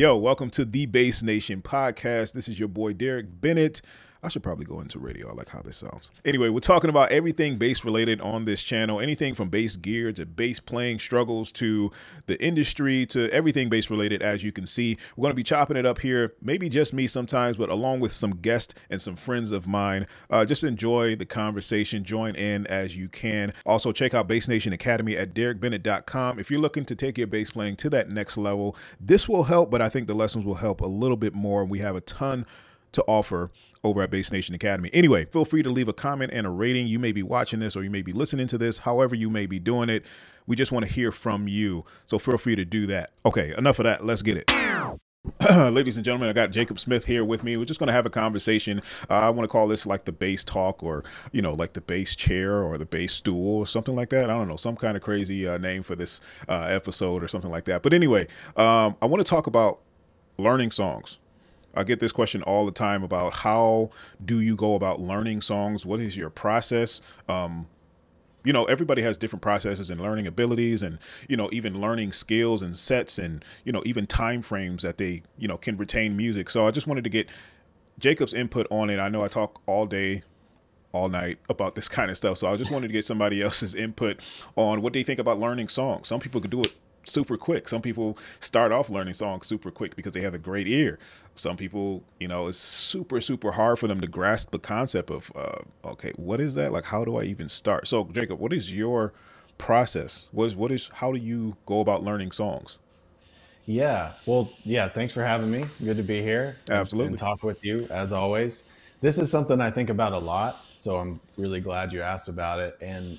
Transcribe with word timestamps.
Yo, 0.00 0.16
welcome 0.16 0.48
to 0.48 0.64
the 0.64 0.86
Bass 0.86 1.22
Nation 1.22 1.60
podcast. 1.60 2.32
This 2.32 2.48
is 2.48 2.58
your 2.58 2.68
boy 2.68 2.94
Daric 2.94 3.38
Bennett. 3.42 3.82
I 4.22 4.28
should 4.28 4.42
probably 4.42 4.66
go 4.66 4.80
into 4.80 4.98
radio. 4.98 5.30
I 5.30 5.32
like 5.32 5.48
how 5.48 5.62
this 5.62 5.78
sounds. 5.78 6.10
Anyway, 6.26 6.50
we're 6.50 6.60
talking 6.60 6.90
about 6.90 7.10
everything 7.10 7.56
bass 7.56 7.84
related 7.84 8.20
on 8.20 8.44
this 8.44 8.62
channel. 8.62 9.00
Anything 9.00 9.34
from 9.34 9.48
bass 9.48 9.76
gear 9.76 10.12
to 10.12 10.26
bass 10.26 10.60
playing 10.60 10.98
struggles 10.98 11.50
to 11.52 11.90
the 12.26 12.42
industry 12.44 13.06
to 13.06 13.30
everything 13.30 13.70
bass 13.70 13.88
related. 13.88 14.20
As 14.20 14.44
you 14.44 14.52
can 14.52 14.66
see, 14.66 14.98
we're 15.16 15.22
going 15.22 15.32
to 15.32 15.36
be 15.36 15.42
chopping 15.42 15.78
it 15.78 15.86
up 15.86 16.00
here. 16.00 16.34
Maybe 16.42 16.68
just 16.68 16.92
me 16.92 17.06
sometimes, 17.06 17.56
but 17.56 17.70
along 17.70 18.00
with 18.00 18.12
some 18.12 18.32
guests 18.32 18.74
and 18.90 19.00
some 19.00 19.16
friends 19.16 19.52
of 19.52 19.66
mine. 19.66 20.06
Uh, 20.28 20.44
just 20.44 20.64
enjoy 20.64 21.16
the 21.16 21.26
conversation. 21.26 22.04
Join 22.04 22.34
in 22.34 22.66
as 22.66 22.96
you 22.96 23.08
can. 23.08 23.54
Also, 23.64 23.90
check 23.90 24.12
out 24.12 24.28
Bass 24.28 24.48
Nation 24.48 24.74
Academy 24.74 25.16
at 25.16 25.32
daricbennett.com. 25.32 26.38
If 26.38 26.50
you're 26.50 26.60
looking 26.60 26.84
to 26.84 26.94
take 26.94 27.16
your 27.16 27.26
bass 27.26 27.52
playing 27.52 27.76
to 27.76 27.90
that 27.90 28.10
next 28.10 28.36
level, 28.36 28.76
this 29.00 29.28
will 29.28 29.44
help, 29.44 29.70
but 29.70 29.80
I 29.80 29.88
think 29.88 30.08
the 30.08 30.14
lessons 30.14 30.44
will 30.44 30.56
help 30.56 30.82
a 30.82 30.86
little 30.86 31.16
bit 31.16 31.32
more. 31.32 31.64
We 31.64 31.78
have 31.78 31.96
a 31.96 32.02
ton 32.02 32.44
to 32.92 33.04
offer 33.06 33.50
over 33.82 34.02
at 34.02 34.10
Bass 34.10 34.30
Nation 34.32 34.54
Academy. 34.54 34.90
Anyway, 34.92 35.24
feel 35.26 35.44
free 35.44 35.62
to 35.62 35.70
leave 35.70 35.88
a 35.88 35.92
comment 35.92 36.32
and 36.32 36.46
a 36.46 36.50
rating. 36.50 36.86
You 36.86 36.98
may 36.98 37.12
be 37.12 37.22
watching 37.22 37.60
this 37.60 37.76
or 37.76 37.82
you 37.82 37.90
may 37.90 38.02
be 38.02 38.12
listening 38.12 38.46
to 38.48 38.58
this, 38.58 38.78
however, 38.78 39.14
you 39.14 39.30
may 39.30 39.46
be 39.46 39.58
doing 39.58 39.88
it. 39.88 40.04
We 40.46 40.56
just 40.56 40.72
want 40.72 40.84
to 40.84 40.92
hear 40.92 41.12
from 41.12 41.48
you. 41.48 41.84
So 42.06 42.18
feel 42.18 42.38
free 42.38 42.56
to 42.56 42.64
do 42.64 42.86
that. 42.86 43.10
Okay, 43.24 43.54
enough 43.56 43.78
of 43.78 43.84
that. 43.84 44.04
Let's 44.04 44.22
get 44.22 44.36
it. 44.36 44.50
Ladies 45.50 45.96
and 45.96 46.04
gentlemen, 46.04 46.30
I 46.30 46.32
got 46.32 46.50
Jacob 46.50 46.80
Smith 46.80 47.04
here 47.04 47.24
with 47.24 47.44
me. 47.44 47.56
We're 47.56 47.66
just 47.66 47.78
going 47.78 47.88
to 47.88 47.92
have 47.92 48.06
a 48.06 48.10
conversation. 48.10 48.80
Uh, 49.08 49.14
I 49.14 49.30
want 49.30 49.44
to 49.44 49.52
call 49.52 49.68
this 49.68 49.84
like 49.86 50.06
the 50.06 50.12
bass 50.12 50.42
talk 50.44 50.82
or, 50.82 51.04
you 51.30 51.42
know, 51.42 51.52
like 51.52 51.74
the 51.74 51.82
bass 51.82 52.16
chair 52.16 52.62
or 52.62 52.78
the 52.78 52.86
bass 52.86 53.12
stool 53.12 53.58
or 53.58 53.66
something 53.66 53.94
like 53.94 54.08
that. 54.10 54.24
I 54.24 54.34
don't 54.34 54.48
know, 54.48 54.56
some 54.56 54.76
kind 54.76 54.96
of 54.96 55.02
crazy 55.02 55.46
uh, 55.46 55.58
name 55.58 55.82
for 55.82 55.94
this 55.94 56.22
uh, 56.48 56.62
episode 56.62 57.22
or 57.22 57.28
something 57.28 57.50
like 57.50 57.66
that. 57.66 57.82
But 57.82 57.92
anyway, 57.92 58.28
um, 58.56 58.96
I 59.02 59.06
want 59.06 59.24
to 59.24 59.28
talk 59.28 59.46
about 59.46 59.80
learning 60.38 60.70
songs. 60.70 61.18
I 61.74 61.84
get 61.84 62.00
this 62.00 62.12
question 62.12 62.42
all 62.42 62.66
the 62.66 62.72
time 62.72 63.02
about 63.02 63.34
how 63.34 63.90
do 64.24 64.40
you 64.40 64.56
go 64.56 64.74
about 64.74 65.00
learning 65.00 65.40
songs? 65.42 65.86
What 65.86 66.00
is 66.00 66.16
your 66.16 66.30
process? 66.30 67.00
Um, 67.28 67.68
you 68.44 68.52
know, 68.52 68.64
everybody 68.64 69.02
has 69.02 69.18
different 69.18 69.42
processes 69.42 69.90
and 69.90 70.00
learning 70.00 70.26
abilities 70.26 70.82
and, 70.82 70.98
you 71.28 71.36
know, 71.36 71.48
even 71.52 71.80
learning 71.80 72.12
skills 72.12 72.62
and 72.62 72.76
sets 72.76 73.18
and, 73.18 73.44
you 73.64 73.72
know, 73.72 73.82
even 73.84 74.06
time 74.06 74.42
frames 74.42 74.82
that 74.82 74.96
they, 74.96 75.22
you 75.38 75.46
know, 75.46 75.58
can 75.58 75.76
retain 75.76 76.16
music. 76.16 76.48
So 76.50 76.66
I 76.66 76.70
just 76.70 76.86
wanted 76.86 77.04
to 77.04 77.10
get 77.10 77.28
Jacob's 77.98 78.34
input 78.34 78.66
on 78.70 78.88
it. 78.88 78.98
I 78.98 79.08
know 79.08 79.22
I 79.22 79.28
talk 79.28 79.60
all 79.66 79.84
day 79.86 80.22
all 80.92 81.08
night 81.08 81.38
about 81.48 81.74
this 81.74 81.88
kind 81.88 82.10
of 82.10 82.16
stuff. 82.16 82.38
So 82.38 82.48
I 82.48 82.56
just 82.56 82.70
wanted 82.70 82.88
to 82.88 82.92
get 82.92 83.04
somebody 83.04 83.42
else's 83.42 83.74
input 83.74 84.20
on 84.56 84.82
what 84.82 84.92
they 84.92 85.02
think 85.02 85.18
about 85.18 85.38
learning 85.38 85.68
songs. 85.68 86.08
Some 86.08 86.20
people 86.20 86.40
could 86.40 86.50
do 86.50 86.62
it 86.62 86.74
super 87.04 87.36
quick. 87.36 87.68
Some 87.68 87.82
people 87.82 88.18
start 88.40 88.72
off 88.72 88.90
learning 88.90 89.14
songs 89.14 89.46
super 89.46 89.70
quick 89.70 89.96
because 89.96 90.12
they 90.12 90.20
have 90.20 90.34
a 90.34 90.38
great 90.38 90.68
ear. 90.68 90.98
Some 91.34 91.56
people, 91.56 92.02
you 92.18 92.28
know, 92.28 92.48
it's 92.48 92.58
super 92.58 93.20
super 93.20 93.52
hard 93.52 93.78
for 93.78 93.88
them 93.88 94.00
to 94.00 94.06
grasp 94.06 94.50
the 94.50 94.58
concept 94.58 95.10
of 95.10 95.32
uh, 95.34 95.58
okay, 95.84 96.12
what 96.16 96.40
is 96.40 96.54
that? 96.56 96.72
Like, 96.72 96.84
how 96.84 97.04
do 97.04 97.16
I 97.16 97.24
even 97.24 97.48
start? 97.48 97.88
So, 97.88 98.04
Jacob, 98.12 98.38
what 98.38 98.52
is 98.52 98.72
your 98.74 99.12
process? 99.58 100.28
What 100.32 100.46
is 100.46 100.56
what 100.56 100.72
is 100.72 100.90
how 100.94 101.12
do 101.12 101.18
you 101.18 101.56
go 101.66 101.80
about 101.80 102.02
learning 102.02 102.32
songs? 102.32 102.78
Yeah, 103.66 104.14
well, 104.26 104.50
yeah. 104.64 104.88
Thanks 104.88 105.14
for 105.14 105.22
having 105.22 105.50
me. 105.50 105.66
Good 105.84 105.96
to 105.98 106.02
be 106.02 106.22
here. 106.22 106.56
Absolutely, 106.70 107.10
and 107.12 107.18
talk 107.18 107.42
with 107.42 107.64
you 107.64 107.86
as 107.90 108.12
always. 108.12 108.64
This 109.00 109.18
is 109.18 109.30
something 109.30 109.60
I 109.60 109.70
think 109.70 109.88
about 109.88 110.12
a 110.12 110.18
lot, 110.18 110.60
so 110.74 110.96
I'm 110.96 111.20
really 111.38 111.60
glad 111.60 111.92
you 111.92 112.02
asked 112.02 112.28
about 112.28 112.58
it. 112.58 112.76
And 112.82 113.18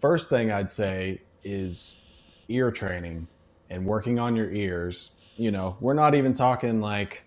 first 0.00 0.28
thing 0.28 0.50
I'd 0.52 0.70
say 0.70 1.22
is 1.42 2.02
ear 2.48 2.70
training 2.70 3.28
and 3.70 3.84
working 3.84 4.18
on 4.18 4.36
your 4.36 4.50
ears, 4.50 5.12
you 5.36 5.50
know, 5.50 5.76
we're 5.80 5.94
not 5.94 6.14
even 6.14 6.32
talking 6.32 6.80
like 6.80 7.24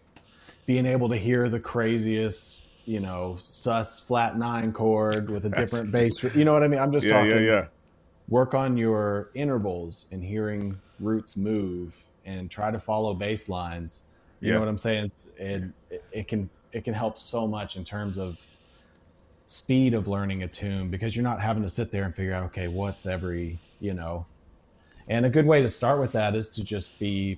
being 0.66 0.86
able 0.86 1.10
to 1.10 1.18
hear 1.18 1.50
the 1.50 1.60
craziest, 1.60 2.62
you 2.86 3.00
know, 3.00 3.38
sus 3.40 4.00
flat 4.00 4.38
nine 4.38 4.72
chord 4.74 5.30
with 5.30 5.46
a 5.46 5.50
different 5.50 5.92
bass. 5.92 6.24
You 6.36 6.46
know 6.46 6.54
what 6.54 6.64
I 6.64 6.68
mean? 6.68 6.80
I'm 6.80 6.92
just 6.92 7.08
yeah, 7.08 7.14
talking. 7.14 7.32
Yeah, 7.32 7.40
yeah. 7.40 7.66
Work 8.30 8.54
on 8.54 8.78
your 8.78 9.30
intervals 9.34 10.06
and 10.12 10.24
hearing 10.24 10.80
roots 11.00 11.36
move, 11.36 12.06
and 12.26 12.50
try 12.50 12.72
to 12.72 12.80
follow 12.80 13.14
bass 13.14 13.50
lines. 13.50 14.04
You 14.40 14.48
yeah. 14.48 14.54
know 14.54 14.60
what 14.62 14.70
I'm 14.70 14.78
saying? 14.78 15.10
And 15.40 15.74
it, 15.90 16.04
it 16.12 16.28
can 16.28 16.50
it 16.72 16.84
can 16.84 16.94
help 16.94 17.18
so 17.18 17.48
much 17.48 17.76
in 17.76 17.84
terms 17.84 18.18
of 18.18 18.48
speed 19.46 19.94
of 19.94 20.08
learning 20.08 20.44
a 20.44 20.48
tune 20.48 20.90
because 20.90 21.16
you're 21.16 21.24
not 21.24 21.42
having 21.42 21.64
to 21.64 21.70
sit 21.70 21.92
there 21.92 22.06
and 22.06 22.16
figure 22.16 22.34
out 22.34 22.46
okay 22.46 22.70
what's 22.70 23.06
every 23.06 23.60
you 23.82 23.94
know 23.94 24.26
and 25.12 25.26
a 25.26 25.30
good 25.30 25.46
way 25.46 25.62
to 25.62 25.68
start 25.68 26.00
with 26.00 26.14
that 26.14 26.36
is 26.36 26.50
to 26.52 26.64
just 26.64 26.98
be, 26.98 27.38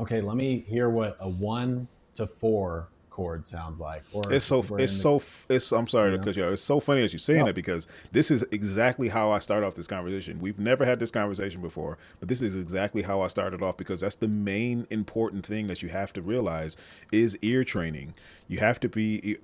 okay, 0.00 0.20
let 0.20 0.36
me 0.36 0.64
hear 0.66 0.90
what 0.90 1.16
a 1.20 1.28
one 1.28 1.86
to 2.14 2.26
four 2.26 2.88
chord 3.10 3.46
sounds 3.46 3.80
like. 3.80 4.02
Or 4.12 4.32
it's 4.32 4.44
so 4.44 4.58
it's 4.58 4.68
the, 4.68 4.88
so 4.88 5.22
it's 5.48 5.70
I'm 5.70 5.86
sorry 5.86 6.10
you 6.10 6.16
know? 6.16 6.22
to 6.22 6.28
cut 6.28 6.36
you 6.36 6.44
off. 6.44 6.52
It's 6.54 6.62
so 6.62 6.80
funny 6.80 7.02
that 7.02 7.12
you're 7.12 7.20
saying 7.20 7.40
no. 7.40 7.46
that 7.46 7.54
because 7.54 7.86
this 8.10 8.32
is 8.32 8.44
exactly 8.50 9.08
how 9.08 9.30
I 9.30 9.38
start 9.38 9.62
off 9.62 9.76
this 9.76 9.86
conversation. 9.86 10.40
We've 10.40 10.58
never 10.58 10.84
had 10.84 10.98
this 10.98 11.12
conversation 11.12 11.60
before, 11.60 11.96
but 12.18 12.28
this 12.28 12.42
is 12.42 12.56
exactly 12.56 13.02
how 13.02 13.20
I 13.20 13.28
started 13.28 13.62
off 13.62 13.76
because 13.76 14.00
that's 14.00 14.16
the 14.16 14.28
main 14.28 14.88
important 14.90 15.46
thing 15.46 15.68
that 15.68 15.82
you 15.82 15.90
have 15.90 16.12
to 16.14 16.22
realize 16.22 16.76
is 17.12 17.38
ear 17.40 17.62
training. 17.62 18.14
You 18.48 18.58
have 18.58 18.80
to 18.80 18.88
be 18.88 19.36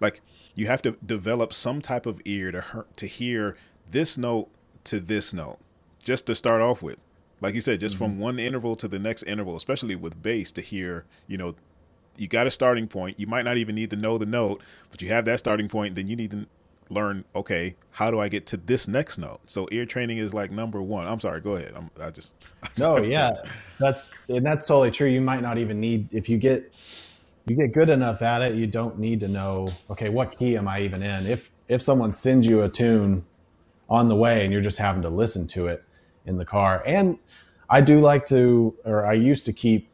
like 0.00 0.20
you 0.56 0.66
have 0.66 0.82
to 0.82 0.96
develop 1.06 1.52
some 1.52 1.80
type 1.80 2.06
of 2.06 2.20
ear 2.24 2.50
to 2.50 2.86
to 2.96 3.06
hear 3.06 3.56
this 3.88 4.18
note 4.18 4.48
to 4.82 4.98
this 4.98 5.32
note 5.32 5.60
just 6.08 6.24
to 6.24 6.34
start 6.34 6.62
off 6.62 6.80
with. 6.80 6.96
Like 7.42 7.54
you 7.54 7.60
said, 7.60 7.80
just 7.80 7.96
mm-hmm. 7.96 8.04
from 8.04 8.18
one 8.18 8.38
interval 8.38 8.76
to 8.76 8.88
the 8.88 8.98
next 8.98 9.24
interval, 9.24 9.56
especially 9.56 9.94
with 9.94 10.20
bass 10.22 10.50
to 10.52 10.62
hear, 10.62 11.04
you 11.26 11.36
know, 11.36 11.54
you 12.16 12.26
got 12.28 12.46
a 12.46 12.50
starting 12.50 12.88
point. 12.88 13.20
You 13.20 13.26
might 13.26 13.44
not 13.44 13.58
even 13.58 13.74
need 13.74 13.90
to 13.90 13.96
know 13.96 14.16
the 14.16 14.24
note, 14.24 14.62
but 14.90 15.02
you 15.02 15.08
have 15.08 15.26
that 15.26 15.38
starting 15.38 15.68
point. 15.68 15.96
Then 15.96 16.08
you 16.08 16.16
need 16.16 16.30
to 16.30 16.46
learn, 16.88 17.26
okay, 17.36 17.76
how 17.90 18.10
do 18.10 18.20
I 18.20 18.28
get 18.28 18.46
to 18.46 18.56
this 18.56 18.88
next 18.88 19.18
note? 19.18 19.40
So 19.44 19.68
ear 19.70 19.84
training 19.84 20.16
is 20.16 20.32
like 20.32 20.50
number 20.50 20.80
one. 20.80 21.06
I'm 21.06 21.20
sorry, 21.20 21.42
go 21.42 21.56
ahead. 21.56 21.74
I'm, 21.76 21.90
I 22.00 22.08
just, 22.08 22.32
I 22.62 22.68
just 22.68 22.78
no, 22.80 22.96
yeah, 22.96 23.30
that. 23.30 23.46
that's 23.78 24.10
and 24.30 24.44
that's 24.44 24.66
totally 24.66 24.90
true. 24.90 25.08
You 25.08 25.20
might 25.20 25.42
not 25.42 25.58
even 25.58 25.78
need 25.78 26.08
if 26.10 26.30
you 26.30 26.38
get 26.38 26.72
you 27.46 27.54
get 27.54 27.72
good 27.72 27.90
enough 27.90 28.22
at 28.22 28.40
it, 28.40 28.54
you 28.54 28.66
don't 28.66 28.98
need 28.98 29.20
to 29.20 29.28
know, 29.28 29.68
okay, 29.90 30.08
what 30.08 30.32
key 30.32 30.56
am 30.56 30.68
I 30.68 30.80
even 30.80 31.02
in? 31.02 31.26
If 31.26 31.52
if 31.68 31.82
someone 31.82 32.12
sends 32.12 32.46
you 32.46 32.62
a 32.62 32.68
tune 32.68 33.26
on 33.90 34.08
the 34.08 34.16
way 34.16 34.42
and 34.42 34.52
you're 34.52 34.62
just 34.62 34.78
having 34.78 35.02
to 35.02 35.10
listen 35.10 35.46
to 35.48 35.68
it, 35.68 35.84
in 36.28 36.36
the 36.36 36.44
car. 36.44 36.82
And 36.86 37.18
I 37.68 37.80
do 37.80 37.98
like 37.98 38.24
to, 38.26 38.74
or 38.84 39.04
I 39.04 39.14
used 39.14 39.46
to 39.46 39.52
keep 39.52 39.88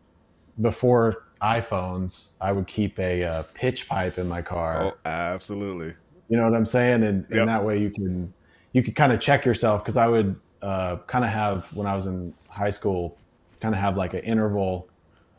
before 0.60 1.24
iPhones, 1.40 2.32
I 2.40 2.52
would 2.52 2.66
keep 2.66 2.98
a 2.98 3.24
uh, 3.24 3.42
pitch 3.54 3.88
pipe 3.88 4.18
in 4.18 4.28
my 4.28 4.42
car. 4.42 4.82
Oh, 4.82 4.94
absolutely. 5.04 5.94
You 6.28 6.36
know 6.36 6.44
what 6.44 6.56
I'm 6.56 6.66
saying? 6.66 7.04
And, 7.04 7.26
yep. 7.30 7.40
and 7.40 7.48
that 7.48 7.64
way 7.64 7.78
you 7.78 7.90
can, 7.90 8.32
you 8.72 8.82
can 8.82 8.94
kind 8.94 9.12
of 9.12 9.20
check 9.20 9.44
yourself. 9.44 9.84
Cause 9.84 9.96
I 9.96 10.08
would 10.08 10.38
uh, 10.60 10.98
kind 11.06 11.24
of 11.24 11.30
have, 11.30 11.72
when 11.74 11.86
I 11.86 11.94
was 11.94 12.06
in 12.06 12.34
high 12.48 12.70
school, 12.70 13.16
kind 13.60 13.74
of 13.74 13.80
have 13.80 13.96
like 13.96 14.14
an 14.14 14.20
interval 14.20 14.88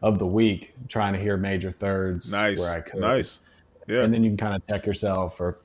of 0.02 0.20
the 0.20 0.28
week 0.28 0.74
trying 0.88 1.14
to 1.14 1.20
hear 1.20 1.38
major 1.38 1.72
thirds 1.72 2.32
nice. 2.32 2.60
where 2.60 2.76
I 2.76 2.82
could. 2.82 3.02
Nice. 3.02 3.42
Yeah. 3.88 4.04
And 4.04 4.14
then 4.14 4.24
you 4.24 4.30
can 4.32 4.38
kind 4.38 4.56
of 4.56 4.66
check 4.68 4.86
yourself 4.86 5.40
or, 5.40 5.60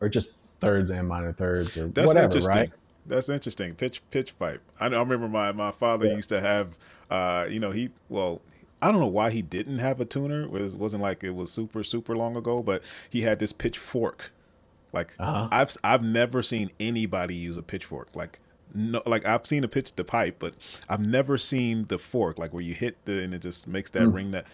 or 0.00 0.08
just 0.08 0.36
thirds 0.60 0.90
and 0.90 1.08
minor 1.08 1.32
thirds 1.32 1.76
or 1.76 1.88
That's 1.88 2.08
whatever, 2.08 2.38
right? 2.40 2.70
That's 3.08 3.28
interesting. 3.28 3.74
Pitch 3.74 4.02
pitch 4.10 4.38
pipe. 4.38 4.60
I, 4.78 4.86
I 4.86 4.98
remember 4.98 5.28
my 5.28 5.52
my 5.52 5.70
father 5.70 6.06
yeah. 6.06 6.16
used 6.16 6.28
to 6.28 6.40
have. 6.40 6.76
Uh, 7.10 7.46
you 7.48 7.58
know, 7.58 7.70
he 7.70 7.90
well, 8.08 8.40
I 8.80 8.92
don't 8.92 9.00
know 9.00 9.06
why 9.06 9.30
he 9.30 9.42
didn't 9.42 9.78
have 9.78 10.00
a 10.00 10.04
tuner. 10.04 10.42
It 10.42 10.50
was 10.50 10.76
wasn't 10.76 11.02
like 11.02 11.24
it 11.24 11.30
was 11.30 11.50
super 11.50 11.82
super 11.82 12.16
long 12.16 12.36
ago, 12.36 12.62
but 12.62 12.82
he 13.10 13.22
had 13.22 13.38
this 13.38 13.52
pitchfork. 13.52 14.30
Like 14.92 15.14
uh-huh. 15.18 15.48
I've 15.50 15.76
I've 15.82 16.02
never 16.02 16.42
seen 16.42 16.70
anybody 16.78 17.34
use 17.34 17.56
a 17.56 17.62
pitchfork. 17.62 18.08
Like 18.14 18.40
no, 18.74 19.02
like 19.06 19.24
I've 19.26 19.46
seen 19.46 19.64
a 19.64 19.68
pitch 19.68 19.94
the 19.96 20.04
pipe, 20.04 20.36
but 20.38 20.54
I've 20.88 21.04
never 21.04 21.38
seen 21.38 21.86
the 21.88 21.98
fork, 21.98 22.38
like 22.38 22.52
where 22.52 22.62
you 22.62 22.74
hit 22.74 22.96
the 23.04 23.22
and 23.22 23.34
it 23.34 23.40
just 23.40 23.66
makes 23.66 23.90
that 23.90 24.02
mm. 24.02 24.14
ring. 24.14 24.30
That 24.32 24.46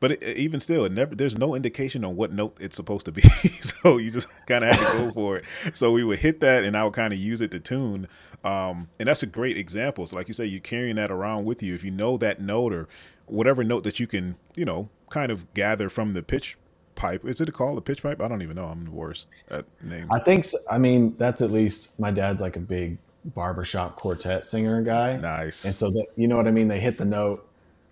but 0.00 0.12
it, 0.12 0.36
even 0.36 0.60
still, 0.60 0.84
it 0.84 0.92
never. 0.92 1.14
There's 1.14 1.38
no 1.38 1.54
indication 1.54 2.04
on 2.04 2.16
what 2.16 2.32
note 2.32 2.56
it's 2.60 2.76
supposed 2.76 3.06
to 3.06 3.12
be, 3.12 3.22
so 3.60 3.98
you 3.98 4.10
just 4.10 4.28
kind 4.46 4.64
of 4.64 4.74
have 4.74 4.92
to 4.92 4.98
go 4.98 5.10
for 5.10 5.36
it. 5.38 5.44
So 5.72 5.92
we 5.92 6.04
would 6.04 6.18
hit 6.18 6.40
that, 6.40 6.64
and 6.64 6.76
I 6.76 6.84
would 6.84 6.92
kind 6.92 7.12
of 7.12 7.18
use 7.18 7.40
it 7.40 7.50
to 7.52 7.60
tune. 7.60 8.08
Um, 8.44 8.88
and 8.98 9.08
that's 9.08 9.22
a 9.22 9.26
great 9.26 9.56
example. 9.56 10.06
So, 10.06 10.16
like 10.16 10.28
you 10.28 10.34
say, 10.34 10.46
you're 10.46 10.60
carrying 10.60 10.96
that 10.96 11.10
around 11.10 11.44
with 11.44 11.62
you. 11.62 11.74
If 11.74 11.84
you 11.84 11.90
know 11.90 12.16
that 12.18 12.40
note 12.40 12.72
or 12.72 12.88
whatever 13.26 13.64
note 13.64 13.84
that 13.84 13.98
you 13.98 14.06
can, 14.06 14.36
you 14.54 14.64
know, 14.64 14.88
kind 15.10 15.32
of 15.32 15.52
gather 15.54 15.88
from 15.88 16.14
the 16.14 16.22
pitch 16.22 16.56
pipe. 16.94 17.24
Is 17.24 17.40
it 17.40 17.52
called 17.52 17.78
a 17.78 17.80
pitch 17.80 18.02
pipe? 18.02 18.20
I 18.20 18.28
don't 18.28 18.42
even 18.42 18.56
know. 18.56 18.66
I'm 18.66 18.84
the 18.84 18.90
worst 18.90 19.26
at 19.50 19.64
names. 19.82 20.08
I 20.10 20.18
think. 20.20 20.44
So. 20.44 20.58
I 20.70 20.78
mean, 20.78 21.16
that's 21.16 21.42
at 21.42 21.50
least 21.50 21.98
my 21.98 22.10
dad's 22.10 22.40
like 22.40 22.56
a 22.56 22.60
big 22.60 22.98
barbershop 23.24 23.96
quartet 23.96 24.44
singer 24.44 24.82
guy. 24.82 25.16
Nice. 25.16 25.64
And 25.64 25.74
so 25.74 25.90
that 25.90 26.06
you 26.16 26.28
know 26.28 26.36
what 26.36 26.46
I 26.46 26.50
mean. 26.50 26.68
They 26.68 26.80
hit 26.80 26.98
the 26.98 27.04
note 27.04 27.45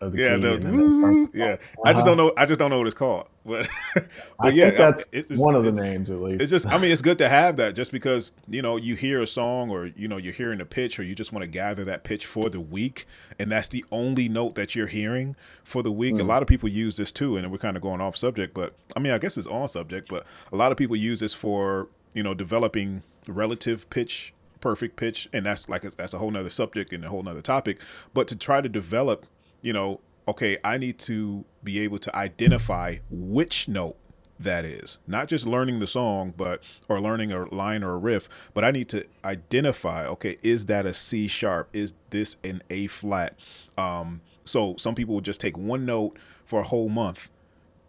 of 0.05 0.13
the 0.13 0.19
yeah, 0.23 0.37
key. 0.37 0.43
the, 0.43 0.53
and 0.55 0.63
then 0.63 0.77
that 0.79 0.91
starts 0.91 1.33
the 1.33 1.39
yeah. 1.39 1.47
song. 1.57 1.59
I 1.85 1.93
just 1.93 2.07
Uh-huh. 2.07 2.15
don't 2.15 2.17
know. 2.17 2.33
I 2.37 2.47
just 2.47 2.61
don't 2.61 2.71
know 2.71 2.79
what 2.79 2.87
it's 2.87 2.95
called. 2.97 3.29
But, 3.47 3.69
but 3.95 4.07
I 4.41 4.49
yeah, 4.49 4.65
think 4.67 4.77
that's 4.79 5.03
it- 5.13 5.19
it's- 5.27 5.39
one 5.39 5.55
of 5.55 5.65
the 5.65 5.73
names 5.73 6.11
at 6.11 6.19
least. 6.19 6.41
It's 6.41 6.51
just, 6.51 6.67
I 6.67 6.79
mean, 6.79 6.91
it's 6.91 7.03
good 7.03 7.19
to 7.19 7.29
have 7.41 7.59
that 7.59 7.75
just 7.75 7.93
because, 7.93 8.31
you 8.49 8.63
know, 8.63 8.79
you 8.79 8.95
hear 8.95 9.21
a 9.21 9.27
song 9.27 9.71
or, 9.71 9.89
you 9.97 10.09
know, 10.09 10.17
you're 10.17 10.33
hearing 10.33 10.63
a 10.63 10.65
pitch 10.65 10.99
or 10.99 11.03
you 11.03 11.15
just 11.15 11.31
want 11.31 11.43
to 11.43 11.47
gather 11.47 11.85
that 11.85 12.05
pitch 12.05 12.25
for 12.25 12.49
the 12.49 12.59
week. 12.61 13.05
And 13.39 13.53
that's 13.53 13.69
the 13.69 13.85
only 13.93 14.31
note 14.31 14.55
that 14.55 14.75
you're 14.75 14.87
hearing 14.87 15.37
for 15.63 15.83
the 15.83 15.93
week. 15.93 16.15
A 16.15 16.19
Mm. 16.23 16.27
lot 16.27 16.41
of 16.41 16.49
people 16.49 16.71
use 16.71 16.97
this 16.97 17.13
too. 17.13 17.37
And 17.37 17.53
we're 17.53 17.59
kind 17.59 17.77
of 17.77 17.83
going 17.83 18.01
off 18.01 18.17
subject, 18.17 18.55
but 18.55 18.73
I 18.97 19.01
mean, 19.01 19.13
I 19.13 19.19
guess 19.19 19.37
it's 19.37 19.47
on 19.47 19.69
subject, 19.69 20.09
but 20.09 20.25
a 20.51 20.57
lot 20.57 20.73
of 20.73 20.79
people 20.79 20.97
use 20.97 21.21
this 21.21 21.35
for, 21.35 21.89
you 22.15 22.23
know, 22.23 22.33
developing 22.33 23.03
relative 23.29 23.91
pitch, 23.91 24.33
perfect 24.63 24.97
pitch. 24.97 25.29
And 25.35 25.45
that's 25.45 25.69
like, 25.69 25.83
that's 25.83 26.15
a 26.15 26.19
whole 26.19 26.31
nother 26.31 26.49
subject 26.49 26.95
and 26.95 27.05
a 27.05 27.11
whole 27.11 27.23
nother 27.23 27.43
topic. 27.43 27.79
But 28.15 28.27
to 28.29 28.37
try 28.37 28.63
to 28.63 28.71
develop, 28.71 29.27
you 29.65 29.73
know, 29.73 29.99
okay, 30.29 30.59
I 30.63 30.77
need 30.77 30.99
to 31.01 31.45
be 31.65 31.81
able 31.81 31.99
to 31.99 32.15
identify 32.15 32.99
which 33.11 33.67
note 33.67 33.97
that 34.39 34.65
is. 34.65 34.99
Not 35.07 35.27
just 35.27 35.47
learning 35.47 35.81
the 35.81 35.87
song 35.87 36.35
but 36.37 36.63
or 36.89 37.01
learning 37.01 37.33
a 37.33 37.53
line 37.53 37.83
or 37.83 37.93
a 37.93 37.97
riff 37.97 38.29
but 38.53 38.65
i 38.65 38.73
need 38.73 38.89
to 38.89 39.07
identify 39.25 40.07
okay 40.07 40.39
is 40.43 40.67
that 40.67 40.87
a 40.87 40.93
c 40.93 41.27
sharp? 41.29 41.69
Is 41.73 41.95
this 42.11 42.37
an 42.45 42.63
a 42.69 42.89
flat? 42.89 43.39
Um 43.79 44.21
so 44.45 44.75
some 44.77 44.95
people 44.95 45.15
will 45.15 45.23
just 45.23 45.41
take 45.41 45.57
one 45.57 45.87
note 45.87 46.19
for 46.45 46.61
a 46.61 46.65
whole 46.65 46.89
month 46.91 47.31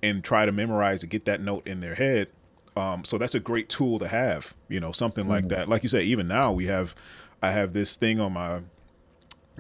and 0.01 0.24
try 0.24 0.45
to 0.45 0.51
memorize 0.51 1.01
to 1.01 1.07
get 1.07 1.25
that 1.25 1.42
note 1.42 1.68
in 1.68 1.81
their 1.81 1.95
head. 1.95 2.30
Um 2.77 3.04
so 3.04 3.18
that's 3.18 3.36
a 3.36 3.39
great 3.39 3.68
tool 3.68 4.00
to 4.00 4.07
have 4.07 4.54
you 4.69 4.80
know 4.80 4.92
something 4.92 5.27
like 5.27 5.50
that. 5.50 5.68
Like 5.68 5.83
you 5.83 5.89
said 5.89 6.04
even 6.04 6.27
now 6.27 6.51
we 6.54 6.68
have 6.68 6.95
i 7.42 7.51
have 7.51 7.74
this 7.74 7.98
thing 7.98 8.22
on 8.22 8.31
my 8.33 8.62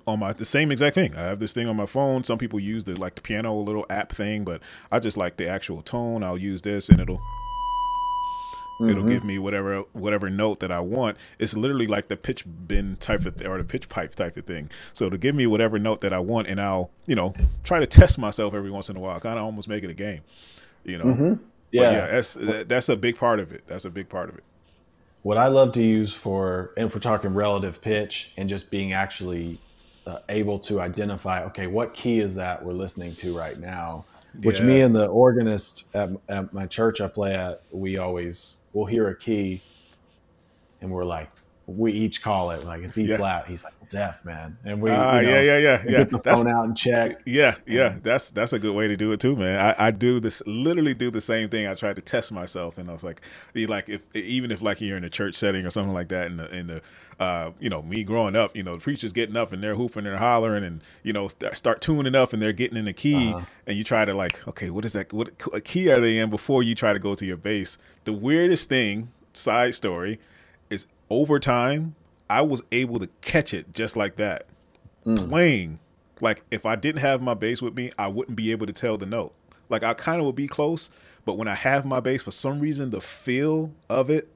on 0.07 0.19
my 0.19 0.33
the 0.33 0.45
same 0.45 0.71
exact 0.71 0.95
thing. 0.95 1.15
I 1.15 1.21
have 1.23 1.39
this 1.39 1.53
thing 1.53 1.67
on 1.67 1.75
my 1.75 1.85
phone. 1.85 2.23
Some 2.23 2.37
people 2.37 2.59
use 2.59 2.83
the 2.83 2.99
like 2.99 3.15
the 3.15 3.21
piano 3.21 3.55
little 3.59 3.85
app 3.89 4.11
thing, 4.11 4.43
but 4.43 4.61
I 4.91 4.99
just 4.99 5.17
like 5.17 5.37
the 5.37 5.47
actual 5.47 5.81
tone. 5.81 6.23
I'll 6.23 6.37
use 6.37 6.61
this 6.61 6.89
and 6.89 6.99
it'll 6.99 7.21
it'll 8.81 9.03
Mhm. 9.03 9.09
give 9.09 9.23
me 9.23 9.39
whatever 9.39 9.83
whatever 9.93 10.29
note 10.29 10.59
that 10.59 10.71
I 10.71 10.81
want. 10.81 11.17
It's 11.39 11.55
literally 11.55 11.87
like 11.87 12.09
the 12.09 12.17
pitch 12.17 12.43
bend 12.45 12.99
type 12.99 13.25
of 13.25 13.37
th- 13.37 13.49
or 13.49 13.57
the 13.57 13.63
pitch 13.63 13.87
pipe 13.87 14.15
type 14.15 14.35
of 14.35 14.45
thing. 14.45 14.69
So 14.93 15.09
to 15.09 15.17
give 15.17 15.33
me 15.33 15.47
whatever 15.47 15.79
note 15.79 16.01
that 16.01 16.11
I 16.11 16.19
want, 16.19 16.47
and 16.47 16.59
I'll 16.59 16.91
you 17.07 17.15
know 17.15 17.33
try 17.63 17.79
to 17.79 17.87
test 17.87 18.17
myself 18.17 18.53
every 18.53 18.71
once 18.71 18.89
in 18.89 18.97
a 18.97 18.99
while. 18.99 19.19
Kind 19.19 19.39
of 19.39 19.45
almost 19.45 19.67
make 19.69 19.83
it 19.85 19.89
a 19.89 19.93
game, 19.93 20.21
you 20.83 20.97
know. 20.97 21.05
Mhm. 21.05 21.39
But 21.39 21.41
Yeah. 21.71 21.91
yeah, 21.91 22.07
that's 22.07 22.33
that- 22.33 22.67
that's 22.69 22.89
a 22.89 22.97
big 22.97 23.17
part 23.17 23.39
of 23.39 23.51
it. 23.53 23.63
That's 23.65 23.85
a 23.85 23.89
big 23.89 24.09
part 24.09 24.27
of 24.29 24.35
it. 24.37 24.43
What 25.23 25.37
I 25.37 25.47
love 25.47 25.71
to 25.71 25.81
use 25.81 26.13
for, 26.13 26.71
and 26.77 26.85
if 26.87 26.93
we're 26.93 26.99
talking 26.99 27.33
relative 27.33 27.81
pitch 27.81 28.31
and 28.37 28.47
just 28.49 28.69
being 28.69 28.91
actually 28.93 29.59
uh, 30.05 30.19
able 30.29 30.59
to 30.59 30.79
identify, 30.79 31.43
okay, 31.45 31.67
what 31.67 31.93
key 31.93 32.19
is 32.19 32.35
that 32.35 32.63
we're 32.63 32.73
listening 32.73 33.15
to 33.15 33.37
right 33.37 33.59
now? 33.59 34.05
Which 34.43 34.59
me 34.61 34.81
and 34.81 34.93
the 34.93 35.07
organist 35.07 35.85
at, 35.95 36.09
at 36.27 36.53
my 36.53 36.65
church 36.65 36.99
I 36.99 37.07
play 37.07 37.33
at, 37.33 37.61
we 37.71 37.97
always 37.97 38.57
will 38.73 38.85
hear 38.85 39.07
a 39.07 39.15
key, 39.15 39.63
and 40.81 40.91
we're 40.91 41.05
like, 41.05 41.31
we 41.67 41.91
each 41.91 42.21
call 42.21 42.51
it 42.51 42.63
like 42.63 42.83
it's 42.83 42.95
E 42.97 43.05
Yeah. 43.05 43.17
flat. 43.17 43.47
He's 43.47 43.63
like, 43.63 43.73
it's 43.81 43.95
F, 43.95 44.23
man, 44.23 44.57
and 44.63 44.81
we, 44.81 44.91
Ah, 44.91 45.19
you 45.19 45.25
know, 45.25 45.29
yeah, 45.33 45.41
yeah, 45.41 45.57
yeah, 45.57 45.81
yeah. 45.83 45.91
get 45.97 46.09
the 46.11 46.17
That's- 46.19 46.37
phone 46.37 46.47
out 46.47 46.65
and 46.65 46.77
check. 46.77 47.21
Yeah, 47.25 47.55
yeah, 47.65 47.95
that's 48.03 48.29
that's 48.31 48.53
a 48.53 48.59
good 48.59 48.75
way 48.75 48.87
to 48.87 48.95
do 48.95 49.11
it 49.13 49.19
too, 49.19 49.35
man. 49.35 49.59
I, 49.79 49.87
I 49.87 49.91
do 49.91 50.19
this 50.19 50.43
literally 50.45 50.93
do 50.93 51.09
the 51.09 51.21
same 51.21 51.49
thing. 51.49 51.65
I 51.67 51.73
try 51.73 51.93
to 51.93 52.01
test 52.01 52.31
myself, 52.31 52.77
and 52.77 52.87
I 52.87 52.91
was 52.93 53.03
like, 53.03 53.21
like 53.55 53.89
if 53.89 54.03
even 54.15 54.51
if 54.51 54.61
like 54.61 54.79
you're 54.79 54.97
in 54.97 55.03
a 55.03 55.09
church 55.09 55.33
setting 55.35 55.65
or 55.65 55.71
something 55.71 55.93
like 55.93 56.09
that, 56.09 56.27
and 56.27 56.39
the 56.39 56.55
in 56.55 56.67
the 56.67 56.81
uh, 57.19 57.51
you 57.59 57.69
know 57.71 57.81
me 57.81 58.03
growing 58.03 58.35
up, 58.35 58.55
you 58.55 58.61
know 58.61 58.75
the 58.75 58.81
preachers 58.81 59.11
getting 59.11 59.35
up 59.35 59.51
and 59.51 59.63
they're 59.63 59.75
hooping 59.75 60.05
and 60.05 60.17
hollering, 60.17 60.63
and 60.63 60.81
you 61.01 61.13
know 61.13 61.27
start, 61.27 61.57
start 61.57 61.81
tuning 61.81 62.13
up 62.13 62.31
and 62.31 62.41
they're 62.43 62.53
getting 62.53 62.77
in 62.77 62.85
the 62.85 62.93
key, 62.93 63.29
Uh-huh. 63.33 63.45
and 63.65 63.75
you 63.77 63.83
try 63.83 64.05
to 64.05 64.13
like, 64.13 64.47
okay, 64.47 64.69
what 64.69 64.85
is 64.85 64.93
that? 64.93 65.11
What 65.11 65.31
key 65.63 65.89
are 65.89 65.99
they 65.99 66.19
in 66.19 66.29
before 66.29 66.61
you 66.61 66.75
try 66.75 66.93
to 66.93 66.99
go 66.99 67.15
to 67.15 67.25
your 67.25 67.37
bass? 67.37 67.77
The 68.03 68.13
weirdest 68.13 68.69
thing, 68.69 69.09
side 69.33 69.73
story, 69.73 70.19
is 70.69 70.85
over 71.09 71.39
time 71.39 71.95
I 72.29 72.41
was 72.41 72.63
able 72.71 72.99
to 72.99 73.07
catch 73.21 73.53
it 73.53 73.73
just 73.73 73.95
like 73.95 74.15
that. 74.15 74.47
Mm. 75.05 75.29
Playing. 75.29 75.79
Like 76.21 76.43
if 76.49 76.65
i 76.65 76.75
didn't 76.75 77.01
have 77.01 77.21
my 77.21 77.33
bass 77.33 77.61
with 77.61 77.75
me 77.75 77.91
i 77.99 78.07
wouldn't 78.07 78.37
be 78.37 78.51
able 78.51 78.65
to 78.65 78.73
tell 78.73 78.97
the 78.97 79.05
note. 79.05 79.33
Like 79.69 79.83
i 79.83 79.93
kind 79.93 80.19
of 80.19 80.25
would 80.25 80.35
be 80.35 80.47
close 80.47 80.89
but 81.25 81.37
when 81.37 81.47
i 81.47 81.55
have 81.55 81.85
my 81.85 81.99
bass 81.99 82.23
for 82.23 82.31
some 82.31 82.59
reason 82.59 82.91
the 82.91 83.01
feel 83.01 83.71
of 83.89 84.09
it 84.09 84.29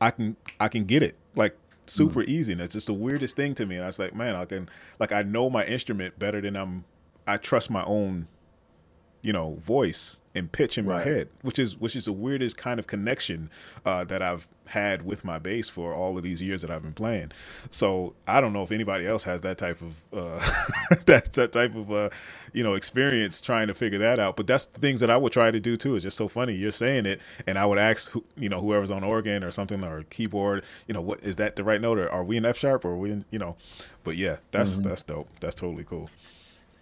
i 0.00 0.10
can 0.10 0.36
i 0.58 0.68
can 0.68 0.84
get 0.84 1.02
it. 1.02 1.16
Like 1.34 1.56
super 1.86 2.22
mm. 2.22 2.28
easy 2.28 2.52
and 2.52 2.60
it's 2.60 2.74
just 2.74 2.86
the 2.86 2.92
weirdest 2.92 3.36
thing 3.36 3.54
to 3.54 3.66
me 3.66 3.74
and 3.74 3.84
i 3.84 3.86
was 3.86 3.98
like 3.98 4.14
man 4.14 4.36
i 4.36 4.44
can 4.44 4.68
like 5.00 5.10
i 5.10 5.22
know 5.22 5.50
my 5.50 5.64
instrument 5.66 6.16
better 6.18 6.40
than 6.40 6.54
i'm 6.54 6.84
i 7.26 7.36
trust 7.36 7.68
my 7.68 7.82
own 7.84 8.28
you 9.22 9.32
know 9.32 9.54
voice 9.54 10.19
and 10.34 10.52
pitch 10.52 10.78
in 10.78 10.86
my 10.86 10.98
Right. 10.98 11.00
head 11.00 11.28
which 11.42 11.58
is 11.58 11.76
which 11.78 11.96
is 11.96 12.06
the 12.06 12.12
weirdest 12.12 12.56
kind 12.56 12.80
of 12.80 12.86
connection 12.86 13.50
uh, 13.86 14.04
that 14.04 14.22
i've 14.22 14.48
had 14.66 15.02
with 15.04 15.24
my 15.24 15.38
bass 15.38 15.68
for 15.68 15.92
all 15.94 16.16
of 16.16 16.22
these 16.22 16.40
years 16.40 16.62
that 16.62 16.70
i've 16.70 16.82
been 16.82 16.92
playing. 16.94 17.30
So 17.70 18.14
i 18.26 18.40
don't 18.40 18.52
know 18.52 18.62
if 18.62 18.72
anybody 18.72 19.06
else 19.06 19.24
has 19.24 19.40
that 19.42 19.58
type 19.58 19.80
of 19.82 19.94
uh, 20.18 20.38
that, 21.06 21.32
that 21.34 21.52
type 21.52 21.74
of 21.74 21.92
uh, 21.92 22.10
you 22.52 22.62
know 22.62 22.74
experience 22.74 23.40
trying 23.40 23.66
to 23.68 23.74
figure 23.74 23.98
that 23.98 24.18
out. 24.18 24.36
But 24.36 24.46
that's 24.46 24.66
the 24.66 24.80
things 24.80 25.00
that 25.00 25.10
i 25.10 25.16
would 25.16 25.32
try 25.32 25.50
to 25.50 25.60
do 25.60 25.76
too. 25.76 25.96
It's 25.96 26.04
just 26.04 26.16
so 26.16 26.28
funny 26.28 26.54
you're 26.54 26.72
saying 26.72 27.06
it 27.06 27.20
and 27.46 27.58
i 27.58 27.66
would 27.66 27.78
ask 27.78 28.12
who, 28.12 28.24
you 28.36 28.48
know 28.48 28.60
whoever's 28.60 28.90
on 28.90 29.04
organ 29.04 29.44
or 29.44 29.50
something 29.50 29.84
or 29.84 30.04
keyboard 30.04 30.64
you 30.86 30.94
know 30.94 31.02
what 31.02 31.20
is 31.22 31.36
that 31.36 31.56
the 31.56 31.64
right 31.64 31.80
note 31.80 31.98
or 31.98 32.08
are 32.10 32.24
we 32.24 32.36
in 32.36 32.44
f 32.46 32.56
sharp 32.56 32.84
or 32.84 32.96
we 32.96 33.10
in 33.10 33.24
you 33.30 33.38
know? 33.38 33.56
But 34.04 34.16
yeah 34.16 34.36
that's 34.52 34.78
that's 34.80 35.02
dope. 35.02 35.28
That's 35.40 35.54
totally 35.56 35.84
cool. 35.84 36.10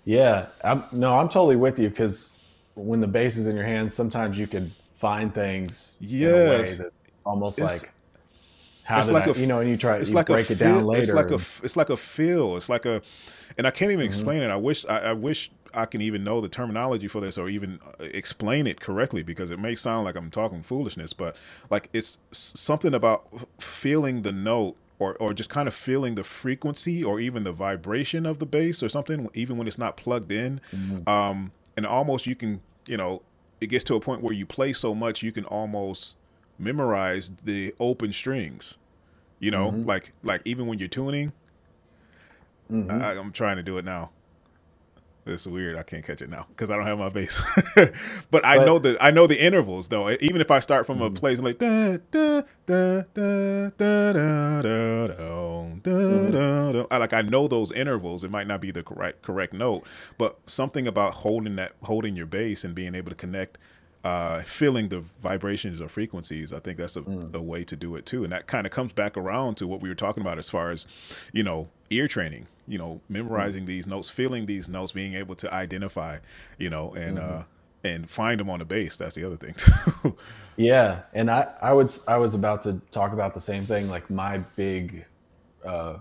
Yeah, 0.05 0.49
I'm, 0.65 0.85
no, 0.93 1.19
I'm 1.19 1.31
totally 1.31 1.57
with 1.57 1.79
you 1.81 1.91
because 1.91 2.38
when 2.79 3.01
the 3.01 3.09
bass 3.09 3.37
is 3.37 3.47
in 3.47 3.57
your 3.57 3.65
hands, 3.67 3.95
sometimes 3.95 4.39
you 4.39 4.47
can 4.47 4.73
find 4.93 5.33
things 5.35 5.97
in 6.01 6.23
a 6.29 6.33
way 6.33 6.61
Yes. 6.61 6.81
almost 7.25 7.59
It's- 7.59 7.83
like 7.83 7.93
how 8.85 9.01
it's 9.01 9.11
like 9.11 9.29
I, 9.29 9.33
a 9.33 9.35
you 9.39 9.47
know, 9.47 9.61
and 9.61 9.69
you 9.69 9.77
try 9.77 9.97
it's 9.97 10.11
you 10.11 10.17
like 10.17 10.27
break 10.27 10.51
it 10.51 10.59
down 10.59 10.85
later. 10.87 11.03
It's 11.03 11.13
like 11.13 11.31
a 11.31 11.41
it's 11.65 11.77
like 11.77 11.91
a 11.91 11.97
feel. 11.97 12.57
It's 12.57 12.69
like 12.71 12.87
a, 12.87 13.03
and 13.59 13.67
I 13.67 13.71
can't 13.71 13.91
even 13.93 14.05
Mm-hmm. 14.05 14.07
explain 14.09 14.43
it. 14.43 14.49
I 14.49 14.57
wish 14.57 14.87
I, 14.87 14.99
I 14.99 15.13
wish 15.13 15.51
I 15.75 15.85
can 15.85 16.01
even 16.01 16.25
know 16.25 16.41
the 16.41 16.49
terminology 16.49 17.07
for 17.07 17.21
this 17.21 17.37
or 17.37 17.51
even 17.51 17.81
uh, 18.01 18.05
explain 18.05 18.67
it 18.67 18.81
correctly 18.81 19.23
because 19.23 19.51
it 19.51 19.59
may 19.59 19.75
sound 19.75 20.07
like 20.07 20.17
I'm 20.17 20.31
talking 20.31 20.63
foolishness, 20.63 21.13
but 21.13 21.37
like 21.71 21.91
it's 21.93 22.17
something 22.33 22.95
about 22.95 23.29
feeling 23.61 24.23
the 24.23 24.33
note. 24.33 24.77
Or, 25.01 25.15
or 25.21 25.33
just 25.33 25.49
kind 25.49 25.69
of 25.69 25.75
feeling 25.75 26.17
the 26.17 26.25
frequency 26.25 27.05
or 27.05 27.21
even 27.21 27.45
the 27.45 27.53
vibration 27.53 28.27
of 28.27 28.41
the 28.41 28.47
bass 28.47 28.83
or 28.83 28.89
something, 28.89 29.29
even 29.33 29.57
when 29.57 29.69
it's 29.69 29.79
not 29.79 29.97
plugged 29.97 30.33
in. 30.33 30.61
Mm-hmm. 30.75 31.09
Um, 31.09 31.53
and 31.77 31.87
almost 31.87 32.27
you 32.27 32.35
can, 32.35 32.61
you 32.89 32.97
know, 32.97 33.23
it 33.61 33.67
gets 33.67 33.85
to 33.85 33.95
a 33.95 34.01
point 34.01 34.23
where 34.23 34.33
you 34.33 34.47
play 34.47 34.73
so 34.73 34.95
much 34.95 35.23
you 35.23 35.33
can 35.33 35.45
almost 35.45 36.15
memorize 36.59 37.31
the 37.45 37.75
open 37.79 38.13
strings 38.13 38.79
you 39.41 39.51
know 39.51 39.71
Mhm. 39.71 39.87
like 39.87 40.13
like 40.25 40.43
even 40.45 40.67
when 40.67 40.79
you're 40.81 40.89
tuning 40.89 41.33
Mhm. 42.71 43.01
I, 43.01 43.13
i'm 43.13 43.31
trying 43.31 43.57
to 43.59 43.63
do 43.63 43.79
it 43.79 43.85
now 43.85 44.11
it's 45.29 45.47
weird. 45.47 45.77
I 45.77 45.83
can't 45.83 46.05
catch 46.05 46.23
it 46.23 46.31
now 46.31 46.47
because 46.49 46.71
i 46.71 46.77
don't 46.77 46.87
have 46.87 46.99
my 46.99 47.09
bass. 47.09 47.41
But 48.31 48.45
i 48.45 48.57
But- 48.59 48.67
know 48.67 48.79
the 48.79 48.97
i 49.01 49.11
know 49.11 49.27
the 49.27 49.41
intervals 49.43 49.89
though. 49.89 50.11
Even 50.11 50.41
if 50.41 50.51
i 50.51 50.59
start 50.61 50.87
from 50.87 51.01
a 51.03 51.11
Mhm. 51.11 51.15
place 51.17 51.41
like 51.41 51.59
da 51.59 51.99
da 52.11 52.43
da 52.67 53.03
da 53.15 53.71
da 53.71 53.71
da 53.71 54.63
da 54.63 54.63
da 54.63 55.07
da 55.83 56.33
da 56.33 56.73
da 56.73 56.87
I- 56.91 56.97
like 56.99 57.13
i 57.13 57.23
know 57.23 57.49
those 57.49 57.73
intervals. 57.73 58.25
It 58.25 58.31
might 58.31 58.47
not 58.47 58.61
be 58.61 58.71
the 58.71 58.83
correct 58.83 59.23
correct 59.23 59.53
note 59.53 59.85
but 60.19 60.39
something 60.47 60.87
about 60.87 61.15
holding 61.15 61.57
that 61.57 61.73
holding 61.83 62.17
your 62.17 62.27
bass 62.27 62.65
and 62.65 62.75
being 62.75 62.95
able 62.95 63.11
to 63.11 63.17
connect 63.17 63.59
uh, 64.05 64.43
feeling 64.43 64.89
the 64.89 65.01
vibrations 65.21 65.81
or 65.81 65.89
frequencies. 65.89 66.53
I 66.53 66.61
think 66.61 66.79
that's 66.79 66.97
a, 66.97 67.03
Mm. 67.03 67.35
a 67.35 67.43
way 67.43 67.65
to 67.65 67.77
do 67.77 67.97
it 67.97 68.07
too. 68.07 68.23
And 68.25 68.33
that 68.33 68.47
kind 68.47 68.67
of 68.67 68.73
comes 68.73 68.93
back 68.93 69.17
around 69.17 69.57
to 69.57 69.67
what 69.67 69.81
we 69.81 69.89
were 69.89 69.95
talking 69.95 70.21
about 70.23 70.39
as 70.39 70.49
far 70.49 70.71
as, 70.71 70.87
you 71.33 71.43
know, 71.43 71.69
ear 71.91 72.07
training, 72.09 72.47
you 72.67 72.79
know, 72.79 73.01
memorizing 73.09 73.67
these 73.67 73.87
notes, 73.87 74.09
feeling 74.11 74.47
these 74.47 74.69
notes, 74.69 74.93
being 74.93 75.15
able 75.15 75.35
to 75.37 75.53
identify, 75.53 76.19
you 76.59 76.71
know, 76.71 76.93
and, 76.95 77.19
uh, 77.19 77.43
and 77.85 78.09
find 78.09 78.39
them 78.41 78.49
on 78.51 78.59
the 78.61 78.65
bass. 78.65 78.97
That's 78.97 79.15
the 79.15 79.25
other 79.25 79.37
thing 79.37 79.55
too. 80.03 80.17
Yeah, 80.57 81.03
and 81.15 81.31
I 81.31 81.53
I 81.63 81.73
would 81.73 81.93
I 82.09 82.19
was 82.19 82.35
about 82.35 82.61
to 82.63 82.81
talk 82.91 83.13
about 83.13 83.33
the 83.35 83.41
same 83.41 83.65
thing. 83.65 83.89
Like 83.89 84.11
my 84.11 84.39
big 84.57 85.07
uh, 85.65 85.99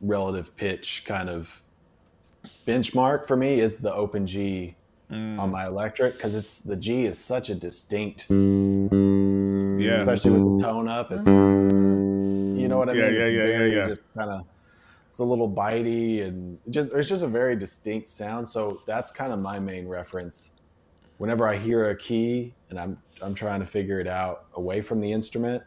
relative 0.00 0.56
pitch 0.56 1.04
kind 1.04 1.28
of 1.28 1.62
benchmark 2.66 3.26
for 3.26 3.36
me 3.36 3.60
is 3.60 3.76
the 3.78 3.92
open 3.92 4.26
G 4.26 4.74
Mm. 5.10 5.38
on 5.40 5.50
my 5.50 5.66
electric 5.66 6.14
because 6.14 6.34
it's 6.34 6.60
the 6.60 6.76
G 6.76 7.06
is 7.06 7.18
such 7.22 7.50
a 7.50 7.54
distinct, 7.56 8.28
yeah. 9.78 9.92
especially 9.92 10.32
with 10.32 10.58
the 10.58 10.64
tone 10.64 10.88
up. 10.88 11.12
It's 11.12 11.26
you 12.56 12.68
know 12.68 12.78
what 12.78 12.90
I 12.90 12.94
Yeah, 12.94 13.04
mean. 13.06 13.14
yeah, 13.14 13.20
it's 13.20 13.30
yeah, 13.30 13.36
yeah, 13.46 13.58
very 13.58 13.74
yeah. 13.76 13.88
Just 13.88 14.08
kind 14.16 14.30
of 14.30 14.42
it's 15.08 15.20
a 15.20 15.24
little 15.24 15.50
bitey 15.50 16.24
and 16.26 16.58
just 16.70 16.92
there's 16.92 17.08
just 17.08 17.24
a 17.24 17.28
very 17.28 17.56
distinct 17.56 18.08
sound. 18.08 18.48
So 18.48 18.82
that's 18.86 19.10
kind 19.10 19.32
of 19.32 19.40
my 19.40 19.58
main 19.58 19.88
reference. 19.88 20.52
Whenever 21.18 21.48
I 21.48 21.56
hear 21.56 21.90
a 21.90 21.96
key 21.96 22.56
and 22.70 22.78
I'm 22.80 22.98
I'm 23.22 23.34
trying 23.34 23.60
to 23.60 23.66
figure 23.66 24.00
it 24.00 24.08
out 24.08 24.46
away 24.54 24.82
from 24.82 25.00
the 25.00 25.12
instrument, 25.12 25.64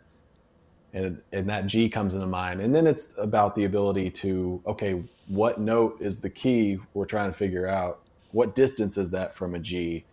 and 0.93 1.21
and 1.33 1.49
that 1.49 1.67
G 1.67 1.89
comes 1.89 2.13
into 2.15 2.27
mind, 2.27 2.61
and 2.61 2.75
then 2.75 2.87
it's 2.87 3.17
about 3.19 3.55
the 3.55 3.65
ability 3.65 4.11
to 4.11 4.61
okay, 4.67 5.03
what 5.27 5.59
note 5.59 5.97
is 6.01 6.19
the 6.19 6.29
key 6.29 6.79
we're 6.93 7.05
trying 7.05 7.31
to 7.31 7.37
figure 7.37 7.67
out? 7.67 8.01
What 8.33 8.55
distance 8.55 8.97
is 8.97 9.11
that 9.11 9.33
from 9.33 9.55
a 9.55 9.59
G, 9.59 10.03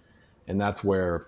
and 0.47 0.61
that's 0.61 0.85
where 0.85 1.27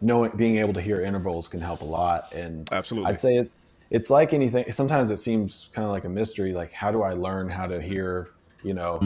knowing 0.00 0.36
being 0.36 0.58
able 0.58 0.74
to 0.74 0.80
hear 0.82 1.00
intervals 1.00 1.48
can 1.48 1.60
help 1.60 1.80
a 1.80 1.86
lot. 1.86 2.34
And 2.34 2.68
absolutely, 2.72 3.10
I'd 3.10 3.20
say 3.20 3.36
it, 3.38 3.50
it's 3.90 4.10
like 4.10 4.34
anything. 4.34 4.70
Sometimes 4.70 5.10
it 5.10 5.16
seems 5.16 5.70
kind 5.72 5.86
of 5.86 5.92
like 5.92 6.04
a 6.04 6.08
mystery. 6.08 6.52
Like 6.52 6.72
how 6.72 6.90
do 6.90 7.02
I 7.02 7.14
learn 7.14 7.48
how 7.48 7.66
to 7.66 7.80
hear? 7.80 8.30
You 8.62 8.74
know, 8.74 8.98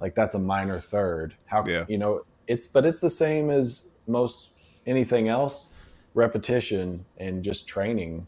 like 0.00 0.14
that's 0.14 0.34
a 0.34 0.38
minor 0.38 0.78
third. 0.78 1.34
How 1.46 1.64
yeah. 1.66 1.86
you 1.88 1.98
know 1.98 2.22
it's 2.46 2.66
but 2.66 2.86
it's 2.86 3.00
the 3.00 3.10
same 3.10 3.50
as 3.50 3.86
most 4.06 4.52
anything 4.86 5.28
else. 5.28 5.66
Repetition 6.14 7.04
and 7.18 7.42
just 7.42 7.68
training 7.68 8.26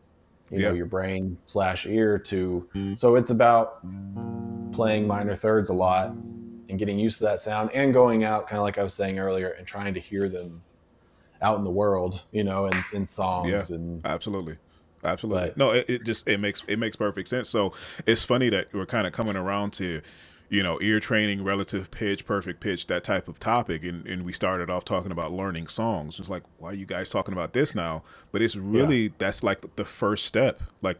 you 0.52 0.60
yeah. 0.60 0.68
know 0.68 0.74
your 0.74 0.86
brain 0.86 1.38
slash 1.46 1.86
ear 1.86 2.18
to 2.18 2.68
mm-hmm. 2.74 2.94
so 2.94 3.16
it's 3.16 3.30
about 3.30 3.84
playing 4.70 5.06
minor 5.06 5.34
thirds 5.34 5.70
a 5.70 5.72
lot 5.72 6.14
and 6.72 6.78
getting 6.78 6.98
used 6.98 7.18
to 7.18 7.24
that 7.24 7.38
sound 7.38 7.70
and 7.74 7.92
going 7.92 8.24
out 8.24 8.46
kind 8.46 8.58
of 8.58 8.64
like 8.64 8.78
i 8.78 8.82
was 8.82 8.94
saying 8.94 9.18
earlier 9.18 9.50
and 9.50 9.66
trying 9.66 9.92
to 9.92 10.00
hear 10.00 10.28
them 10.30 10.62
out 11.42 11.58
in 11.58 11.62
the 11.62 11.70
world 11.70 12.24
you 12.32 12.42
know 12.42 12.64
and 12.64 12.82
in 12.94 13.04
songs 13.04 13.70
yeah, 13.70 13.76
and 13.76 14.04
absolutely 14.06 14.56
absolutely 15.04 15.48
but, 15.48 15.56
no 15.58 15.70
it, 15.72 15.84
it 15.88 16.04
just 16.04 16.26
it 16.26 16.40
makes 16.40 16.62
it 16.66 16.78
makes 16.78 16.96
perfect 16.96 17.28
sense 17.28 17.48
so 17.48 17.74
it's 18.06 18.22
funny 18.22 18.48
that 18.48 18.72
we're 18.72 18.86
kind 18.86 19.06
of 19.06 19.12
coming 19.12 19.36
around 19.36 19.70
to 19.72 20.00
you 20.48 20.62
know, 20.62 20.78
ear 20.82 21.00
training, 21.00 21.42
relative 21.42 21.90
pitch, 21.90 22.26
perfect 22.26 22.60
pitch, 22.60 22.86
that 22.88 23.02
type 23.02 23.26
of 23.26 23.38
topic. 23.38 23.82
And, 23.84 24.06
and 24.06 24.22
we 24.22 24.34
started 24.34 24.68
off 24.68 24.84
talking 24.84 25.10
about 25.10 25.32
learning 25.32 25.68
songs. 25.68 26.20
It's 26.20 26.28
like, 26.28 26.42
why 26.58 26.72
are 26.72 26.74
you 26.74 26.84
guys 26.84 27.08
talking 27.08 27.32
about 27.32 27.54
this 27.54 27.74
now? 27.74 28.02
But 28.32 28.42
it's 28.42 28.54
really, 28.54 29.04
yeah. 29.04 29.08
that's 29.16 29.42
like 29.42 29.76
the 29.76 29.84
first 29.86 30.26
step. 30.26 30.62
Like, 30.82 30.98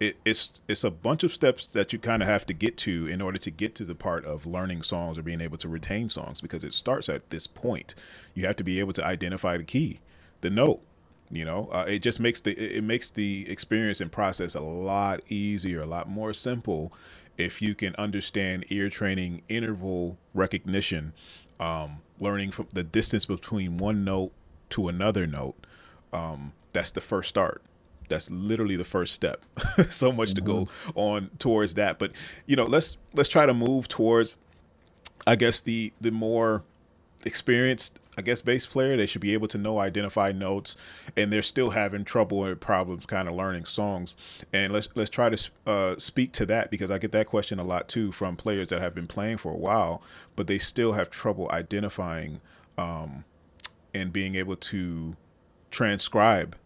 it, 0.00 0.16
it's 0.24 0.52
it's 0.68 0.84
a 0.84 0.90
bunch 0.90 1.24
of 1.24 1.32
steps 1.32 1.66
that 1.68 1.92
you 1.92 1.98
kind 1.98 2.22
of 2.22 2.28
have 2.28 2.46
to 2.46 2.52
get 2.52 2.76
to 2.78 3.06
in 3.06 3.22
order 3.22 3.38
to 3.38 3.50
get 3.50 3.74
to 3.76 3.84
the 3.84 3.94
part 3.94 4.24
of 4.24 4.46
learning 4.46 4.82
songs 4.82 5.18
or 5.18 5.22
being 5.22 5.40
able 5.40 5.58
to 5.58 5.68
retain 5.68 6.08
songs 6.08 6.40
because 6.40 6.64
it 6.64 6.74
starts 6.74 7.08
at 7.08 7.30
this 7.30 7.46
point. 7.46 7.94
You 8.34 8.46
have 8.46 8.56
to 8.56 8.64
be 8.64 8.80
able 8.80 8.92
to 8.94 9.04
identify 9.04 9.56
the 9.56 9.64
key, 9.64 10.00
the 10.40 10.50
note. 10.50 10.80
You 11.28 11.44
know, 11.44 11.68
uh, 11.72 11.86
it 11.88 12.00
just 12.00 12.20
makes 12.20 12.40
the 12.40 12.52
it 12.52 12.84
makes 12.84 13.10
the 13.10 13.48
experience 13.48 14.00
and 14.00 14.12
process 14.12 14.54
a 14.54 14.60
lot 14.60 15.20
easier, 15.28 15.82
a 15.82 15.86
lot 15.86 16.08
more 16.08 16.32
simple 16.32 16.92
if 17.38 17.60
you 17.60 17.74
can 17.74 17.94
understand 17.96 18.64
ear 18.70 18.88
training, 18.88 19.42
interval 19.48 20.16
recognition, 20.34 21.12
um, 21.60 21.98
learning 22.20 22.50
from 22.50 22.68
the 22.72 22.82
distance 22.82 23.26
between 23.26 23.78
one 23.78 24.04
note 24.04 24.32
to 24.70 24.88
another 24.88 25.26
note, 25.26 25.54
um, 26.12 26.52
that's 26.72 26.90
the 26.90 27.00
first 27.00 27.28
start. 27.28 27.62
That's 28.08 28.30
literally 28.30 28.76
the 28.76 28.84
first 28.84 29.14
step. 29.14 29.44
so 29.90 30.12
much 30.12 30.30
mm-hmm. 30.30 30.34
to 30.34 30.40
go 30.40 30.56
mm-hmm. 30.66 30.98
on 30.98 31.30
towards 31.38 31.74
that, 31.74 31.98
but 31.98 32.12
you 32.46 32.56
know, 32.56 32.64
let's 32.64 32.96
let's 33.14 33.28
try 33.28 33.46
to 33.46 33.54
move 33.54 33.88
towards, 33.88 34.36
I 35.26 35.36
guess 35.36 35.60
the 35.60 35.92
the 36.00 36.10
more 36.10 36.62
experienced 37.24 37.98
I 38.18 38.22
guess 38.22 38.40
bass 38.40 38.64
player. 38.64 38.96
They 38.96 39.06
should 39.06 39.20
be 39.20 39.34
able 39.34 39.48
to 39.48 39.58
know 39.58 39.78
identify 39.78 40.32
notes, 40.32 40.76
and 41.16 41.32
they're 41.32 41.42
still 41.42 41.70
having 41.70 42.04
trouble 42.04 42.44
and 42.44 42.58
problems 42.58 43.04
kind 43.04 43.28
of 43.28 43.34
learning 43.34 43.66
songs. 43.66 44.16
And 44.52 44.72
let's 44.72 44.88
let's 44.94 45.10
try 45.10 45.28
to 45.28 45.50
uh, 45.66 45.94
speak 45.98 46.32
to 46.32 46.46
that 46.46 46.70
because 46.70 46.90
I 46.90 46.98
get 46.98 47.12
that 47.12 47.26
question 47.26 47.58
a 47.58 47.64
lot 47.64 47.88
too 47.88 48.12
from 48.12 48.36
players 48.36 48.68
that 48.68 48.80
have 48.80 48.94
been 48.94 49.06
playing 49.06 49.36
for 49.36 49.52
a 49.52 49.56
while, 49.56 50.02
but 50.34 50.46
they 50.46 50.58
still 50.58 50.94
have 50.94 51.10
trouble 51.10 51.48
identifying 51.50 52.40
um, 52.78 53.24
and 53.92 54.12
being 54.12 54.34
able 54.34 54.56
to 54.56 55.16
transcribe 55.70 56.56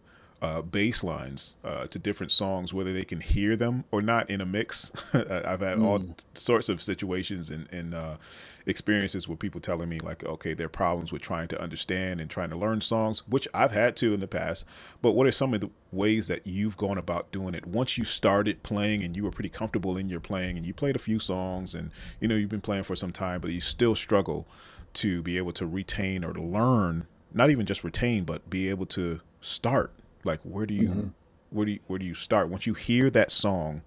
uh, 0.41 0.61
bass 0.61 1.03
lines 1.03 1.55
uh, 1.63 1.85
to 1.85 1.99
different 1.99 2.31
songs, 2.31 2.73
whether 2.73 2.91
they 2.91 3.05
can 3.05 3.21
hear 3.21 3.55
them 3.55 3.83
or 3.91 4.01
not 4.01 4.27
in 4.29 4.41
a 4.41 4.45
mix. 4.45 4.91
I've 5.13 5.59
had 5.59 5.77
mm. 5.77 5.83
all 5.83 6.03
sorts 6.33 6.67
of 6.67 6.81
situations 6.81 7.51
and, 7.51 7.71
and 7.71 7.93
uh, 7.93 8.17
experiences 8.65 9.27
with 9.27 9.37
people 9.37 9.61
telling 9.61 9.87
me, 9.87 9.99
like, 9.99 10.25
okay, 10.25 10.55
there 10.55 10.65
are 10.65 10.69
problems 10.69 11.11
with 11.11 11.21
trying 11.21 11.47
to 11.49 11.61
understand 11.61 12.19
and 12.19 12.27
trying 12.27 12.49
to 12.49 12.55
learn 12.55 12.81
songs, 12.81 13.27
which 13.27 13.47
I've 13.53 13.71
had 13.71 13.95
to 13.97 14.15
in 14.15 14.19
the 14.19 14.27
past. 14.27 14.65
But 15.03 15.11
what 15.11 15.27
are 15.27 15.31
some 15.31 15.53
of 15.53 15.61
the 15.61 15.69
ways 15.91 16.27
that 16.27 16.47
you've 16.47 16.77
gone 16.77 16.97
about 16.97 17.31
doing 17.31 17.53
it 17.53 17.67
once 17.67 17.99
you 17.99 18.03
started 18.03 18.63
playing 18.63 19.03
and 19.03 19.15
you 19.15 19.23
were 19.23 19.31
pretty 19.31 19.49
comfortable 19.49 19.95
in 19.95 20.09
your 20.09 20.19
playing 20.19 20.57
and 20.57 20.65
you 20.65 20.73
played 20.73 20.95
a 20.95 20.99
few 20.99 21.19
songs 21.19 21.75
and, 21.75 21.91
you 22.19 22.27
know, 22.27 22.35
you've 22.35 22.49
been 22.49 22.61
playing 22.61 22.83
for 22.83 22.95
some 22.95 23.11
time, 23.11 23.41
but 23.41 23.51
you 23.51 23.61
still 23.61 23.93
struggle 23.93 24.47
to 24.93 25.21
be 25.21 25.37
able 25.37 25.53
to 25.53 25.67
retain 25.67 26.23
or 26.23 26.33
to 26.33 26.41
learn, 26.41 27.05
not 27.31 27.51
even 27.51 27.67
just 27.67 27.83
retain, 27.83 28.23
but 28.23 28.49
be 28.49 28.69
able 28.69 28.87
to 28.87 29.21
start 29.39 29.91
like 30.23 30.39
where 30.43 30.65
do 30.65 30.73
you 30.73 30.89
mm-hmm. 30.89 31.07
where 31.49 31.65
do 31.65 31.73
you 31.73 31.79
where 31.87 31.99
do 31.99 32.05
you 32.05 32.13
start 32.13 32.49
once 32.49 32.67
you 32.67 32.73
hear 32.73 33.09
that 33.09 33.31
song? 33.31 33.81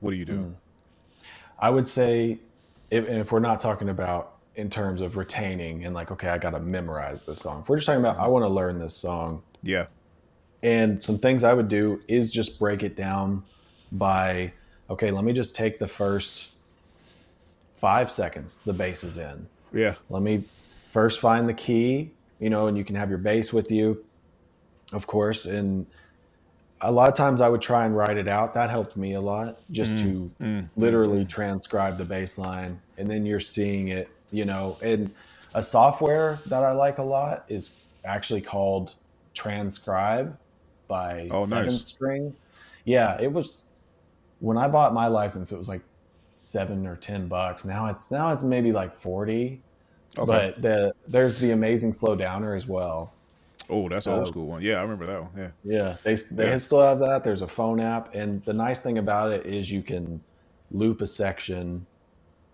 What 0.00 0.10
do 0.10 0.16
you 0.16 0.24
do? 0.24 0.38
Mm. 0.38 0.54
I 1.58 1.70
would 1.70 1.88
say, 1.88 2.38
if, 2.90 3.08
if 3.08 3.32
we're 3.32 3.40
not 3.40 3.60
talking 3.60 3.88
about 3.88 4.36
in 4.56 4.70
terms 4.70 5.00
of 5.00 5.16
retaining 5.16 5.84
and 5.84 5.94
like, 5.94 6.10
okay, 6.10 6.28
I 6.28 6.38
got 6.38 6.50
to 6.50 6.60
memorize 6.60 7.24
this 7.24 7.40
song. 7.40 7.60
If 7.60 7.68
we're 7.68 7.76
just 7.76 7.86
talking 7.86 8.00
about, 8.00 8.18
I 8.18 8.26
want 8.26 8.44
to 8.44 8.48
learn 8.48 8.78
this 8.78 8.94
song. 8.94 9.42
Yeah. 9.62 9.86
And 10.62 11.02
some 11.02 11.18
things 11.18 11.44
I 11.44 11.52
would 11.52 11.68
do 11.68 12.00
is 12.08 12.32
just 12.32 12.58
break 12.58 12.82
it 12.82 12.96
down 12.96 13.42
by, 13.92 14.52
okay, 14.88 15.10
let 15.10 15.24
me 15.24 15.32
just 15.32 15.54
take 15.54 15.78
the 15.78 15.86
first 15.86 16.50
five 17.74 18.10
seconds 18.10 18.60
the 18.60 18.72
bass 18.72 19.04
is 19.04 19.18
in. 19.18 19.46
Yeah. 19.72 19.94
Let 20.08 20.22
me 20.22 20.44
first 20.90 21.20
find 21.20 21.48
the 21.48 21.54
key, 21.54 22.10
you 22.40 22.48
know, 22.48 22.66
and 22.66 22.78
you 22.78 22.84
can 22.84 22.96
have 22.96 23.10
your 23.10 23.18
bass 23.18 23.52
with 23.52 23.70
you 23.70 24.04
of 24.92 25.06
course. 25.06 25.46
And 25.46 25.86
a 26.80 26.92
lot 26.92 27.08
of 27.08 27.14
times 27.14 27.40
I 27.40 27.48
would 27.48 27.62
try 27.62 27.86
and 27.86 27.96
write 27.96 28.16
it 28.16 28.28
out. 28.28 28.54
That 28.54 28.70
helped 28.70 28.96
me 28.96 29.14
a 29.14 29.20
lot 29.20 29.58
just 29.70 29.94
mm, 29.94 30.02
to 30.02 30.30
mm, 30.40 30.68
literally 30.76 31.24
mm. 31.24 31.28
transcribe 31.28 31.96
the 31.98 32.04
bass 32.04 32.38
line. 32.38 32.80
And 32.98 33.10
then 33.10 33.24
you're 33.26 33.40
seeing 33.40 33.88
it, 33.88 34.08
you 34.30 34.44
know. 34.44 34.78
And 34.82 35.10
a 35.54 35.62
software 35.62 36.40
that 36.46 36.62
I 36.62 36.72
like 36.72 36.98
a 36.98 37.02
lot 37.02 37.44
is 37.48 37.72
actually 38.04 38.42
called 38.42 38.94
Transcribe 39.34 40.36
by 40.88 41.28
oh, 41.30 41.44
Seventh 41.46 41.72
nice. 41.72 41.86
String. 41.86 42.34
Yeah, 42.84 43.20
it 43.20 43.32
was 43.32 43.64
when 44.40 44.56
I 44.56 44.68
bought 44.68 44.92
my 44.92 45.08
license, 45.08 45.50
it 45.52 45.58
was 45.58 45.68
like 45.68 45.82
seven 46.34 46.86
or 46.86 46.96
ten 46.96 47.26
bucks. 47.26 47.64
Now 47.64 47.86
it's 47.86 48.10
now 48.10 48.32
it's 48.32 48.42
maybe 48.42 48.72
like 48.72 48.94
forty. 48.94 49.62
Okay. 50.18 50.26
But 50.26 50.62
the 50.62 50.94
there's 51.08 51.38
the 51.38 51.50
amazing 51.50 51.92
slow 51.92 52.14
downer 52.14 52.54
as 52.54 52.66
well. 52.66 53.12
Oh, 53.68 53.88
that's 53.88 54.06
an 54.06 54.12
old 54.12 54.28
school 54.28 54.46
one. 54.46 54.62
Yeah, 54.62 54.78
I 54.78 54.82
remember 54.82 55.06
that 55.06 55.22
one. 55.22 55.30
Yeah. 55.36 55.50
Yeah, 55.64 55.96
they 56.04 56.14
they 56.14 56.50
yeah. 56.50 56.58
still 56.58 56.82
have 56.82 56.98
that. 57.00 57.24
There's 57.24 57.42
a 57.42 57.48
phone 57.48 57.80
app, 57.80 58.14
and 58.14 58.44
the 58.44 58.52
nice 58.52 58.80
thing 58.80 58.98
about 58.98 59.32
it 59.32 59.46
is 59.46 59.70
you 59.70 59.82
can 59.82 60.20
loop 60.70 61.00
a 61.00 61.06
section, 61.06 61.86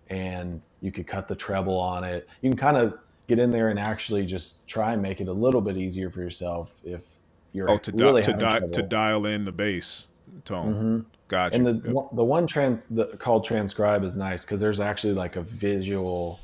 and 0.08 0.60
you 0.80 0.90
could 0.90 1.06
cut 1.06 1.28
the 1.28 1.36
treble 1.36 1.78
on 1.78 2.04
it. 2.04 2.28
You 2.40 2.50
can 2.50 2.58
kind 2.58 2.76
of 2.76 2.98
get 3.26 3.38
in 3.38 3.50
there 3.50 3.68
and 3.68 3.78
actually 3.78 4.26
just 4.26 4.66
try 4.66 4.92
and 4.92 5.02
make 5.02 5.20
it 5.20 5.28
a 5.28 5.32
little 5.32 5.60
bit 5.60 5.76
easier 5.76 6.10
for 6.10 6.20
yourself 6.20 6.80
if 6.84 7.16
you're 7.52 7.70
oh 7.70 7.78
to 7.78 7.92
really 7.92 8.22
di- 8.22 8.32
to, 8.32 8.38
di- 8.38 8.68
to 8.72 8.82
dial 8.82 9.26
in 9.26 9.44
the 9.44 9.52
bass 9.52 10.08
tone. 10.44 10.74
Mm-hmm. 10.74 11.00
Gotcha. 11.28 11.56
And 11.56 11.66
the 11.66 11.72
yep. 11.84 12.08
the 12.12 12.24
one 12.24 12.46
trans 12.46 12.80
the, 12.90 13.06
called 13.18 13.44
transcribe 13.44 14.04
is 14.04 14.16
nice 14.16 14.44
because 14.44 14.60
there's 14.60 14.80
actually 14.80 15.14
like 15.14 15.36
a 15.36 15.42
visual 15.42 16.40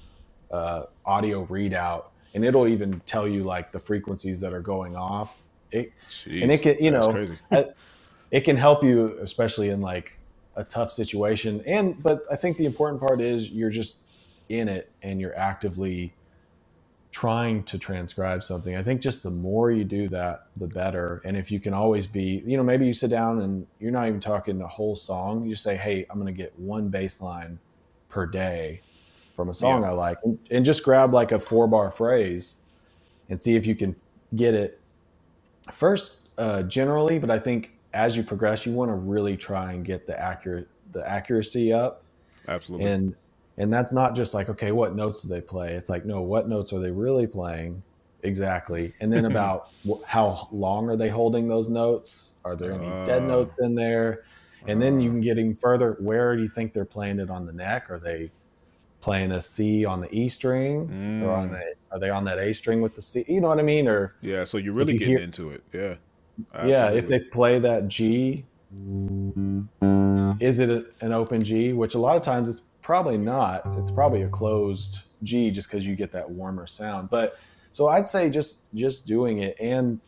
uh, 0.51 0.85
audio 1.05 1.45
readout 1.47 2.07
and 2.39 2.45
it'll 2.45 2.69
even 2.69 3.01
tell 3.01 3.27
you 3.27 3.43
like 3.43 3.73
the 3.73 3.81
frequencies 3.81 4.41
that 4.43 4.53
are 4.53 4.61
going 4.61 4.95
off. 4.95 5.43
It, 5.73 5.93
Jeez, 6.09 6.41
and 6.41 6.53
it 6.53 6.63
can, 6.63 6.77
you 6.79 6.93
know, 6.93 7.27
it 8.31 8.43
can 8.43 8.57
help 8.57 8.85
you, 8.85 9.19
especially 9.21 9.71
in 9.71 9.81
like 9.81 10.17
a 10.55 10.63
tough 10.63 10.93
situation. 10.93 11.61
And, 11.67 12.01
but 12.01 12.23
I 12.31 12.37
think 12.37 12.57
the 12.57 12.65
important 12.65 13.01
part 13.01 13.21
is 13.21 13.51
you're 13.51 13.71
just 13.71 14.03
in 14.49 14.69
it 14.69 14.89
and 15.03 15.21
you're 15.21 15.37
actively 15.37 16.15
trying 17.11 17.65
to 17.65 17.77
transcribe 17.77 18.45
something. 18.45 18.77
I 18.77 18.83
think 18.85 19.01
just 19.01 19.25
the 19.25 19.31
more 19.33 19.73
you 19.73 19.83
do 19.83 20.07
that, 20.11 20.47
the 20.59 20.69
better. 20.69 21.21
And 21.25 21.37
if 21.37 21.51
you 21.51 21.59
can 21.59 21.75
always 21.75 22.07
be, 22.07 22.45
you 22.47 22.57
know, 22.57 22.63
maybe 22.63 22.87
you 22.87 22.93
sit 22.93 23.11
down 23.11 23.41
and 23.41 23.67
you're 23.81 23.91
not 23.91 24.07
even 24.07 24.21
talking 24.21 24.63
a 24.63 24.69
whole 24.69 24.95
song. 24.95 25.45
You 25.45 25.57
say, 25.57 25.75
Hey, 25.77 26.07
I'm 26.09 26.21
going 26.21 26.33
to 26.33 26.41
get 26.41 26.57
one 26.57 26.89
bass 26.89 27.21
line 27.21 27.59
per 28.09 28.27
day 28.27 28.83
from 29.39 29.51
a 29.51 29.55
song 29.55 29.83
yeah. 29.83 29.91
I 29.91 29.93
like, 29.93 30.19
and, 30.25 30.37
and 30.51 30.65
just 30.65 30.83
grab 30.83 31.15
like 31.15 31.31
a 31.31 31.39
four 31.39 31.69
bar 31.69 31.93
phrase 31.93 32.57
and 33.29 33.41
see 33.41 33.55
if 33.55 33.67
you 33.67 33.77
can 33.77 33.95
get 34.35 34.53
it 34.53 34.81
first 35.73 36.17
uh, 36.39 36.65
generally. 36.65 37.21
But 37.21 37.31
I 37.31 37.39
think 37.39 37.71
as 37.95 38.17
you 38.17 38.25
progress, 38.25 38.67
you 38.67 38.73
want 38.73 38.91
to 38.91 38.97
really 38.97 39.37
try 39.37 39.75
and 39.75 39.85
get 39.85 40.09
the 40.09 40.21
accurate 40.21 40.67
the 40.91 41.09
accuracy 41.09 41.73
up. 41.73 42.03
Absolutely. 42.49 42.91
And 42.91 43.15
and 43.59 43.73
that's 43.73 43.93
not 43.93 44.17
just 44.17 44.35
like 44.35 44.49
okay, 44.49 44.73
what 44.73 44.97
notes 44.97 45.23
do 45.23 45.29
they 45.29 45.41
play? 45.41 45.75
It's 45.75 45.89
like 45.89 46.05
no, 46.05 46.21
what 46.21 46.49
notes 46.49 46.73
are 46.73 46.81
they 46.81 46.91
really 46.91 47.29
playing? 47.29 47.81
Exactly. 48.25 48.93
And 48.99 49.13
then 49.13 49.25
about 49.31 49.69
how 50.05 50.49
long 50.51 50.91
are 50.91 50.97
they 50.97 51.11
holding 51.11 51.47
those 51.47 51.69
notes? 51.69 52.33
Are 52.45 52.57
there 52.57 52.73
any 52.73 52.89
uh, 52.89 53.05
dead 53.05 53.23
notes 53.23 53.61
in 53.61 53.77
there? 53.77 54.25
And 54.67 54.83
uh, 54.83 54.85
then 54.85 55.01
you 55.01 55.11
uh. 55.11 55.13
can 55.13 55.21
get 55.21 55.39
even 55.39 55.55
further. 55.55 55.97
Where 56.01 56.35
do 56.35 56.43
you 56.43 56.49
think 56.49 56.73
they're 56.73 56.85
playing 56.85 57.21
it 57.21 57.31
on 57.31 57.47
the 57.47 57.53
neck? 57.53 57.89
Are 57.89 58.01
they 58.01 58.33
playing 59.01 59.33
a 59.33 59.41
C 59.41 59.85
on 59.85 60.01
the 60.01 60.09
E 60.15 60.29
string, 60.29 60.89
mm. 60.89 61.23
or 61.23 61.31
on 61.31 61.51
mm. 61.51 61.53
the 61.53 61.75
are 61.91 61.99
they 61.99 62.11
on 62.11 62.25
that 62.25 62.39
A 62.39 62.53
string 62.53 62.81
with 62.81 62.95
the 62.95 63.03
C? 63.03 63.25
You 63.29 63.41
know 63.41 63.49
what 63.49 63.59
I 63.59 63.63
mean? 63.63 63.89
Or 63.89 64.15
yeah, 64.21 64.45
so 64.45 64.59
you're 64.59 64.75
really 64.75 64.95
you 64.95 64.99
getting 64.99 65.17
hear, 65.17 65.25
into 65.25 65.51
it. 65.51 65.63
Yeah, 65.73 65.95
Absolutely. 66.53 66.71
yeah. 66.71 66.91
If 66.91 67.09
they 67.09 67.21
play 67.21 67.59
that 67.59 67.89
G, 67.89 68.45
is 70.41 70.59
it 70.59 70.71
a, 70.71 70.85
an 71.01 71.13
open 71.13 71.43
G? 71.43 71.73
Which 71.73 71.95
a 71.95 71.99
lot 71.99 72.17
of 72.17 72.23
times 72.23 72.49
it's 72.49 72.63
probably 72.83 73.19
not. 73.19 73.63
It's 73.79 73.91
probably 73.91 74.23
a 74.23 74.29
closed 74.29 75.05
G 75.23 75.51
just 75.51 75.69
because 75.69 75.87
you 75.87 75.95
get 75.97 76.13
that 76.13 76.29
warmer 76.29 76.67
sound. 76.67 77.11
But 77.11 77.39
so 77.73 77.89
I'd 77.89 78.09
say 78.09 78.29
just 78.31 78.63
just 78.75 79.07
doing 79.07 79.39
it, 79.39 79.57
and 79.61 80.01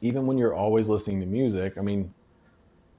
even 0.00 0.26
when 0.26 0.38
you're 0.38 0.54
always 0.54 0.88
listening 0.88 1.20
to 1.20 1.26
music, 1.26 1.76
I 1.78 1.82
mean, 1.82 2.12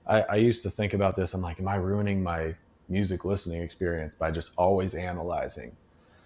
I, 0.08 0.22
I 0.22 0.36
used 0.36 0.64
to 0.64 0.70
think 0.70 0.94
about 0.94 1.16
this. 1.16 1.34
I'm 1.34 1.42
like, 1.42 1.60
am 1.60 1.68
I 1.68 1.76
ruining 1.76 2.22
my 2.22 2.56
music 2.92 3.26
listening 3.26 3.62
experience 3.62 4.14
by 4.14 4.30
just 4.30 4.54
always 4.58 4.94
analyzing? 4.94 5.76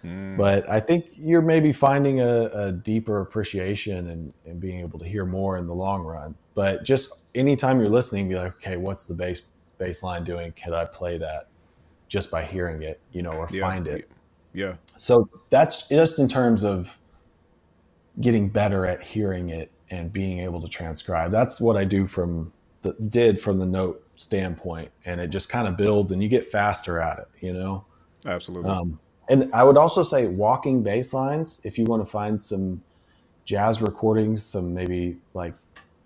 Mm. 0.04 0.36
But 0.36 0.68
I 0.68 0.80
think 0.80 1.06
you're 1.16 1.42
maybe 1.42 1.72
finding 1.72 2.20
a, 2.20 2.46
a 2.52 2.72
deeper 2.72 3.20
appreciation 3.20 4.10
and, 4.10 4.32
and, 4.44 4.60
being 4.60 4.80
able 4.80 4.98
to 4.98 5.06
hear 5.06 5.24
more 5.24 5.56
in 5.56 5.66
the 5.66 5.74
long 5.74 6.02
run. 6.02 6.34
But 6.54 6.84
just 6.84 7.12
anytime 7.34 7.80
you're 7.80 7.88
listening, 7.88 8.28
be 8.28 8.36
like, 8.36 8.54
okay, 8.56 8.76
what's 8.76 9.06
the 9.06 9.14
bass 9.14 9.42
bass 9.78 10.02
line 10.02 10.24
doing? 10.24 10.52
Could 10.52 10.74
I 10.74 10.84
play 10.84 11.18
that 11.18 11.48
just 12.08 12.30
by 12.30 12.44
hearing 12.44 12.82
it, 12.82 13.00
you 13.12 13.22
know, 13.22 13.32
or 13.32 13.48
yeah. 13.50 13.60
find 13.60 13.86
it? 13.86 14.08
Yeah. 14.52 14.74
So 14.96 15.28
that's 15.50 15.88
just 15.88 16.18
in 16.18 16.28
terms 16.28 16.64
of 16.64 16.98
getting 18.20 18.48
better 18.48 18.86
at 18.86 19.02
hearing 19.02 19.50
it 19.50 19.70
and 19.90 20.12
being 20.12 20.40
able 20.40 20.60
to 20.60 20.68
transcribe. 20.68 21.30
That's 21.30 21.60
what 21.60 21.76
I 21.76 21.84
do 21.84 22.06
from 22.06 22.52
the 22.82 22.92
did 23.08 23.40
from 23.40 23.58
the 23.58 23.66
note 23.66 24.05
standpoint, 24.16 24.90
and 25.04 25.20
it 25.20 25.28
just 25.28 25.48
kind 25.48 25.68
of 25.68 25.76
builds, 25.76 26.10
and 26.10 26.22
you 26.22 26.28
get 26.28 26.44
faster 26.44 27.00
at 27.00 27.18
it. 27.18 27.28
You 27.40 27.52
know. 27.52 27.84
Absolutely. 28.24 28.70
Um, 28.70 28.98
and 29.28 29.50
I 29.52 29.62
would 29.64 29.76
also 29.76 30.02
say 30.02 30.26
walking 30.26 30.82
bass 30.82 31.12
lines. 31.12 31.60
If 31.64 31.78
you 31.78 31.84
want 31.84 32.02
to 32.02 32.10
find 32.10 32.42
some 32.42 32.82
jazz 33.44 33.80
recordings, 33.80 34.42
some 34.42 34.74
maybe 34.74 35.16
like 35.34 35.54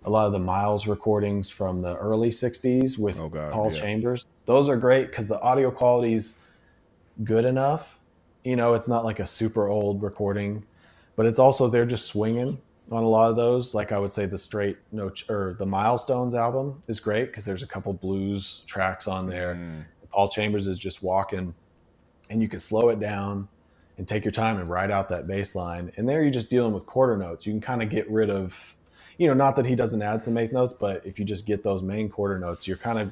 a 0.05 0.09
lot 0.09 0.25
of 0.25 0.31
the 0.31 0.39
Miles 0.39 0.87
recordings 0.87 1.49
from 1.49 1.81
the 1.81 1.95
early 1.97 2.29
'60s 2.29 2.97
with 2.97 3.19
oh 3.19 3.29
God, 3.29 3.53
Paul 3.53 3.71
yeah. 3.73 3.79
Chambers. 3.79 4.25
Those 4.45 4.69
are 4.69 4.77
great 4.77 5.07
because 5.07 5.27
the 5.27 5.39
audio 5.41 5.71
quality 5.71 6.13
is 6.13 6.35
good 7.23 7.45
enough. 7.45 7.99
You 8.43 8.55
know, 8.55 8.73
it's 8.73 8.87
not 8.87 9.05
like 9.05 9.19
a 9.19 9.25
super 9.25 9.67
old 9.67 10.01
recording, 10.01 10.63
but 11.15 11.25
it's 11.25 11.39
also 11.39 11.67
they're 11.67 11.85
just 11.85 12.07
swinging 12.07 12.59
on 12.91 13.03
a 13.03 13.07
lot 13.07 13.29
of 13.29 13.35
those. 13.35 13.73
Like 13.73 13.91
I 13.91 13.99
would 13.99 14.11
say 14.11 14.25
the 14.25 14.37
straight 14.37 14.77
no 14.91 15.09
or 15.29 15.55
the 15.57 15.65
Milestones 15.65 16.35
album 16.35 16.81
is 16.87 16.99
great 16.99 17.27
because 17.27 17.45
there's 17.45 17.63
a 17.63 17.67
couple 17.67 17.93
blues 17.93 18.63
tracks 18.65 19.07
on 19.07 19.27
there. 19.27 19.55
Mm. 19.55 19.85
Paul 20.09 20.27
Chambers 20.27 20.67
is 20.67 20.77
just 20.77 21.01
walking, 21.01 21.53
and 22.29 22.41
you 22.41 22.49
can 22.49 22.59
slow 22.59 22.89
it 22.89 22.99
down 22.99 23.47
and 23.97 24.07
take 24.07 24.25
your 24.25 24.31
time 24.31 24.57
and 24.57 24.69
ride 24.69 24.91
out 24.91 25.09
that 25.09 25.27
bass 25.27 25.55
line. 25.55 25.91
And 25.95 26.07
there 26.07 26.21
you're 26.21 26.31
just 26.31 26.49
dealing 26.49 26.73
with 26.73 26.85
quarter 26.85 27.15
notes. 27.15 27.45
You 27.45 27.53
can 27.53 27.61
kind 27.61 27.81
of 27.81 27.89
get 27.89 28.09
rid 28.09 28.29
of, 28.29 28.75
you 29.17 29.27
know, 29.27 29.33
not 29.33 29.55
that 29.55 29.65
he 29.65 29.75
doesn't 29.75 30.01
add 30.01 30.21
some 30.21 30.37
eighth 30.37 30.51
notes, 30.51 30.73
but 30.73 31.05
if 31.05 31.19
you 31.19 31.25
just 31.25 31.45
get 31.45 31.63
those 31.63 31.83
main 31.83 32.09
quarter 32.09 32.39
notes, 32.39 32.67
you're 32.67 32.77
kind 32.77 32.99
of 32.99 33.11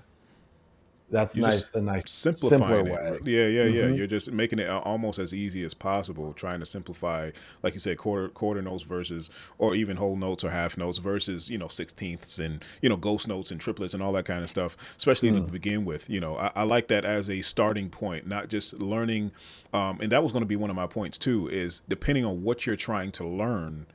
that's 1.11 1.35
You're 1.35 1.47
nice. 1.47 1.73
A 1.73 1.81
nice 1.81 2.09
simpler 2.09 2.83
way. 2.83 3.19
Yeah, 3.23 3.47
yeah, 3.47 3.63
yeah. 3.63 3.81
Mm-hmm. 3.83 3.95
You're 3.95 4.07
just 4.07 4.31
making 4.31 4.59
it 4.59 4.69
almost 4.69 5.19
as 5.19 5.33
easy 5.33 5.63
as 5.63 5.73
possible, 5.73 6.33
trying 6.33 6.59
to 6.59 6.65
simplify, 6.65 7.31
like 7.63 7.73
you 7.73 7.79
said, 7.79 7.97
quarter 7.97 8.29
quarter 8.29 8.61
notes 8.61 8.83
versus, 8.83 9.29
or 9.57 9.75
even 9.75 9.97
whole 9.97 10.15
notes 10.15 10.43
or 10.43 10.49
half 10.49 10.77
notes 10.77 10.99
versus, 10.99 11.49
you 11.49 11.57
know, 11.57 11.67
sixteenths 11.67 12.39
and 12.39 12.63
you 12.81 12.89
know 12.89 12.95
ghost 12.95 13.27
notes 13.27 13.51
and 13.51 13.59
triplets 13.59 13.93
and 13.93 14.03
all 14.03 14.11
that 14.13 14.25
kind 14.25 14.43
of 14.43 14.49
stuff. 14.49 14.77
Especially 14.97 15.31
mm. 15.31 15.45
to 15.45 15.51
begin 15.51 15.85
with, 15.85 16.09
you 16.09 16.19
know, 16.19 16.37
I, 16.37 16.51
I, 16.55 16.63
like 16.63 16.87
that 16.89 17.05
as 17.05 17.29
a 17.29 17.41
starting 17.41 17.89
point, 17.89 18.27
not 18.27 18.49
just 18.49 18.73
learning. 18.73 19.31
Um, 19.73 19.99
and 20.01 20.11
that 20.11 20.23
was 20.23 20.31
going 20.31 20.43
to 20.43 20.47
be 20.47 20.55
one 20.55 20.69
of 20.69 20.75
my 20.75 20.87
points 20.87 21.17
too. 21.17 21.47
Is 21.47 21.81
depending 21.89 22.25
on 22.25 22.43
what 22.43 22.65
you're 22.65 22.75
trying 22.75 23.11
to 23.13 23.25
learn 23.25 23.87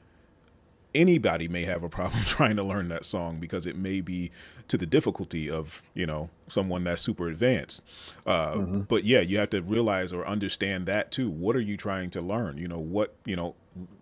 anybody 0.94 1.48
may 1.48 1.64
have 1.64 1.82
a 1.82 1.88
problem 1.88 2.22
trying 2.26 2.56
to 2.56 2.62
learn 2.62 2.88
that 2.88 3.04
song 3.04 3.38
because 3.38 3.66
it 3.66 3.76
may 3.76 4.00
be 4.00 4.30
to 4.68 4.76
the 4.76 4.86
difficulty 4.86 5.50
of 5.50 5.82
you 5.94 6.06
know 6.06 6.30
someone 6.48 6.84
that's 6.84 7.02
super 7.02 7.28
advanced. 7.28 7.82
Uh, 8.26 8.52
mm-hmm. 8.54 8.80
but 8.82 9.04
yeah 9.04 9.20
you 9.20 9.38
have 9.38 9.50
to 9.50 9.60
realize 9.62 10.12
or 10.12 10.26
understand 10.26 10.86
that 10.86 11.10
too. 11.10 11.28
What 11.30 11.56
are 11.56 11.60
you 11.60 11.76
trying 11.76 12.10
to 12.10 12.20
learn? 12.20 12.58
You 12.58 12.68
know 12.68 12.78
what 12.78 13.14
you 13.24 13.36
know 13.36 13.54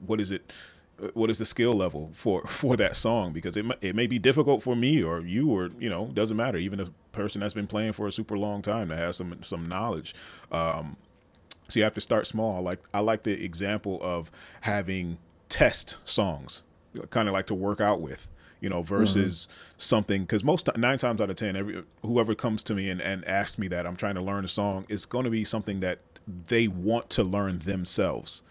what 0.07 0.21
is 0.21 0.31
it 0.31 0.53
what 1.15 1.31
is 1.31 1.39
the 1.39 1.45
skill 1.45 1.73
level 1.73 2.11
for 2.15 2.43
for 2.47 2.77
that 2.77 2.97
song? 2.97 3.33
Because 3.33 3.57
it 3.57 3.67
it 3.81 3.95
may 3.95 4.07
be 4.07 4.19
difficult 4.19 4.63
for 4.63 4.77
me 4.77 5.03
or 5.03 5.21
you 5.21 5.51
or 5.51 5.71
you 5.79 5.89
know 5.89 6.07
doesn't 6.13 6.37
matter. 6.37 6.59
Even 6.59 6.81
a 6.81 6.87
person 7.13 7.41
that's 7.41 7.55
been 7.55 7.67
playing 7.67 7.93
for 7.93 8.07
a 8.07 8.13
super 8.13 8.39
long 8.39 8.63
time 8.63 8.89
that 8.89 8.99
has 8.99 9.17
some 9.17 9.43
some 9.43 9.69
knowledge 9.69 10.15
um, 10.51 10.97
so 11.73 11.79
you 11.79 11.85
have 11.85 11.95
to 11.95 12.01
start 12.01 12.27
small. 12.27 12.63
Like 12.63 12.81
I 12.93 13.01
like 13.01 13.23
the 13.23 13.43
example 13.43 13.99
of 14.03 14.31
having 14.61 15.19
test 15.49 15.97
songs 16.05 16.63
kind 17.11 17.29
of 17.29 17.35
like 17.35 17.47
to 17.47 17.55
work 17.55 17.81
out 17.81 18.01
with 18.01 18.29
you 18.61 18.69
know 18.69 18.81
versus 18.81 19.47
mm-hmm. 19.47 19.75
something 19.77 20.23
because 20.23 20.43
most 20.43 20.69
nine 20.77 20.97
times 20.97 21.21
out 21.21 21.29
of 21.29 21.37
ten 21.37 21.57
every 21.57 21.83
whoever 22.03 22.35
comes 22.35 22.63
to 22.63 22.75
me 22.75 22.89
and, 22.89 23.03
and 23.03 23.27
asks 23.27 23.59
me 23.59 23.69
that 23.69 23.87
i'm 23.87 23.97
trying 23.97 24.15
to 24.15 24.23
learn 24.23 24.45
a 24.45 24.49
song 24.49 24.87
is 24.89 25.05
going 25.05 25.25
to 25.25 25.31
be 25.31 25.45
something 25.45 25.81
that 25.81 25.99
they 26.49 26.69
want 26.69 27.11
to 27.11 27.23
learn 27.23 27.59
themselves 27.61 28.43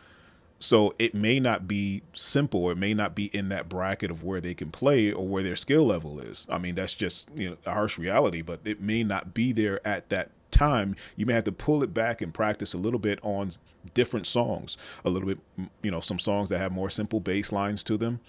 so 0.59 0.93
it 0.99 1.15
may 1.15 1.39
not 1.39 1.67
be 1.67 2.03
simple 2.13 2.65
or 2.65 2.73
it 2.73 2.77
may 2.77 2.93
not 2.93 3.15
be 3.15 3.25
in 3.35 3.49
that 3.49 3.67
bracket 3.67 4.11
of 4.11 4.23
where 4.23 4.39
they 4.39 4.53
can 4.53 4.69
play 4.69 5.11
or 5.11 5.27
where 5.27 5.41
their 5.41 5.55
skill 5.55 5.85
level 5.85 6.19
is 6.19 6.45
i 6.51 6.57
mean 6.57 6.75
that's 6.75 6.93
just 6.93 7.29
you 7.35 7.49
know 7.49 7.57
a 7.65 7.71
harsh 7.71 7.97
reality 7.97 8.41
but 8.41 8.59
it 8.65 8.81
may 8.81 9.03
not 9.03 9.33
be 9.33 9.51
there 9.51 9.85
at 9.87 10.09
that 10.09 10.29
time 10.51 10.95
you 11.15 11.25
may 11.25 11.33
have 11.33 11.43
to 11.43 11.51
pull 11.51 11.83
it 11.83 11.93
back 11.93 12.21
and 12.21 12.33
practice 12.33 12.73
a 12.73 12.77
little 12.77 12.99
bit 12.99 13.19
on 13.23 13.51
different 13.93 14.27
songs 14.27 14.77
a 15.05 15.09
little 15.09 15.27
bit 15.27 15.39
you 15.81 15.89
know 15.89 15.99
some 15.99 16.19
songs 16.19 16.49
that 16.49 16.59
have 16.59 16.71
more 16.71 16.89
simple 16.89 17.19
bass 17.19 17.51
lines 17.51 17.83
to 17.83 17.97
them 17.97 18.19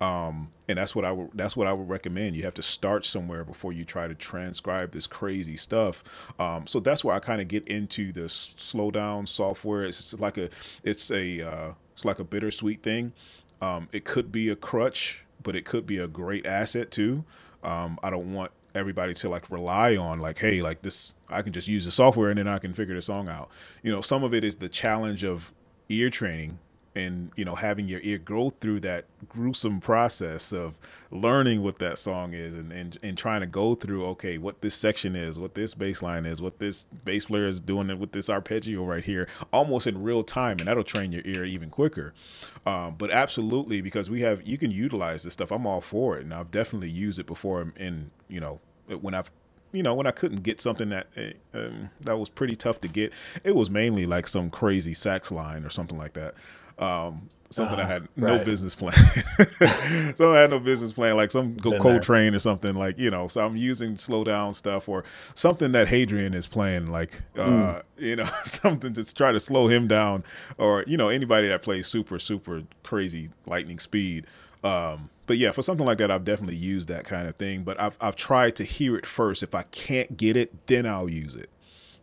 um, 0.00 0.48
and 0.66 0.78
that's 0.78 0.96
what 0.96 1.04
I 1.04 1.12
would 1.12 1.30
that's 1.34 1.56
what 1.56 1.66
I 1.66 1.72
would 1.72 1.88
recommend. 1.88 2.34
You 2.34 2.44
have 2.44 2.54
to 2.54 2.62
start 2.62 3.04
somewhere 3.04 3.44
before 3.44 3.72
you 3.72 3.84
try 3.84 4.08
to 4.08 4.14
transcribe 4.14 4.92
this 4.92 5.06
crazy 5.06 5.56
stuff. 5.56 6.02
Um, 6.38 6.66
so 6.66 6.80
that's 6.80 7.04
where 7.04 7.14
I 7.14 7.18
kind 7.18 7.40
of 7.42 7.48
get 7.48 7.68
into 7.68 8.10
the 8.12 8.28
slow 8.28 8.90
down 8.90 9.26
software. 9.26 9.84
It's 9.84 10.18
like 10.18 10.38
a 10.38 10.48
it's 10.82 11.10
a 11.10 11.42
uh, 11.42 11.72
it's 11.92 12.06
like 12.06 12.18
a 12.18 12.24
bittersweet 12.24 12.82
thing. 12.82 13.12
Um, 13.60 13.88
it 13.92 14.06
could 14.06 14.32
be 14.32 14.48
a 14.48 14.56
crutch, 14.56 15.22
but 15.42 15.54
it 15.54 15.66
could 15.66 15.86
be 15.86 15.98
a 15.98 16.08
great 16.08 16.46
asset 16.46 16.90
too. 16.90 17.24
Um, 17.64 17.98
I 18.02 18.10
don't 18.10 18.34
want 18.34 18.52
everybody 18.74 19.14
to 19.14 19.28
like 19.28 19.50
rely 19.50 19.96
on 19.96 20.20
like 20.20 20.38
hey 20.38 20.62
like 20.62 20.82
this 20.82 21.14
i 21.30 21.42
can 21.42 21.52
just 21.52 21.68
use 21.68 21.84
the 21.84 21.90
software 21.90 22.30
and 22.30 22.38
then 22.38 22.48
i 22.48 22.58
can 22.58 22.72
figure 22.74 22.94
the 22.94 23.02
song 23.02 23.28
out. 23.28 23.50
You 23.82 23.92
know 23.92 24.00
some 24.02 24.24
of 24.24 24.34
it 24.34 24.44
is 24.44 24.56
the 24.56 24.68
challenge 24.68 25.24
of 25.24 25.52
ear 25.88 26.10
training 26.10 26.58
and 26.94 27.30
you 27.36 27.44
know 27.44 27.54
having 27.54 27.86
your 27.86 28.00
ear 28.02 28.18
go 28.18 28.50
through 28.50 28.80
that 28.80 29.04
gruesome 29.28 29.80
process 29.80 30.52
of 30.52 30.76
learning 31.12 31.62
what 31.62 31.78
that 31.78 31.98
song 31.98 32.34
is 32.34 32.54
and, 32.54 32.72
and 32.72 32.98
and 33.02 33.16
trying 33.16 33.40
to 33.40 33.46
go 33.46 33.76
through 33.76 34.04
okay 34.04 34.38
what 34.38 34.60
this 34.60 34.74
section 34.74 35.14
is 35.14 35.38
what 35.38 35.54
this 35.54 35.72
bass 35.72 36.02
line 36.02 36.26
is 36.26 36.42
what 36.42 36.58
this 36.58 36.84
bass 37.04 37.26
player 37.26 37.46
is 37.46 37.60
doing 37.60 37.96
with 37.98 38.10
this 38.10 38.28
arpeggio 38.28 38.84
right 38.84 39.04
here 39.04 39.28
almost 39.52 39.86
in 39.86 40.02
real 40.02 40.24
time 40.24 40.56
and 40.58 40.66
that'll 40.66 40.82
train 40.82 41.12
your 41.12 41.22
ear 41.24 41.44
even 41.44 41.70
quicker. 41.70 42.12
Um, 42.66 42.96
but 42.98 43.10
absolutely 43.10 43.80
because 43.80 44.10
we 44.10 44.20
have 44.22 44.46
you 44.46 44.58
can 44.58 44.70
utilize 44.70 45.22
this 45.22 45.32
stuff. 45.32 45.52
I'm 45.52 45.66
all 45.66 45.80
for 45.80 46.18
it 46.18 46.24
and 46.24 46.34
i've 46.34 46.50
definitely 46.50 46.90
used 46.90 47.18
it 47.18 47.26
before 47.26 47.72
in 47.76 48.10
you 48.28 48.40
know 48.40 48.60
when 49.00 49.14
i've 49.14 49.30
you 49.72 49.82
know, 49.82 49.94
when 49.94 50.06
I 50.06 50.10
couldn't 50.10 50.42
get 50.42 50.60
something 50.60 50.88
that 50.90 51.06
eh, 51.16 51.32
um, 51.54 51.90
that 52.00 52.18
was 52.18 52.28
pretty 52.28 52.56
tough 52.56 52.80
to 52.80 52.88
get, 52.88 53.12
it 53.44 53.54
was 53.54 53.70
mainly 53.70 54.06
like 54.06 54.26
some 54.26 54.50
crazy 54.50 54.94
sax 54.94 55.30
line 55.30 55.64
or 55.64 55.70
something 55.70 55.98
like 55.98 56.14
that. 56.14 56.34
Um, 56.80 57.28
something 57.50 57.78
uh, 57.78 57.82
I 57.82 57.86
had 57.86 58.08
no 58.16 58.36
right. 58.36 58.44
business 58.44 58.74
plan. 58.74 58.94
so 60.14 60.34
I 60.34 60.40
had 60.40 60.50
no 60.50 60.58
business 60.58 60.92
plan, 60.92 61.16
like 61.16 61.30
some 61.30 61.56
go 61.56 61.78
Coltrane 61.78 62.34
or 62.34 62.38
something 62.38 62.74
like 62.74 62.98
you 62.98 63.10
know. 63.10 63.28
So 63.28 63.44
I'm 63.44 63.56
using 63.56 63.96
slow 63.96 64.24
down 64.24 64.54
stuff 64.54 64.88
or 64.88 65.04
something 65.34 65.72
that 65.72 65.88
Hadrien 65.88 66.34
is 66.34 66.46
playing, 66.46 66.86
like 66.90 67.22
uh, 67.36 67.40
mm. 67.40 67.82
you 67.98 68.16
know, 68.16 68.28
something 68.44 68.94
to 68.94 69.14
try 69.14 69.30
to 69.30 69.40
slow 69.40 69.68
him 69.68 69.86
down, 69.86 70.24
or 70.58 70.84
you 70.86 70.96
know, 70.96 71.08
anybody 71.08 71.48
that 71.48 71.62
plays 71.62 71.86
super 71.86 72.18
super 72.18 72.62
crazy 72.82 73.28
lightning 73.46 73.78
speed. 73.78 74.26
Um, 74.62 75.10
but 75.26 75.38
yeah, 75.38 75.52
for 75.52 75.62
something 75.62 75.86
like 75.86 75.98
that, 75.98 76.10
I've 76.10 76.24
definitely 76.24 76.56
used 76.56 76.88
that 76.88 77.04
kind 77.04 77.28
of 77.28 77.36
thing. 77.36 77.62
But 77.62 77.80
I've 77.80 77.96
I've 78.00 78.16
tried 78.16 78.56
to 78.56 78.64
hear 78.64 78.96
it 78.96 79.06
first. 79.06 79.42
If 79.42 79.54
I 79.54 79.62
can't 79.64 80.16
get 80.16 80.36
it, 80.36 80.66
then 80.66 80.86
I'll 80.86 81.08
use 81.10 81.36
it. 81.36 81.50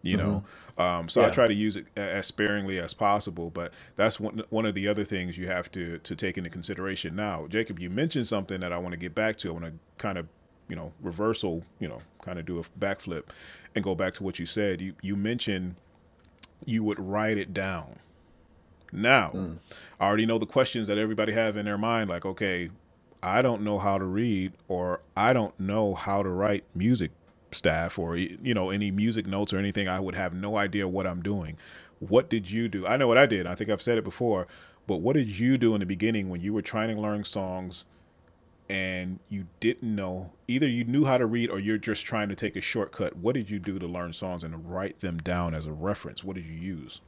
You 0.02 0.18
mm-hmm. 0.18 0.28
know. 0.28 0.44
Um, 0.78 1.10
so 1.10 1.22
yeah. 1.22 1.28
I 1.28 1.30
try 1.32 1.48
to 1.48 1.54
use 1.54 1.78
it 1.78 1.86
as 1.96 2.28
sparingly 2.28 2.80
as 2.80 2.94
possible, 2.94 3.50
but 3.50 3.74
that's 3.96 4.20
one 4.20 4.44
one 4.50 4.66
of 4.66 4.76
the 4.76 4.88
other 4.88 5.04
things 5.04 5.38
you 5.38 5.48
have 5.48 5.72
to 5.74 6.00
to 6.00 6.16
take 6.16 6.38
into 6.38 6.50
consideration. 6.50 7.16
Now, 7.16 7.48
Jacob, 7.48 7.80
you 7.80 7.90
mentioned 7.90 8.28
something 8.28 8.60
that 8.62 8.72
I 8.74 8.78
want 8.78 8.94
to 8.94 8.98
get 8.98 9.16
back 9.16 9.38
to. 9.38 9.50
I 9.50 9.52
want 9.52 9.66
to 9.66 9.74
kind 9.98 10.18
of 10.18 10.28
you 10.70 10.76
know 10.76 10.94
reversal, 11.02 11.64
you 11.80 11.88
know, 11.88 12.00
kind 12.22 12.40
of 12.40 12.46
do 12.46 12.60
a 12.60 12.64
backflip 12.80 13.24
and 13.76 13.84
go 13.84 13.96
back 13.96 14.14
to 14.16 14.24
what 14.24 14.40
you 14.40 14.46
said. 14.46 14.82
You 14.82 14.94
you 15.02 15.16
mentioned 15.16 15.76
you 16.66 16.84
would 16.84 17.00
write 17.00 17.38
it 17.38 17.54
down. 17.54 18.00
Now, 18.92 19.32
mm. 19.34 19.60
I 20.00 20.08
already 20.08 20.26
know 20.26 20.38
the 20.38 20.46
questions 20.46 20.88
that 20.88 20.98
everybody 20.98 21.34
have 21.34 21.58
in 21.58 21.66
their 21.66 21.78
mind, 21.78 22.10
like, 22.10 22.26
okay, 22.26 22.70
I 23.22 23.42
don't 23.42 23.64
know 23.64 23.80
how 23.80 23.98
to 23.98 24.06
read, 24.06 24.54
or 24.68 25.02
I 25.16 25.34
don't 25.34 25.60
know 25.60 25.94
how 25.94 26.24
to 26.24 26.30
write 26.30 26.64
music 26.74 27.12
staff 27.52 27.98
or 27.98 28.18
you 28.18 28.54
know 28.54 28.70
any 28.70 28.92
music 28.92 29.26
notes 29.26 29.54
or 29.54 29.58
anything 29.58 29.88
i 29.88 30.00
would 30.00 30.16
have 30.16 30.34
no 30.34 30.58
idea 30.58 30.88
what 30.88 31.08
i'm 31.08 31.22
doing. 31.22 31.58
What 32.00 32.30
did 32.30 32.52
you 32.52 32.68
do? 32.68 32.86
I 32.86 32.96
know 32.98 33.08
what 33.08 33.18
i 33.18 33.26
did. 33.26 33.48
I 33.48 33.56
think 33.56 33.70
i've 33.70 33.82
said 33.82 33.98
it 33.98 34.04
before 34.04 34.48
but 34.88 35.02
what 35.02 35.16
did 35.16 35.28
you 35.28 35.58
do 35.58 35.74
in 35.74 35.82
the 35.82 35.86
beginning 35.86 36.30
when 36.30 36.42
you 36.42 36.54
were 36.54 36.62
trying 36.62 36.96
to 36.96 37.00
learn 37.00 37.26
songs 37.26 37.86
and 38.70 39.20
you 39.30 39.48
didn't 39.60 39.96
know 39.96 40.32
either 40.48 40.68
you 40.68 40.86
knew 40.86 41.06
how 41.06 41.18
to 41.18 41.26
read 41.26 41.50
or 41.50 41.60
you're 41.60 41.78
just 41.78 42.06
trying 42.06 42.30
to 42.30 42.36
take 42.36 42.56
a 42.56 42.62
shortcut? 42.62 43.18
What 43.18 43.36
did 43.36 43.50
you 43.50 43.60
do 43.60 43.78
to 43.80 43.86
learn 43.86 44.14
songs 44.14 44.46
and 44.46 44.72
write 44.72 45.02
them 45.02 45.18
down 45.18 45.54
as 45.54 45.66
a 45.66 45.74
reference? 45.74 46.24
What 46.24 46.38
did 46.38 46.46
you 46.46 46.54
use 46.54 47.02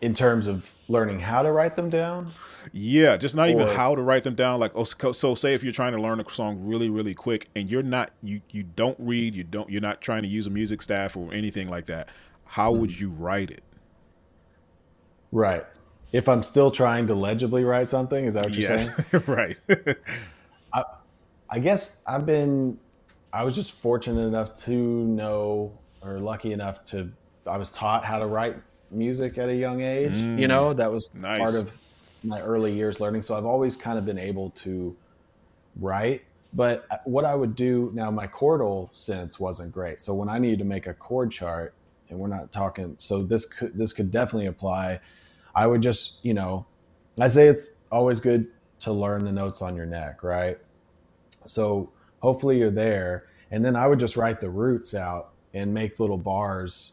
in 0.00 0.14
terms 0.14 0.46
of 0.46 0.72
learning 0.88 1.20
how 1.20 1.42
to 1.42 1.52
write 1.52 1.76
them 1.76 1.90
down 1.90 2.32
yeah 2.72 3.16
just 3.16 3.34
not 3.34 3.48
or, 3.48 3.52
even 3.52 3.68
how 3.68 3.94
to 3.94 4.02
write 4.02 4.22
them 4.22 4.34
down 4.34 4.58
like 4.58 4.72
oh 4.74 4.84
so 4.84 5.34
say 5.34 5.54
if 5.54 5.62
you're 5.62 5.72
trying 5.72 5.92
to 5.92 6.00
learn 6.00 6.20
a 6.20 6.30
song 6.30 6.58
really 6.62 6.88
really 6.88 7.14
quick 7.14 7.48
and 7.54 7.70
you're 7.70 7.82
not 7.82 8.10
you 8.22 8.40
you 8.50 8.62
don't 8.62 8.96
read 8.98 9.34
you 9.34 9.44
don't 9.44 9.68
you're 9.70 9.80
not 9.80 10.00
trying 10.00 10.22
to 10.22 10.28
use 10.28 10.46
a 10.46 10.50
music 10.50 10.80
staff 10.80 11.16
or 11.16 11.32
anything 11.32 11.68
like 11.68 11.86
that 11.86 12.08
how 12.44 12.72
would 12.72 12.90
mm. 12.90 13.00
you 13.00 13.10
write 13.10 13.50
it 13.50 13.62
right 15.32 15.64
if 16.12 16.28
I'm 16.28 16.42
still 16.42 16.70
trying 16.70 17.06
to 17.06 17.14
legibly 17.14 17.64
write 17.64 17.86
something, 17.86 18.24
is 18.24 18.34
that 18.34 18.44
what 18.44 18.54
you're 18.54 18.70
yes. 18.70 18.86
saying? 18.86 19.24
right. 19.26 19.60
I, 20.72 20.84
I 21.48 21.58
guess 21.58 22.02
I've 22.06 22.26
been, 22.26 22.78
I 23.32 23.44
was 23.44 23.54
just 23.54 23.72
fortunate 23.72 24.22
enough 24.22 24.54
to 24.64 24.72
know, 24.72 25.78
or 26.02 26.18
lucky 26.18 26.52
enough 26.52 26.82
to, 26.84 27.12
I 27.46 27.58
was 27.58 27.70
taught 27.70 28.04
how 28.04 28.18
to 28.18 28.26
write 28.26 28.56
music 28.90 29.38
at 29.38 29.48
a 29.48 29.54
young 29.54 29.80
age. 29.80 30.16
Mm, 30.16 30.38
you 30.38 30.48
know, 30.48 30.72
that 30.74 30.90
was 30.90 31.08
nice. 31.14 31.38
part 31.38 31.54
of 31.54 31.78
my 32.22 32.40
early 32.40 32.72
years 32.72 33.00
learning. 33.00 33.22
So 33.22 33.36
I've 33.36 33.46
always 33.46 33.76
kind 33.76 33.98
of 33.98 34.04
been 34.04 34.18
able 34.18 34.50
to 34.50 34.96
write. 35.76 36.22
But 36.52 36.86
what 37.04 37.24
I 37.24 37.34
would 37.34 37.54
do 37.54 37.90
now, 37.94 38.10
my 38.10 38.26
chordal 38.26 38.90
sense 38.92 39.38
wasn't 39.38 39.72
great. 39.72 40.00
So 40.00 40.14
when 40.14 40.28
I 40.28 40.38
needed 40.38 40.58
to 40.58 40.64
make 40.64 40.86
a 40.86 40.94
chord 40.94 41.30
chart, 41.30 41.74
and 42.08 42.18
we're 42.18 42.28
not 42.28 42.50
talking, 42.50 42.96
so 42.98 43.22
this 43.22 43.44
could 43.44 43.78
this 43.78 43.92
could 43.92 44.10
definitely 44.10 44.46
apply 44.46 45.00
I 45.54 45.66
would 45.66 45.82
just, 45.82 46.24
you 46.24 46.34
know, 46.34 46.66
I 47.18 47.28
say 47.28 47.46
it's 47.46 47.70
always 47.90 48.20
good 48.20 48.48
to 48.80 48.92
learn 48.92 49.24
the 49.24 49.32
notes 49.32 49.62
on 49.62 49.76
your 49.76 49.86
neck, 49.86 50.22
right? 50.22 50.58
So 51.44 51.90
hopefully 52.20 52.58
you're 52.58 52.70
there. 52.70 53.26
And 53.50 53.64
then 53.64 53.76
I 53.76 53.86
would 53.86 53.98
just 53.98 54.16
write 54.16 54.40
the 54.40 54.50
roots 54.50 54.94
out 54.94 55.32
and 55.52 55.74
make 55.74 55.98
little 55.98 56.18
bars, 56.18 56.92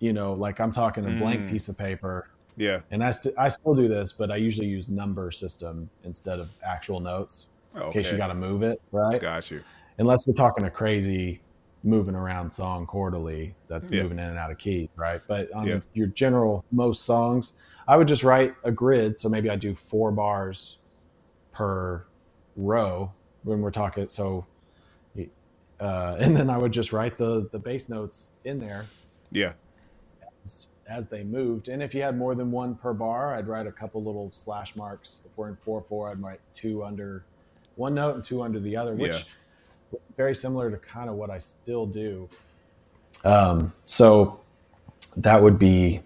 you 0.00 0.12
know, 0.12 0.32
like 0.32 0.60
I'm 0.60 0.70
talking 0.70 1.04
a 1.04 1.18
blank 1.18 1.42
mm. 1.42 1.50
piece 1.50 1.68
of 1.68 1.78
paper. 1.78 2.28
Yeah. 2.56 2.80
And 2.90 3.04
I, 3.04 3.10
st- 3.10 3.34
I 3.38 3.48
still 3.48 3.74
do 3.74 3.86
this, 3.86 4.12
but 4.12 4.30
I 4.30 4.36
usually 4.36 4.66
use 4.66 4.88
number 4.88 5.30
system 5.30 5.88
instead 6.04 6.40
of 6.40 6.50
actual 6.64 7.00
notes 7.00 7.46
okay. 7.76 7.86
in 7.86 7.92
case 7.92 8.10
you 8.10 8.18
got 8.18 8.28
to 8.28 8.34
move 8.34 8.62
it, 8.62 8.80
right? 8.90 9.20
Got 9.20 9.50
you. 9.50 9.62
Unless 9.98 10.26
we're 10.26 10.34
talking 10.34 10.64
a 10.64 10.70
crazy 10.70 11.40
moving 11.82 12.14
around 12.14 12.50
song 12.50 12.86
quarterly 12.86 13.54
that's 13.68 13.90
yeah. 13.90 14.02
moving 14.02 14.18
in 14.18 14.26
and 14.26 14.38
out 14.38 14.50
of 14.50 14.58
key, 14.58 14.90
right? 14.96 15.20
But 15.26 15.52
on 15.52 15.66
yeah. 15.66 15.80
your 15.94 16.08
general 16.08 16.64
most 16.70 17.04
songs, 17.04 17.52
I 17.86 17.96
would 17.96 18.08
just 18.08 18.24
write 18.24 18.54
a 18.64 18.70
grid. 18.70 19.18
So 19.18 19.28
maybe 19.28 19.50
I 19.50 19.56
do 19.56 19.74
four 19.74 20.12
bars 20.12 20.78
per 21.52 22.04
row 22.56 23.12
when 23.42 23.60
we're 23.60 23.70
talking. 23.70 24.08
So, 24.08 24.46
uh, 25.78 26.16
and 26.20 26.36
then 26.36 26.50
I 26.50 26.58
would 26.58 26.72
just 26.72 26.92
write 26.92 27.18
the 27.18 27.48
the 27.50 27.58
bass 27.58 27.88
notes 27.88 28.30
in 28.44 28.58
there. 28.58 28.86
Yeah. 29.32 29.52
As, 30.42 30.66
as 30.88 31.08
they 31.08 31.22
moved, 31.22 31.68
and 31.68 31.82
if 31.82 31.94
you 31.94 32.02
had 32.02 32.16
more 32.16 32.34
than 32.34 32.50
one 32.50 32.74
per 32.74 32.92
bar, 32.92 33.34
I'd 33.34 33.46
write 33.46 33.66
a 33.66 33.72
couple 33.72 34.02
little 34.02 34.30
slash 34.32 34.74
marks. 34.74 35.22
If 35.24 35.38
we're 35.38 35.48
in 35.48 35.56
four 35.56 35.80
four, 35.82 36.10
I'd 36.10 36.20
write 36.20 36.40
two 36.52 36.82
under 36.82 37.24
one 37.76 37.94
note 37.94 38.16
and 38.16 38.24
two 38.24 38.42
under 38.42 38.58
the 38.58 38.76
other, 38.76 38.94
which 38.94 39.26
yeah. 39.92 39.98
very 40.16 40.34
similar 40.34 40.70
to 40.70 40.76
kind 40.76 41.08
of 41.08 41.16
what 41.16 41.30
I 41.30 41.38
still 41.38 41.86
do. 41.86 42.28
Um, 43.24 43.72
so 43.84 44.40
that 45.16 45.42
would 45.42 45.58
be 45.58 46.00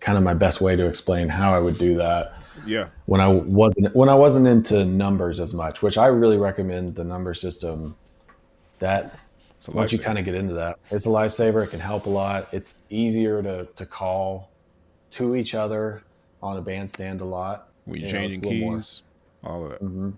kind 0.00 0.18
of 0.18 0.24
my 0.24 0.34
best 0.34 0.60
way 0.60 0.74
to 0.74 0.86
explain 0.86 1.28
how 1.28 1.54
I 1.54 1.60
would 1.60 1.78
do 1.78 1.94
that. 1.96 2.34
Yeah. 2.66 2.88
When 3.06 3.20
I 3.20 3.28
wasn't 3.28 3.94
when 3.94 4.08
I 4.08 4.14
wasn't 4.14 4.46
into 4.46 4.84
numbers 4.84 5.40
as 5.40 5.54
much, 5.54 5.82
which 5.82 5.96
I 5.96 6.06
really 6.08 6.38
recommend 6.38 6.96
the 6.96 7.04
number 7.04 7.34
system. 7.34 7.96
That 8.80 9.16
once 9.70 9.92
you 9.92 9.98
kind 9.98 10.18
of 10.18 10.24
get 10.24 10.34
into 10.34 10.54
that, 10.54 10.78
it's 10.90 11.06
a 11.06 11.10
lifesaver. 11.10 11.62
It 11.64 11.70
can 11.70 11.80
help 11.80 12.06
a 12.06 12.10
lot. 12.10 12.48
It's 12.52 12.80
easier 12.90 13.42
to 13.42 13.68
to 13.76 13.86
call 13.86 14.50
to 15.12 15.36
each 15.36 15.54
other 15.54 16.02
on 16.42 16.56
a 16.56 16.62
bandstand 16.62 17.20
a 17.20 17.24
lot. 17.24 17.68
When 17.84 18.00
you're 18.00 18.08
you 18.08 18.12
changing 18.12 18.48
keys, 18.48 19.02
all 19.44 19.64
of 19.64 19.70
that. 19.70 19.82
Mm-hmm. 19.82 20.10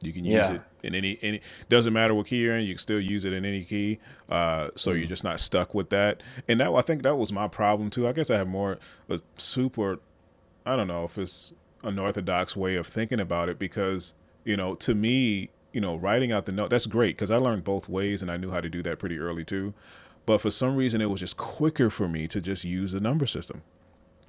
You 0.00 0.12
can 0.12 0.24
use 0.24 0.48
yeah. 0.48 0.54
it 0.54 0.62
in 0.82 0.94
any 0.94 1.18
any 1.22 1.40
doesn't 1.68 1.92
matter 1.92 2.14
what 2.14 2.26
key 2.26 2.36
you're 2.36 2.56
in, 2.56 2.64
you 2.64 2.74
can 2.74 2.78
still 2.78 3.00
use 3.00 3.24
it 3.24 3.32
in 3.32 3.44
any 3.44 3.64
key. 3.64 3.98
Uh, 4.28 4.68
so 4.74 4.90
mm-hmm. 4.90 5.00
you're 5.00 5.08
just 5.08 5.24
not 5.24 5.40
stuck 5.40 5.74
with 5.74 5.90
that. 5.90 6.22
And 6.46 6.60
that 6.60 6.72
I 6.72 6.80
think 6.82 7.02
that 7.02 7.16
was 7.16 7.32
my 7.32 7.48
problem 7.48 7.90
too. 7.90 8.08
I 8.08 8.12
guess 8.12 8.30
I 8.30 8.36
have 8.36 8.48
more 8.48 8.78
a 9.08 9.20
super 9.36 9.98
I 10.64 10.76
don't 10.76 10.88
know 10.88 11.04
if 11.04 11.18
it's 11.18 11.52
an 11.82 11.98
orthodox 11.98 12.56
way 12.56 12.76
of 12.76 12.86
thinking 12.86 13.20
about 13.20 13.48
it 13.48 13.58
because, 13.58 14.14
you 14.44 14.56
know, 14.56 14.74
to 14.76 14.94
me, 14.94 15.50
you 15.72 15.80
know, 15.80 15.96
writing 15.96 16.32
out 16.32 16.46
the 16.46 16.52
note 16.52 16.70
that's 16.70 16.86
great 16.86 17.16
because 17.16 17.30
I 17.30 17.36
learned 17.36 17.64
both 17.64 17.88
ways 17.88 18.22
and 18.22 18.30
I 18.30 18.36
knew 18.36 18.50
how 18.50 18.60
to 18.60 18.68
do 18.68 18.82
that 18.82 18.98
pretty 18.98 19.18
early 19.18 19.44
too. 19.44 19.74
But 20.26 20.40
for 20.40 20.50
some 20.50 20.76
reason 20.76 21.00
it 21.00 21.10
was 21.10 21.20
just 21.20 21.36
quicker 21.36 21.90
for 21.90 22.08
me 22.08 22.28
to 22.28 22.40
just 22.40 22.64
use 22.64 22.92
the 22.92 23.00
number 23.00 23.26
system. 23.26 23.62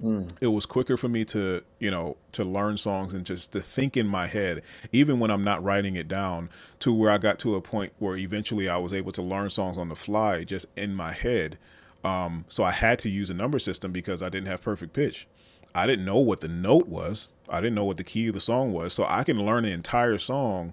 Mm. 0.02 0.30
It 0.40 0.46
was 0.48 0.64
quicker 0.64 0.96
for 0.96 1.08
me 1.08 1.24
to, 1.26 1.62
you 1.78 1.90
know, 1.90 2.16
to 2.32 2.44
learn 2.44 2.78
songs 2.78 3.12
and 3.12 3.26
just 3.26 3.52
to 3.52 3.60
think 3.60 3.96
in 3.96 4.06
my 4.06 4.26
head, 4.26 4.62
even 4.92 5.20
when 5.20 5.30
I'm 5.30 5.44
not 5.44 5.62
writing 5.62 5.96
it 5.96 6.08
down, 6.08 6.48
to 6.80 6.92
where 6.92 7.10
I 7.10 7.18
got 7.18 7.38
to 7.40 7.54
a 7.54 7.60
point 7.60 7.92
where 7.98 8.16
eventually 8.16 8.68
I 8.68 8.78
was 8.78 8.94
able 8.94 9.12
to 9.12 9.22
learn 9.22 9.50
songs 9.50 9.76
on 9.76 9.88
the 9.88 9.96
fly 9.96 10.44
just 10.44 10.66
in 10.76 10.94
my 10.94 11.12
head. 11.12 11.58
Um, 12.02 12.46
so 12.48 12.64
I 12.64 12.70
had 12.70 12.98
to 13.00 13.10
use 13.10 13.28
a 13.28 13.34
number 13.34 13.58
system 13.58 13.92
because 13.92 14.22
I 14.22 14.30
didn't 14.30 14.46
have 14.46 14.62
perfect 14.62 14.94
pitch. 14.94 15.28
I 15.74 15.86
didn't 15.86 16.06
know 16.06 16.18
what 16.18 16.40
the 16.40 16.48
note 16.48 16.88
was. 16.88 17.28
I 17.48 17.60
didn't 17.60 17.74
know 17.74 17.84
what 17.84 17.98
the 17.98 18.04
key 18.04 18.28
of 18.28 18.34
the 18.34 18.40
song 18.40 18.72
was. 18.72 18.94
So 18.94 19.04
I 19.06 19.22
can 19.22 19.44
learn 19.44 19.66
an 19.66 19.72
entire 19.72 20.18
song 20.18 20.72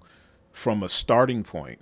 from 0.58 0.82
a 0.82 0.88
starting 0.88 1.44
point 1.44 1.78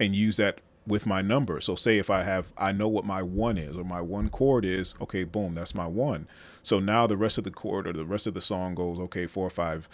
and 0.00 0.14
use 0.16 0.36
that 0.38 0.60
with 0.86 1.06
my 1.06 1.22
number. 1.22 1.60
So 1.60 1.76
say 1.76 1.98
if 1.98 2.10
I 2.10 2.24
have 2.24 2.52
I 2.58 2.72
know 2.72 2.88
what 2.88 3.04
my 3.06 3.22
one 3.22 3.56
is 3.56 3.78
or 3.78 3.84
my 3.84 4.00
one 4.00 4.28
chord 4.28 4.64
is, 4.64 4.96
okay, 5.00 5.24
boom, 5.24 5.54
that's 5.54 5.76
my 5.76 5.86
one. 5.86 6.28
So 6.64 6.80
now 6.80 7.06
the 7.06 7.16
rest 7.16 7.38
of 7.38 7.44
the 7.44 7.52
chord 7.52 7.86
or 7.86 7.92
the 7.92 8.04
rest 8.04 8.26
of 8.26 8.34
the 8.34 8.40
song 8.40 8.74
goes, 8.74 8.98
okay, 8.98 9.26
four, 9.28 9.48
five, 9.48 9.88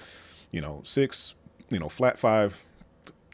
you 0.50 0.62
know, 0.62 0.80
six, 0.84 1.34
you 1.70 1.78
know, 1.78 1.90
flat 1.90 2.18
five, 2.18 2.62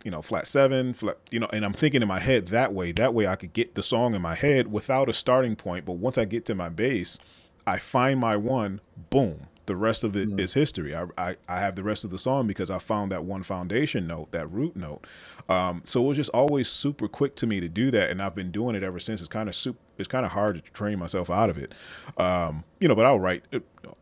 you 0.05 0.11
know, 0.11 0.23
flat 0.23 0.49
seven, 0.49 0.95
flat, 0.95 1.19
you 1.31 1.41
know, 1.41 1.49
and 1.53 1.65
I'm 1.65 1.73
thinking 1.75 2.03
in 2.03 2.09
my 2.09 2.21
head 2.21 2.49
that 2.49 2.75
way. 2.75 2.93
That 2.93 3.15
way 3.15 3.29
I 3.29 3.37
could 3.37 3.53
get 3.53 3.77
the 3.77 3.85
song 3.85 4.15
in 4.17 4.23
my 4.23 4.35
head 4.35 4.73
without 4.73 5.09
a 5.09 5.13
starting 5.13 5.57
point. 5.57 5.85
But 5.87 5.95
once 5.95 6.19
I 6.19 6.25
get 6.25 6.45
to 6.47 6.57
my 6.57 6.71
bass, 6.71 7.19
I 7.67 7.79
find 7.79 8.21
my 8.21 8.37
one, 8.37 8.81
boom, 9.11 9.47
the 9.69 9.77
rest 9.77 10.03
of 10.03 10.17
it 10.17 10.31
mm. 10.31 10.41
is 10.41 10.55
history. 10.55 10.97
I, 10.97 11.05
I, 11.17 11.37
I 11.47 11.61
have 11.61 11.77
the 11.77 11.85
rest 11.85 12.03
of 12.03 12.11
the 12.11 12.19
song 12.19 12.47
because 12.47 12.71
I 12.71 12.79
found 12.79 13.13
that 13.13 13.25
one 13.25 13.43
foundation 13.43 14.07
note, 14.07 14.33
that 14.33 14.51
root 14.51 14.75
note. 14.75 15.07
Um, 15.49 15.83
so 15.85 16.03
it 16.03 16.09
was 16.09 16.17
just 16.17 16.31
always 16.31 16.69
super 16.69 17.07
quick 17.07 17.37
to 17.37 17.47
me 17.47 17.61
to 17.61 17.69
do 17.69 17.91
that, 17.91 18.11
and 18.11 18.21
I've 18.21 18.35
been 18.35 18.51
doing 18.51 18.75
it 18.75 18.83
ever 18.83 18.99
since. 18.99 19.21
It's 19.21 19.29
kind 19.29 19.49
of 19.49 19.55
super. 19.55 19.79
It's 19.99 20.09
kind 20.09 20.25
of 20.25 20.33
hard 20.33 20.65
to 20.65 20.71
train 20.73 20.99
myself 20.99 21.29
out 21.29 21.51
of 21.51 21.59
it, 21.59 21.75
um, 22.17 22.65
you 22.81 22.89
know. 22.89 22.95
But 22.95 23.05
I'll 23.05 23.21
write 23.21 23.45
uh, 23.53 23.59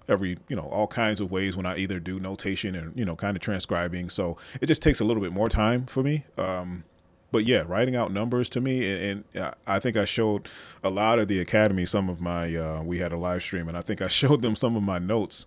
every, 0.09 0.39
you 0.49 0.55
know, 0.55 0.69
all 0.69 0.87
kinds 0.87 1.21
of 1.21 1.31
ways 1.31 1.57
when 1.57 1.67
I 1.67 1.79
either 1.79 1.99
do 1.99 2.21
notation 2.21 2.75
and 2.75 2.97
you 2.97 3.05
know, 3.05 3.17
kind 3.17 3.37
of 3.37 3.43
transcribing. 3.43 4.09
So 4.09 4.37
it 4.61 4.67
just 4.67 4.83
takes 4.83 5.01
a 5.01 5.05
little 5.05 5.23
bit 5.23 5.33
more 5.33 5.49
time 5.49 5.87
for 5.87 6.03
me. 6.03 6.25
Um, 6.39 6.85
but 7.37 7.45
yeah, 7.45 7.65
writing 7.67 7.95
out 7.95 8.11
numbers 8.11 8.49
to 8.49 8.63
me, 8.63 8.91
and, 8.91 9.23
and, 9.35 9.55
I 9.67 9.79
think 9.79 9.95
I 9.95 10.07
showed 10.07 10.49
a 10.83 10.89
lot 10.89 11.19
of 11.19 11.29
the 11.29 11.39
academy 11.39 11.85
some 11.85 12.09
of 12.09 12.19
my. 12.19 12.57
Uh, 12.57 12.83
we 12.83 12.99
had 12.99 13.13
a 13.13 13.19
live 13.19 13.43
stream, 13.43 13.69
and 13.69 13.77
I 13.77 13.83
think 13.83 14.01
I 14.01 14.09
showed 14.23 14.41
them 14.41 14.57
some 14.57 14.75
of 14.75 14.83
my 14.83 14.99
notes. 14.99 15.45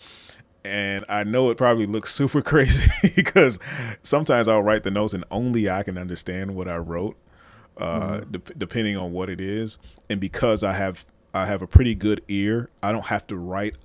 And 0.64 1.04
I 1.10 1.24
know 1.24 1.50
it 1.50 1.58
probably 1.58 1.88
looks 1.88 2.14
super 2.22 2.44
crazy 2.44 2.92
because 3.16 3.58
sometimes 4.04 4.48
I'll 4.48 4.62
write 4.62 4.84
the 4.84 4.92
notes 4.92 5.16
and 5.16 5.26
only 5.32 5.68
I 5.68 5.82
can 5.82 5.98
understand 5.98 6.54
what 6.54 6.68
I 6.68 6.78
wrote, 6.78 7.18
uh, 7.78 8.00
mm-hmm. 8.00 8.32
de- 8.34 8.54
depending 8.56 8.96
on 8.96 9.12
what 9.12 9.28
it 9.32 9.42
is. 9.42 9.80
And 10.12 10.22
because 10.22 10.64
I 10.64 10.74
have 10.74 11.08
I 11.34 11.48
have 11.48 11.64
a 11.64 11.68
pretty 11.68 11.96
good 11.96 12.22
ear, 12.28 12.70
I 12.84 12.92
don't 12.92 13.08
have 13.08 13.26
to 13.28 13.36
write 13.36 13.78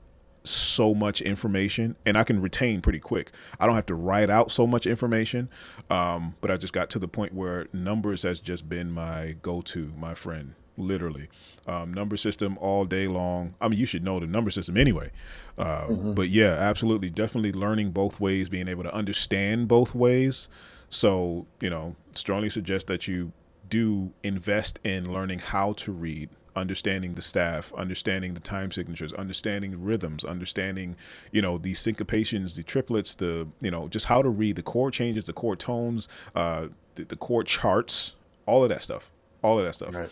so 0.44 0.94
much 0.94 1.22
information 1.22 1.96
and 2.04 2.16
I 2.16 2.24
can 2.24 2.40
retain 2.40 2.80
pretty 2.80 3.00
quick. 3.00 3.33
I 3.59 3.66
don't 3.66 3.74
have 3.74 3.87
to 3.87 3.94
write 3.94 4.30
out 4.30 4.50
so 4.50 4.66
much 4.66 4.87
information. 4.87 5.48
Um, 5.90 6.35
but 6.40 6.50
I 6.50 6.57
just 6.57 6.72
got 6.72 6.90
to 6.90 6.98
the 6.98 7.09
point 7.09 7.33
where 7.33 7.66
numbers 7.72 8.22
has 8.22 8.40
just 8.40 8.68
been 8.68 8.92
my 8.92 9.37
go 9.42 9.62
to, 9.62 9.92
my 9.96 10.14
friend, 10.14 10.54
literally. 10.76 11.28
Um, 11.66 11.94
number 11.94 12.16
system 12.16 12.59
all 12.59 12.85
day 12.85 13.09
long. 13.09 13.54
I 13.61 13.68
mean, 13.68 13.78
you 13.78 13.87
should 13.87 14.04
know 14.04 14.20
the 14.20 14.26
number 14.26 14.50
system 14.50 14.76
anyway. 14.76 15.11
Uh, 15.57 15.87
mm-hmm. 15.87 16.12
But 16.12 16.28
yeah, 16.28 16.52
absolutely. 16.52 17.09
Definitely 17.09 17.52
learning 17.52 17.92
both 17.92 18.20
ways, 18.20 18.48
being 18.48 18.68
able 18.68 18.83
to 18.83 18.94
understand 18.94 19.68
both 19.68 19.94
ways. 19.94 20.48
So, 20.90 21.46
you 21.61 21.70
know, 21.70 21.96
strongly 22.14 22.50
suggest 22.50 22.87
that 22.88 23.09
you 23.09 23.33
do 23.70 24.12
invest 24.22 24.78
in 24.85 25.11
learning 25.11 25.38
how 25.38 25.72
to 25.72 25.90
read 25.90 26.28
understanding 26.56 27.14
the 27.14 27.22
staff, 27.22 27.72
understanding 27.76 28.34
the 28.34 28.40
time 28.40 28.70
signatures, 28.70 29.12
understanding 29.12 29.82
rhythms, 29.82 30.24
understanding, 30.24 30.96
you 31.32 31.42
know, 31.42 31.58
the 31.58 31.72
syncopations, 31.72 32.56
the 32.56 32.62
triplets, 32.62 33.14
the, 33.14 33.46
you 33.60 33.70
know, 33.70 33.88
just 33.88 34.06
how 34.06 34.22
to 34.22 34.28
read 34.28 34.56
the 34.56 34.62
chord 34.62 34.92
changes, 34.92 35.24
the 35.24 35.32
chord 35.32 35.58
tones, 35.58 36.08
uh, 36.34 36.68
the, 36.94 37.04
the 37.04 37.16
chord 37.16 37.46
charts, 37.46 38.14
all 38.46 38.62
of 38.62 38.68
that 38.68 38.82
stuff, 38.82 39.10
all 39.42 39.58
of 39.58 39.64
that 39.64 39.74
stuff. 39.74 39.94
Right. 39.94 40.10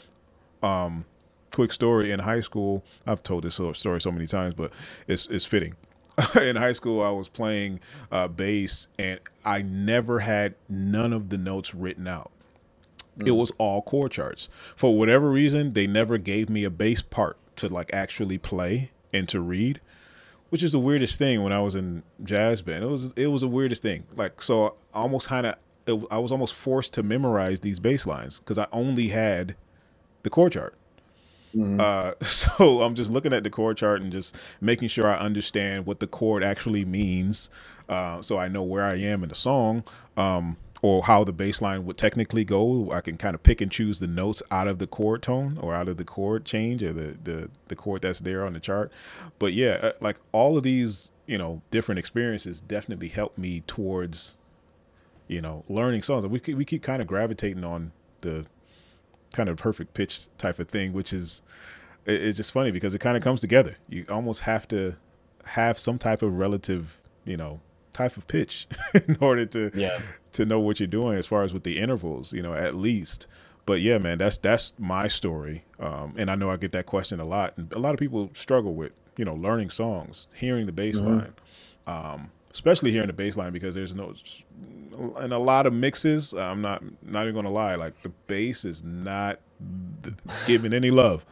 Um, 0.62 1.04
quick 1.52 1.72
story 1.72 2.10
in 2.10 2.20
high 2.20 2.40
school, 2.40 2.84
I've 3.06 3.22
told 3.22 3.44
this 3.44 3.60
story 3.74 4.00
so 4.00 4.10
many 4.10 4.26
times, 4.26 4.54
but 4.54 4.72
it's, 5.06 5.26
it's 5.26 5.44
fitting. 5.44 5.76
in 6.40 6.56
high 6.56 6.72
school, 6.72 7.02
I 7.02 7.10
was 7.10 7.28
playing 7.28 7.80
uh, 8.10 8.28
bass, 8.28 8.88
and 8.98 9.20
I 9.44 9.62
never 9.62 10.20
had 10.20 10.54
none 10.68 11.12
of 11.12 11.30
the 11.30 11.38
notes 11.38 11.74
written 11.74 12.06
out. 12.06 12.30
Mm. 13.18 13.28
It 13.28 13.32
was 13.32 13.52
all 13.58 13.82
chord 13.82 14.12
charts. 14.12 14.48
For 14.76 14.96
whatever 14.96 15.30
reason, 15.30 15.72
they 15.72 15.86
never 15.86 16.18
gave 16.18 16.48
me 16.48 16.64
a 16.64 16.70
bass 16.70 17.02
part 17.02 17.36
to 17.56 17.68
like 17.68 17.92
actually 17.92 18.38
play 18.38 18.90
and 19.12 19.28
to 19.28 19.40
read, 19.40 19.80
which 20.50 20.62
is 20.62 20.72
the 20.72 20.78
weirdest 20.78 21.18
thing 21.18 21.42
when 21.42 21.52
I 21.52 21.60
was 21.60 21.74
in 21.74 22.02
jazz 22.24 22.62
band. 22.62 22.84
It 22.84 22.88
was 22.88 23.12
it 23.16 23.26
was 23.28 23.42
the 23.42 23.48
weirdest 23.48 23.82
thing. 23.82 24.04
Like 24.16 24.40
so, 24.42 24.76
I 24.94 25.00
almost 25.00 25.28
kind 25.28 25.46
of 25.46 25.56
I 26.10 26.18
was 26.18 26.32
almost 26.32 26.54
forced 26.54 26.94
to 26.94 27.02
memorize 27.02 27.60
these 27.60 27.80
bass 27.80 28.06
lines 28.06 28.38
because 28.38 28.58
I 28.58 28.66
only 28.72 29.08
had 29.08 29.56
the 30.22 30.30
chord 30.30 30.52
chart. 30.52 30.74
Mm-hmm. 31.54 31.80
Uh, 31.80 32.12
so 32.24 32.82
I'm 32.82 32.94
just 32.94 33.12
looking 33.12 33.32
at 33.32 33.44
the 33.44 33.50
chord 33.50 33.76
chart 33.76 34.00
and 34.00 34.12
just 34.12 34.36
making 34.60 34.88
sure 34.88 35.06
I 35.06 35.18
understand 35.18 35.86
what 35.86 36.00
the 36.00 36.06
chord 36.06 36.42
actually 36.42 36.84
means, 36.84 37.50
uh, 37.88 38.22
so 38.22 38.38
I 38.38 38.48
know 38.48 38.62
where 38.62 38.84
I 38.84 38.96
am 38.96 39.22
in 39.22 39.28
the 39.28 39.34
song, 39.34 39.84
um, 40.16 40.56
or 40.82 41.04
how 41.04 41.22
the 41.22 41.32
bass 41.32 41.62
line 41.62 41.86
would 41.86 41.96
technically 41.96 42.44
go. 42.44 42.90
I 42.90 43.00
can 43.00 43.16
kind 43.16 43.34
of 43.34 43.42
pick 43.42 43.60
and 43.60 43.70
choose 43.70 44.00
the 44.00 44.08
notes 44.08 44.42
out 44.50 44.66
of 44.66 44.78
the 44.78 44.86
chord 44.88 45.22
tone 45.22 45.56
or 45.60 45.74
out 45.74 45.88
of 45.88 45.96
the 45.96 46.04
chord 46.04 46.44
change 46.44 46.82
or 46.82 46.92
the 46.92 47.16
the, 47.22 47.50
the 47.68 47.76
chord 47.76 48.02
that's 48.02 48.20
there 48.20 48.44
on 48.44 48.52
the 48.52 48.60
chart. 48.60 48.92
But 49.38 49.52
yeah, 49.52 49.78
uh, 49.80 49.92
like 50.00 50.16
all 50.32 50.58
of 50.58 50.64
these, 50.64 51.10
you 51.26 51.38
know, 51.38 51.62
different 51.70 52.00
experiences 52.00 52.60
definitely 52.60 53.08
helped 53.08 53.38
me 53.38 53.62
towards, 53.66 54.36
you 55.28 55.40
know, 55.40 55.64
learning 55.68 56.02
songs. 56.02 56.26
We 56.26 56.40
we 56.54 56.64
keep 56.64 56.82
kind 56.82 57.00
of 57.00 57.06
gravitating 57.06 57.64
on 57.64 57.92
the 58.22 58.44
kind 59.32 59.48
of 59.48 59.56
perfect 59.56 59.94
pitch 59.94 60.26
type 60.36 60.58
of 60.58 60.68
thing, 60.68 60.92
which 60.92 61.12
is 61.12 61.42
it's 62.04 62.36
just 62.36 62.52
funny 62.52 62.72
because 62.72 62.94
it 62.94 62.98
kind 62.98 63.16
of 63.16 63.22
comes 63.22 63.40
together. 63.40 63.76
You 63.88 64.04
almost 64.08 64.40
have 64.40 64.66
to 64.68 64.96
have 65.44 65.78
some 65.78 65.98
type 65.98 66.22
of 66.22 66.36
relative, 66.36 67.00
you 67.24 67.36
know, 67.36 67.60
type 67.92 68.16
of 68.16 68.26
pitch 68.26 68.66
in 68.94 69.16
order 69.20 69.46
to 69.46 69.70
yeah. 69.74 70.00
to 70.32 70.44
know 70.44 70.60
what 70.60 70.80
you're 70.80 70.86
doing 70.86 71.18
as 71.18 71.26
far 71.26 71.42
as 71.42 71.52
with 71.52 71.64
the 71.64 71.78
intervals, 71.78 72.32
you 72.32 72.42
know, 72.42 72.54
at 72.54 72.74
least. 72.74 73.26
But 73.64 73.80
yeah, 73.80 73.98
man, 73.98 74.18
that's 74.18 74.38
that's 74.38 74.74
my 74.78 75.06
story, 75.06 75.64
um, 75.78 76.14
and 76.16 76.30
I 76.30 76.34
know 76.34 76.50
I 76.50 76.56
get 76.56 76.72
that 76.72 76.86
question 76.86 77.20
a 77.20 77.24
lot, 77.24 77.54
and 77.56 77.72
a 77.72 77.78
lot 77.78 77.94
of 77.94 78.00
people 78.00 78.30
struggle 78.34 78.74
with 78.74 78.92
you 79.16 79.24
know 79.24 79.34
learning 79.34 79.70
songs, 79.70 80.26
hearing 80.34 80.66
the 80.66 80.72
bass 80.72 81.00
mm-hmm. 81.00 81.18
line. 81.18 81.34
Um, 81.86 82.30
especially 82.52 82.92
hearing 82.92 83.06
the 83.06 83.12
bass 83.12 83.36
line 83.36 83.52
because 83.52 83.74
there's 83.74 83.94
no 83.94 84.14
and 85.16 85.32
a 85.32 85.38
lot 85.38 85.66
of 85.66 85.72
mixes 85.72 86.34
i'm 86.34 86.60
not 86.60 86.82
not 87.02 87.22
even 87.22 87.34
gonna 87.34 87.50
lie 87.50 87.74
like 87.74 88.00
the 88.02 88.10
bass 88.26 88.64
is 88.64 88.82
not 88.84 89.40
giving 90.46 90.72
any 90.72 90.90
love 90.90 91.24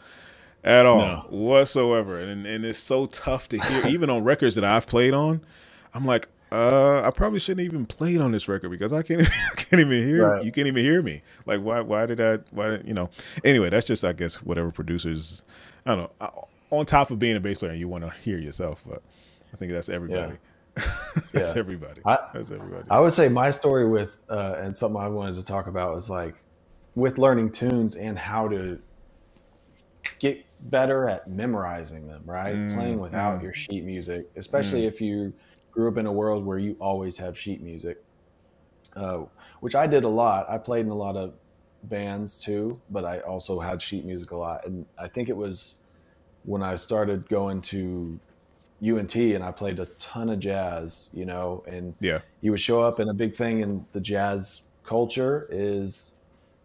at 0.64 0.86
all 0.86 0.98
no. 0.98 1.26
whatsoever 1.28 2.18
and 2.18 2.46
and 2.46 2.64
it's 2.64 2.78
so 2.78 3.06
tough 3.06 3.48
to 3.48 3.58
hear 3.58 3.86
even 3.86 4.08
on 4.08 4.24
records 4.24 4.54
that 4.54 4.64
i've 4.64 4.86
played 4.86 5.12
on 5.14 5.40
i'm 5.94 6.06
like 6.06 6.28
uh, 6.52 7.02
I 7.04 7.10
probably 7.10 7.38
shouldn't 7.38 7.64
even 7.64 7.86
played 7.86 8.20
on 8.20 8.32
this 8.32 8.48
record 8.48 8.70
because 8.70 8.92
I 8.92 9.02
can't, 9.02 9.22
I 9.52 9.54
can't 9.54 9.80
even 9.80 10.08
hear. 10.08 10.28
Right. 10.28 10.44
You 10.44 10.50
can't 10.50 10.66
even 10.66 10.84
hear 10.84 11.02
me. 11.02 11.22
Like, 11.46 11.60
why? 11.60 11.80
Why 11.80 12.06
did 12.06 12.20
I? 12.20 12.38
Why? 12.50 12.70
Did, 12.70 12.88
you 12.88 12.94
know. 12.94 13.10
Anyway, 13.44 13.70
that's 13.70 13.86
just, 13.86 14.04
I 14.04 14.12
guess, 14.12 14.36
whatever 14.42 14.70
producers. 14.70 15.44
I 15.86 15.94
don't 15.94 16.20
know. 16.20 16.48
On 16.70 16.86
top 16.86 17.10
of 17.10 17.18
being 17.18 17.36
a 17.36 17.40
bass 17.40 17.60
player, 17.60 17.74
you 17.74 17.88
want 17.88 18.04
to 18.04 18.10
hear 18.20 18.38
yourself, 18.38 18.82
but 18.86 19.02
I 19.52 19.56
think 19.56 19.72
that's 19.72 19.88
everybody. 19.88 20.32
Yeah. 20.32 20.38
That's 21.32 21.54
yeah. 21.54 21.58
everybody. 21.58 22.00
I, 22.06 22.18
That's 22.32 22.52
everybody. 22.52 22.84
I 22.88 23.00
would 23.00 23.12
say 23.12 23.28
my 23.28 23.50
story 23.50 23.88
with 23.88 24.22
uh, 24.28 24.54
and 24.58 24.74
something 24.74 25.00
I 25.00 25.08
wanted 25.08 25.34
to 25.34 25.42
talk 25.42 25.66
about 25.66 25.96
is 25.96 26.08
like 26.08 26.36
with 26.94 27.18
learning 27.18 27.50
tunes 27.50 27.96
and 27.96 28.16
how 28.16 28.46
to 28.48 28.78
get 30.20 30.44
better 30.70 31.08
at 31.08 31.28
memorizing 31.28 32.06
them. 32.06 32.22
Right, 32.24 32.54
mm, 32.54 32.72
playing 32.72 33.00
without 33.00 33.40
mm. 33.40 33.42
your 33.42 33.52
sheet 33.52 33.84
music, 33.84 34.30
especially 34.36 34.82
mm. 34.82 34.88
if 34.88 35.00
you 35.00 35.32
grew 35.70 35.88
up 35.88 35.96
in 35.96 36.06
a 36.06 36.12
world 36.12 36.44
where 36.44 36.58
you 36.58 36.76
always 36.80 37.16
have 37.18 37.38
sheet 37.38 37.62
music, 37.62 38.02
uh, 38.96 39.24
which 39.60 39.74
I 39.74 39.86
did 39.86 40.04
a 40.04 40.08
lot. 40.08 40.46
I 40.48 40.58
played 40.58 40.86
in 40.86 40.90
a 40.90 40.96
lot 40.96 41.16
of 41.16 41.34
bands 41.84 42.38
too, 42.38 42.80
but 42.90 43.04
I 43.04 43.20
also 43.20 43.58
had 43.60 43.80
sheet 43.80 44.04
music 44.04 44.32
a 44.32 44.36
lot, 44.36 44.66
and 44.66 44.86
I 44.98 45.08
think 45.08 45.28
it 45.28 45.36
was 45.36 45.76
when 46.44 46.62
I 46.62 46.74
started 46.74 47.28
going 47.28 47.60
to 47.62 48.18
UNT 48.82 49.14
and 49.14 49.44
I 49.44 49.52
played 49.52 49.78
a 49.78 49.86
ton 49.86 50.30
of 50.30 50.38
jazz, 50.38 51.08
you 51.12 51.26
know, 51.26 51.62
and 51.66 51.94
yeah, 52.00 52.20
you 52.40 52.50
would 52.50 52.60
show 52.60 52.80
up 52.80 52.98
and 52.98 53.10
a 53.10 53.14
big 53.14 53.34
thing 53.34 53.60
in 53.60 53.84
the 53.92 54.00
jazz 54.00 54.62
culture 54.82 55.46
is 55.50 56.14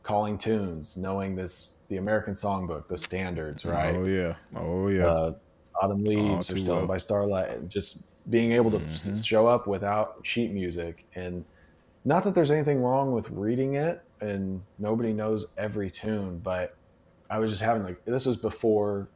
calling 0.04 0.38
tunes, 0.38 0.96
knowing 0.96 1.36
this 1.36 1.70
the 1.90 1.98
American 1.98 2.34
songbook, 2.34 2.88
the 2.88 2.98
standards, 2.98 3.66
right? 3.66 3.96
Oh 3.96 4.06
yeah, 4.06 4.36
oh 4.56 4.88
yeah. 4.88 5.06
Uh, 5.06 5.34
Autumn 5.82 6.04
leaves 6.06 6.50
or 6.52 6.58
Stella 6.58 6.80
well. 6.80 6.88
by 6.88 6.98
Starlight, 6.98 7.50
and 7.52 7.70
just 7.70 8.06
being 8.30 8.52
able 8.54 8.72
to 8.72 8.80
mm-hmm. 8.80 9.16
show 9.16 9.48
up 9.48 9.68
without 9.68 10.18
sheet 10.24 10.52
music, 10.52 11.06
and 11.16 11.46
not 12.04 12.24
that 12.24 12.36
there's 12.36 12.52
anything 12.52 12.82
wrong 12.82 13.12
with 13.12 13.30
reading 13.32 13.76
it, 13.76 14.02
and 14.22 14.62
nobody 14.80 15.14
knows 15.14 15.46
every 15.58 15.90
tune, 15.90 16.40
but 16.40 16.76
I 17.30 17.40
was 17.40 17.52
just 17.52 17.62
having 17.62 17.84
like 17.84 18.04
this 18.06 18.26
was 18.26 18.38
before 18.38 19.10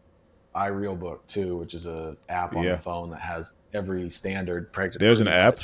iRealBook 0.55 1.19
too, 1.27 1.57
which 1.57 1.73
is 1.73 1.85
a 1.85 2.17
app 2.27 2.55
on 2.55 2.63
yeah. 2.63 2.71
the 2.71 2.77
phone 2.77 3.11
that 3.11 3.21
has 3.21 3.55
every 3.73 4.09
standard 4.09 4.71
practice. 4.73 4.99
There's 4.99 5.21
an 5.21 5.27
app. 5.27 5.59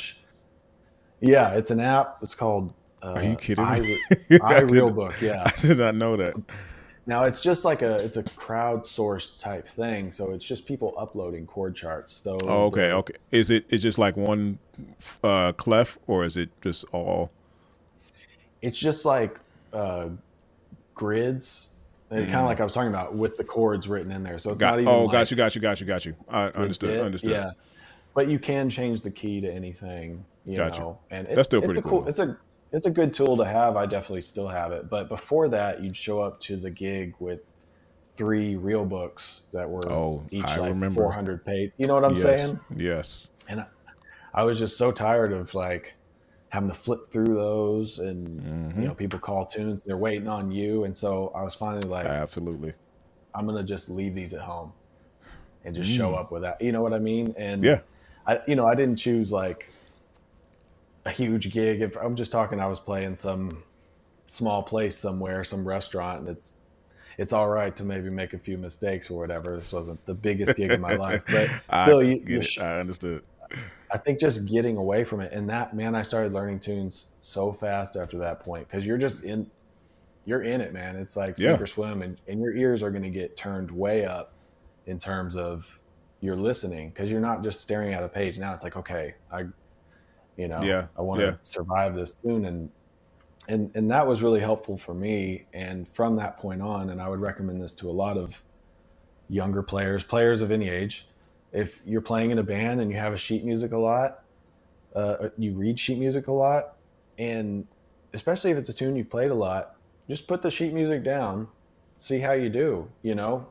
Yeah, 1.20 1.54
it's 1.54 1.70
an 1.70 1.80
app. 1.80 2.18
It's 2.22 2.34
called. 2.34 2.72
Uh, 3.02 3.12
Are 3.12 3.22
you 3.22 3.36
kidding 3.36 3.64
I, 3.64 3.80
me? 3.80 3.98
iRealBook. 4.30 5.20
Yeah, 5.20 5.42
I 5.46 5.60
did 5.60 5.78
not 5.78 5.94
know 5.94 6.16
that. 6.16 6.34
Now 7.06 7.24
it's 7.24 7.40
just 7.40 7.64
like 7.64 7.82
a 7.82 7.96
it's 7.98 8.16
a 8.16 8.22
crowdsourced 8.22 9.40
type 9.40 9.66
thing, 9.66 10.10
so 10.10 10.32
it's 10.32 10.44
just 10.44 10.66
people 10.66 10.94
uploading 10.98 11.46
chord 11.46 11.74
charts. 11.74 12.20
So 12.24 12.36
oh, 12.42 12.64
okay, 12.66 12.88
the, 12.88 12.94
okay. 12.96 13.14
Is 13.30 13.50
it 13.50 13.64
it's 13.68 13.82
just 13.82 13.98
like 13.98 14.16
one 14.16 14.58
uh, 15.22 15.52
clef, 15.52 15.98
or 16.06 16.24
is 16.24 16.36
it 16.36 16.50
just 16.62 16.84
all? 16.92 17.30
It's 18.60 18.78
just 18.78 19.04
like 19.04 19.38
uh, 19.72 20.08
grids 20.94 21.68
Mm. 22.10 22.18
Kind 22.26 22.34
of 22.36 22.46
like 22.46 22.60
I 22.60 22.64
was 22.64 22.72
talking 22.72 22.90
about 22.90 23.16
with 23.16 23.36
the 23.36 23.42
chords 23.42 23.88
written 23.88 24.12
in 24.12 24.22
there. 24.22 24.38
So 24.38 24.50
it's 24.50 24.60
got, 24.60 24.72
not 24.72 24.80
even. 24.80 24.88
Oh, 24.88 25.04
like 25.04 25.12
got 25.12 25.30
you, 25.30 25.36
got 25.36 25.54
you, 25.54 25.60
got 25.60 25.80
you, 25.80 25.86
got 25.86 26.06
you. 26.06 26.14
I 26.28 26.44
understood. 26.48 27.00
understood. 27.00 27.32
Yeah, 27.32 27.50
but 28.14 28.28
you 28.28 28.38
can 28.38 28.70
change 28.70 29.00
the 29.00 29.10
key 29.10 29.40
to 29.40 29.52
anything. 29.52 30.24
You 30.44 30.56
got 30.56 30.78
know, 30.78 30.98
and 31.10 31.26
it, 31.26 31.34
that's 31.34 31.46
still 31.46 31.62
pretty 31.62 31.82
cool. 31.82 32.02
cool. 32.02 32.08
It's 32.08 32.20
a 32.20 32.38
it's 32.72 32.86
a 32.86 32.90
good 32.90 33.14
tool 33.14 33.36
to 33.36 33.44
have. 33.44 33.76
I 33.76 33.86
definitely 33.86 34.22
still 34.22 34.48
have 34.48 34.72
it. 34.72 34.90
But 34.90 35.08
before 35.08 35.48
that, 35.48 35.82
you'd 35.82 35.96
show 35.96 36.20
up 36.20 36.40
to 36.40 36.56
the 36.56 36.70
gig 36.70 37.14
with 37.18 37.40
three 38.14 38.56
real 38.56 38.84
books 38.84 39.42
that 39.52 39.68
were 39.68 39.90
oh, 39.90 40.24
each 40.30 40.44
I 40.44 40.56
like 40.56 40.70
remember. 40.70 41.02
400 41.02 41.44
page. 41.44 41.72
You 41.76 41.86
know 41.86 41.94
what 41.94 42.04
I'm 42.04 42.12
yes. 42.12 42.22
saying? 42.22 42.60
Yes. 42.74 43.30
And 43.48 43.60
I, 43.60 43.66
I 44.34 44.44
was 44.44 44.58
just 44.58 44.76
so 44.76 44.90
tired 44.90 45.32
of 45.32 45.54
like 45.54 45.96
having 46.50 46.68
to 46.68 46.74
flip 46.74 47.06
through 47.06 47.34
those 47.34 47.98
and 47.98 48.40
mm-hmm. 48.40 48.80
you 48.80 48.86
know 48.86 48.94
people 48.94 49.18
call 49.18 49.44
tunes 49.44 49.82
they're 49.82 49.96
waiting 49.96 50.28
on 50.28 50.50
you 50.50 50.84
and 50.84 50.96
so 50.96 51.30
i 51.34 51.42
was 51.42 51.54
finally 51.54 51.86
like 51.88 52.06
absolutely 52.06 52.72
i'm 53.34 53.46
gonna 53.46 53.62
just 53.62 53.90
leave 53.90 54.14
these 54.14 54.32
at 54.32 54.40
home 54.40 54.72
and 55.64 55.74
just 55.74 55.90
mm. 55.90 55.96
show 55.96 56.14
up 56.14 56.30
with 56.30 56.42
that 56.42 56.60
you 56.60 56.72
know 56.72 56.82
what 56.82 56.94
i 56.94 56.98
mean 56.98 57.34
and 57.36 57.62
yeah 57.62 57.80
i 58.26 58.38
you 58.46 58.54
know 58.54 58.64
i 58.64 58.74
didn't 58.74 58.96
choose 58.96 59.32
like 59.32 59.72
a 61.06 61.10
huge 61.10 61.50
gig 61.50 61.80
if 61.80 61.96
i'm 61.96 62.14
just 62.14 62.30
talking 62.30 62.60
i 62.60 62.66
was 62.66 62.78
playing 62.80 63.16
some 63.16 63.62
small 64.26 64.62
place 64.62 64.96
somewhere 64.96 65.42
some 65.42 65.66
restaurant 65.66 66.20
and 66.20 66.28
it's 66.28 66.52
it's 67.18 67.32
all 67.32 67.48
right 67.48 67.74
to 67.74 67.84
maybe 67.84 68.10
make 68.10 68.34
a 68.34 68.38
few 68.38 68.58
mistakes 68.58 69.10
or 69.10 69.18
whatever 69.18 69.56
this 69.56 69.72
wasn't 69.72 70.04
the 70.04 70.14
biggest 70.14 70.54
gig 70.56 70.70
of 70.70 70.80
my 70.80 70.94
life 71.06 71.24
but 71.26 71.48
still 71.84 72.00
I, 72.00 72.02
you, 72.02 72.22
you 72.26 72.42
sh- 72.42 72.58
I 72.58 72.78
understood 72.80 73.22
I 73.90 73.98
think 73.98 74.18
just 74.18 74.46
getting 74.46 74.76
away 74.76 75.04
from 75.04 75.20
it 75.20 75.32
and 75.32 75.48
that 75.48 75.74
man, 75.74 75.94
I 75.94 76.02
started 76.02 76.32
learning 76.32 76.60
tunes 76.60 77.06
so 77.20 77.52
fast 77.52 77.96
after 77.96 78.18
that 78.18 78.40
point 78.40 78.66
because 78.68 78.86
you're 78.86 78.98
just 78.98 79.22
in, 79.22 79.50
you're 80.24 80.42
in 80.42 80.60
it, 80.60 80.72
man. 80.72 80.96
It's 80.96 81.16
like 81.16 81.36
sink 81.36 81.58
yeah. 81.58 81.62
or 81.62 81.66
swim, 81.66 82.02
and, 82.02 82.20
and 82.26 82.40
your 82.40 82.54
ears 82.54 82.82
are 82.82 82.90
going 82.90 83.04
to 83.04 83.10
get 83.10 83.36
turned 83.36 83.70
way 83.70 84.04
up 84.04 84.32
in 84.86 84.98
terms 84.98 85.36
of 85.36 85.80
you're 86.20 86.36
listening 86.36 86.88
because 86.88 87.10
you're 87.10 87.20
not 87.20 87.42
just 87.42 87.60
staring 87.60 87.94
at 87.94 88.02
a 88.02 88.08
page. 88.08 88.38
Now 88.38 88.52
it's 88.52 88.64
like, 88.64 88.76
okay, 88.76 89.14
I, 89.32 89.44
you 90.36 90.48
know, 90.48 90.62
yeah, 90.62 90.86
I 90.98 91.02
want 91.02 91.20
to 91.20 91.26
yeah. 91.26 91.34
survive 91.42 91.94
this 91.94 92.14
tune, 92.22 92.44
and 92.44 92.70
and 93.48 93.70
and 93.74 93.90
that 93.90 94.06
was 94.06 94.22
really 94.22 94.40
helpful 94.40 94.76
for 94.76 94.94
me. 94.94 95.46
And 95.52 95.88
from 95.88 96.16
that 96.16 96.36
point 96.36 96.62
on, 96.62 96.90
and 96.90 97.00
I 97.00 97.08
would 97.08 97.20
recommend 97.20 97.62
this 97.62 97.74
to 97.74 97.88
a 97.88 97.92
lot 97.92 98.16
of 98.16 98.42
younger 99.28 99.62
players, 99.62 100.04
players 100.04 100.42
of 100.42 100.50
any 100.50 100.68
age 100.68 101.08
if 101.56 101.80
you're 101.86 102.02
playing 102.02 102.30
in 102.30 102.38
a 102.38 102.42
band 102.42 102.82
and 102.82 102.90
you 102.90 102.98
have 102.98 103.14
a 103.14 103.16
sheet 103.16 103.42
music 103.42 103.72
a 103.72 103.78
lot, 103.78 104.22
uh, 104.94 105.28
you 105.38 105.54
read 105.54 105.78
sheet 105.78 105.98
music 105.98 106.26
a 106.26 106.32
lot, 106.32 106.76
and 107.18 107.66
especially 108.12 108.50
if 108.50 108.58
it's 108.58 108.68
a 108.68 108.74
tune 108.74 108.94
you've 108.94 109.08
played 109.08 109.30
a 109.30 109.34
lot, 109.34 109.76
just 110.06 110.26
put 110.26 110.42
the 110.42 110.50
sheet 110.50 110.74
music 110.74 111.02
down, 111.02 111.48
see 111.96 112.18
how 112.18 112.32
you 112.32 112.50
do. 112.50 112.88
You 113.02 113.14
know, 113.14 113.46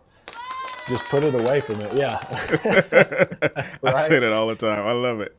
just 0.88 1.04
put 1.06 1.24
it 1.24 1.34
away 1.34 1.62
from 1.62 1.82
it. 1.82 1.94
Yeah, 1.94 2.18
right? 2.64 2.94
I 3.84 4.08
say 4.08 4.20
that 4.20 4.32
all 4.32 4.48
the 4.48 4.56
time. 4.56 4.86
I 4.86 4.92
love 4.92 5.22
it. 5.22 5.36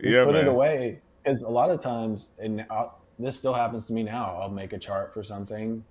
Just 0.00 0.16
yeah, 0.16 0.24
put 0.24 0.34
man. 0.34 0.44
it 0.44 0.48
away 0.48 1.00
because 1.22 1.42
a 1.42 1.48
lot 1.48 1.70
of 1.70 1.80
times, 1.80 2.28
and 2.38 2.64
I'll, 2.70 3.00
this 3.18 3.36
still 3.36 3.52
happens 3.52 3.86
to 3.88 3.92
me 3.92 4.02
now. 4.02 4.38
I'll 4.40 4.50
make 4.50 4.72
a 4.72 4.78
chart 4.78 5.12
for 5.12 5.22
something 5.22 5.84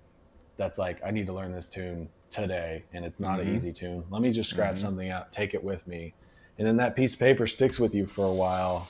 that's 0.56 0.78
like 0.78 1.00
I 1.04 1.10
need 1.10 1.26
to 1.26 1.32
learn 1.32 1.52
this 1.52 1.68
tune 1.68 2.08
today 2.30 2.84
and 2.92 3.04
it's 3.04 3.20
not 3.20 3.38
mm-hmm. 3.38 3.48
an 3.48 3.54
easy 3.54 3.72
tune. 3.72 4.04
Let 4.10 4.22
me 4.22 4.32
just 4.32 4.50
scratch 4.50 4.76
mm-hmm. 4.76 4.86
something 4.86 5.10
out, 5.10 5.32
take 5.32 5.54
it 5.54 5.62
with 5.62 5.86
me. 5.86 6.14
and 6.58 6.66
then 6.66 6.76
that 6.78 6.96
piece 6.96 7.14
of 7.14 7.20
paper 7.20 7.46
sticks 7.46 7.78
with 7.78 7.94
you 7.94 8.04
for 8.04 8.24
a 8.24 8.32
while 8.32 8.88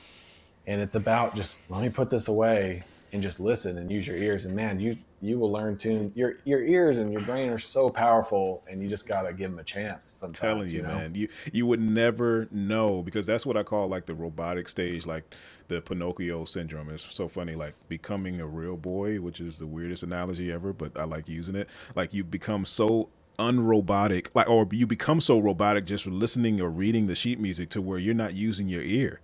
and 0.67 0.81
it's 0.81 0.95
about 0.95 1.35
just 1.35 1.59
let 1.69 1.83
me 1.83 1.89
put 1.89 2.11
this 2.11 2.29
away 2.29 2.85
and 3.13 3.23
just 3.23 3.41
listen 3.41 3.79
and 3.79 3.91
use 3.91 4.07
your 4.07 4.17
ears. 4.17 4.45
And 4.45 4.55
man 4.55 4.79
you 4.79 4.97
you 5.21 5.39
will 5.39 5.51
learn 5.51 5.77
tune 5.77 6.13
your 6.15 6.37
your 6.45 6.63
ears 6.63 6.99
and 6.99 7.13
your 7.13 7.23
brain 7.23 7.51
are 7.51 7.59
so 7.59 7.91
powerful 7.91 8.63
and 8.69 8.83
you 8.83 8.89
just 8.89 9.09
got 9.09 9.23
to 9.23 9.33
give 9.33 9.51
them 9.51 9.59
a 9.59 9.65
chance 9.65 10.07
sometimes 10.07 10.39
I'm 10.39 10.49
telling 10.49 10.69
you, 10.69 10.77
you 10.77 10.83
know? 10.83 10.95
man 10.95 11.15
you 11.15 11.29
you 11.53 11.67
would 11.67 11.81
never 11.81 12.47
know 12.51 13.03
because 13.03 13.27
that's 13.27 13.45
what 13.45 13.57
i 13.57 13.63
call 13.63 13.89
like 13.89 14.07
the 14.07 14.15
robotic 14.15 14.69
stage 14.69 15.07
like 15.07 15.35
the 15.69 15.83
pinocchio 15.83 16.45
syndrome. 16.47 16.89
It's 16.89 17.05
so 17.15 17.29
funny 17.29 17.55
like 17.55 17.75
becoming 17.89 18.41
a 18.41 18.47
real 18.47 18.77
boy 18.77 19.21
which 19.21 19.41
is 19.41 19.59
the 19.59 19.67
weirdest 19.67 20.03
analogy 20.03 20.53
ever 20.53 20.73
but 20.73 20.99
i 20.99 21.05
like 21.05 21.29
using 21.29 21.57
it. 21.57 21.69
Like 21.95 22.15
you 22.15 22.25
become 22.25 22.65
so 22.65 23.09
unrobotic 23.39 24.31
like 24.35 24.49
or 24.49 24.67
you 24.73 24.87
become 24.87 25.21
so 25.21 25.39
robotic 25.39 25.85
just 25.85 26.07
listening 26.07 26.61
or 26.61 26.69
reading 26.71 27.07
the 27.07 27.15
sheet 27.15 27.39
music 27.39 27.69
to 27.71 27.81
where 27.81 27.99
you're 27.99 28.15
not 28.15 28.35
using 28.35 28.69
your 28.69 28.83
ear. 28.83 29.21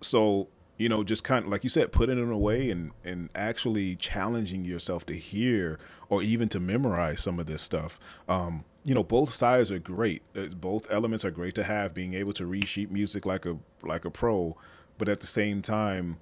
So 0.00 0.48
you 0.76 0.88
know, 0.88 1.02
just 1.02 1.24
kind 1.24 1.44
of 1.46 1.50
like 1.50 1.64
you 1.64 1.70
said, 1.70 1.92
putting 1.92 2.18
it 2.18 2.32
away 2.32 2.70
and 2.70 2.92
and 3.04 3.30
actually 3.34 3.96
challenging 3.96 4.64
yourself 4.64 5.06
to 5.06 5.14
hear 5.14 5.78
or 6.08 6.22
even 6.22 6.48
to 6.50 6.60
memorize 6.60 7.22
some 7.22 7.38
of 7.38 7.46
this 7.46 7.62
stuff. 7.62 7.98
Um, 8.28 8.64
you 8.84 8.94
know, 8.94 9.02
both 9.02 9.32
sides 9.32 9.72
are 9.72 9.78
great. 9.78 10.22
Uh, 10.36 10.46
both 10.46 10.86
elements 10.90 11.24
are 11.24 11.30
great 11.30 11.54
to 11.56 11.64
have. 11.64 11.94
Being 11.94 12.14
able 12.14 12.32
to 12.34 12.46
read 12.46 12.68
sheet 12.68 12.90
music 12.90 13.26
like 13.26 13.46
a 13.46 13.58
like 13.82 14.04
a 14.04 14.10
pro, 14.10 14.56
but 14.98 15.08
at 15.08 15.20
the 15.20 15.26
same 15.26 15.62
time, 15.62 16.18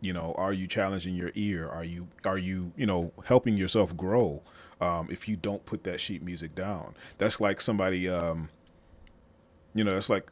you 0.00 0.12
know, 0.12 0.34
are 0.36 0.52
you 0.52 0.66
challenging 0.66 1.14
your 1.14 1.30
ear? 1.34 1.68
Are 1.68 1.84
you 1.84 2.08
are 2.24 2.38
you 2.38 2.72
you 2.76 2.86
know 2.86 3.12
helping 3.24 3.56
yourself 3.56 3.96
grow? 3.96 4.42
Um, 4.80 5.08
if 5.10 5.28
you 5.28 5.36
don't 5.36 5.64
put 5.66 5.84
that 5.84 6.00
sheet 6.00 6.22
music 6.22 6.54
down, 6.54 6.94
that's 7.18 7.38
like 7.40 7.60
somebody. 7.60 8.08
Um, 8.08 8.48
you 9.74 9.84
know, 9.84 9.92
that's 9.92 10.08
like 10.08 10.26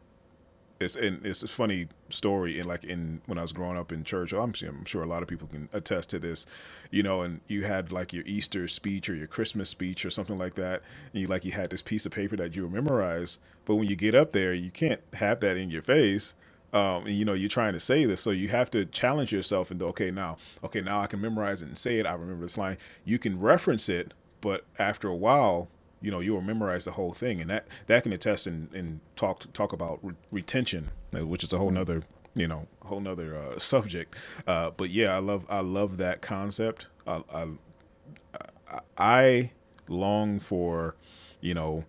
it's 0.80 0.96
and 0.96 1.24
it's 1.26 1.42
a 1.42 1.48
funny 1.48 1.88
story. 2.08 2.58
And 2.58 2.68
like 2.68 2.84
in 2.84 3.20
when 3.26 3.38
I 3.38 3.42
was 3.42 3.52
growing 3.52 3.76
up 3.76 3.92
in 3.92 4.04
church, 4.04 4.32
I'm, 4.32 4.54
I'm 4.62 4.84
sure 4.84 5.02
a 5.02 5.06
lot 5.06 5.22
of 5.22 5.28
people 5.28 5.48
can 5.48 5.68
attest 5.72 6.10
to 6.10 6.18
this, 6.18 6.46
you 6.90 7.02
know. 7.02 7.22
And 7.22 7.40
you 7.48 7.64
had 7.64 7.92
like 7.92 8.12
your 8.12 8.24
Easter 8.26 8.68
speech 8.68 9.08
or 9.08 9.14
your 9.14 9.26
Christmas 9.26 9.68
speech 9.68 10.04
or 10.04 10.10
something 10.10 10.38
like 10.38 10.54
that. 10.54 10.82
And 11.12 11.20
you 11.20 11.26
like 11.26 11.44
you 11.44 11.52
had 11.52 11.70
this 11.70 11.82
piece 11.82 12.06
of 12.06 12.12
paper 12.12 12.36
that 12.36 12.54
you 12.54 12.68
memorize, 12.68 13.38
but 13.64 13.76
when 13.76 13.88
you 13.88 13.96
get 13.96 14.14
up 14.14 14.32
there, 14.32 14.54
you 14.54 14.70
can't 14.70 15.00
have 15.14 15.40
that 15.40 15.56
in 15.56 15.70
your 15.70 15.82
face. 15.82 16.34
Um, 16.72 17.06
and 17.06 17.16
you 17.16 17.24
know 17.24 17.32
you're 17.32 17.48
trying 17.48 17.72
to 17.72 17.80
say 17.80 18.04
this, 18.04 18.20
so 18.20 18.30
you 18.30 18.48
have 18.48 18.70
to 18.72 18.84
challenge 18.84 19.32
yourself 19.32 19.70
and 19.70 19.82
okay 19.82 20.10
now, 20.10 20.36
okay 20.62 20.82
now 20.82 21.00
I 21.00 21.06
can 21.06 21.18
memorize 21.18 21.62
it 21.62 21.68
and 21.68 21.78
say 21.78 21.98
it. 21.98 22.04
I 22.04 22.12
remember 22.12 22.44
this 22.44 22.58
line. 22.58 22.76
You 23.06 23.18
can 23.18 23.40
reference 23.40 23.88
it, 23.88 24.12
but 24.42 24.66
after 24.78 25.08
a 25.08 25.16
while, 25.16 25.68
you 26.00 26.10
know 26.10 26.20
you'll 26.20 26.40
memorize 26.40 26.84
the 26.84 26.92
whole 26.92 27.12
thing. 27.12 27.40
And 27.40 27.50
that 27.50 27.66
that 27.86 28.02
can 28.02 28.12
attest 28.12 28.46
and, 28.46 28.72
and 28.74 29.00
talk 29.16 29.52
talk 29.52 29.72
about 29.72 29.98
re- 30.02 30.14
retention 30.30 30.90
uh, 31.14 31.26
which 31.26 31.44
is 31.44 31.52
a 31.52 31.58
whole 31.58 31.70
nother 31.70 32.02
you 32.34 32.46
know 32.46 32.66
whole 32.82 33.00
nother 33.00 33.36
uh, 33.36 33.58
subject. 33.58 34.14
Uh, 34.46 34.70
but 34.70 34.90
yeah 34.90 35.14
i 35.14 35.18
love 35.18 35.44
i 35.48 35.60
love 35.60 35.96
that 35.98 36.20
concept. 36.20 36.86
I, 37.06 37.22
I, 37.32 38.80
I 38.98 39.50
long 39.88 40.40
for 40.40 40.94
you 41.40 41.54
know 41.54 41.84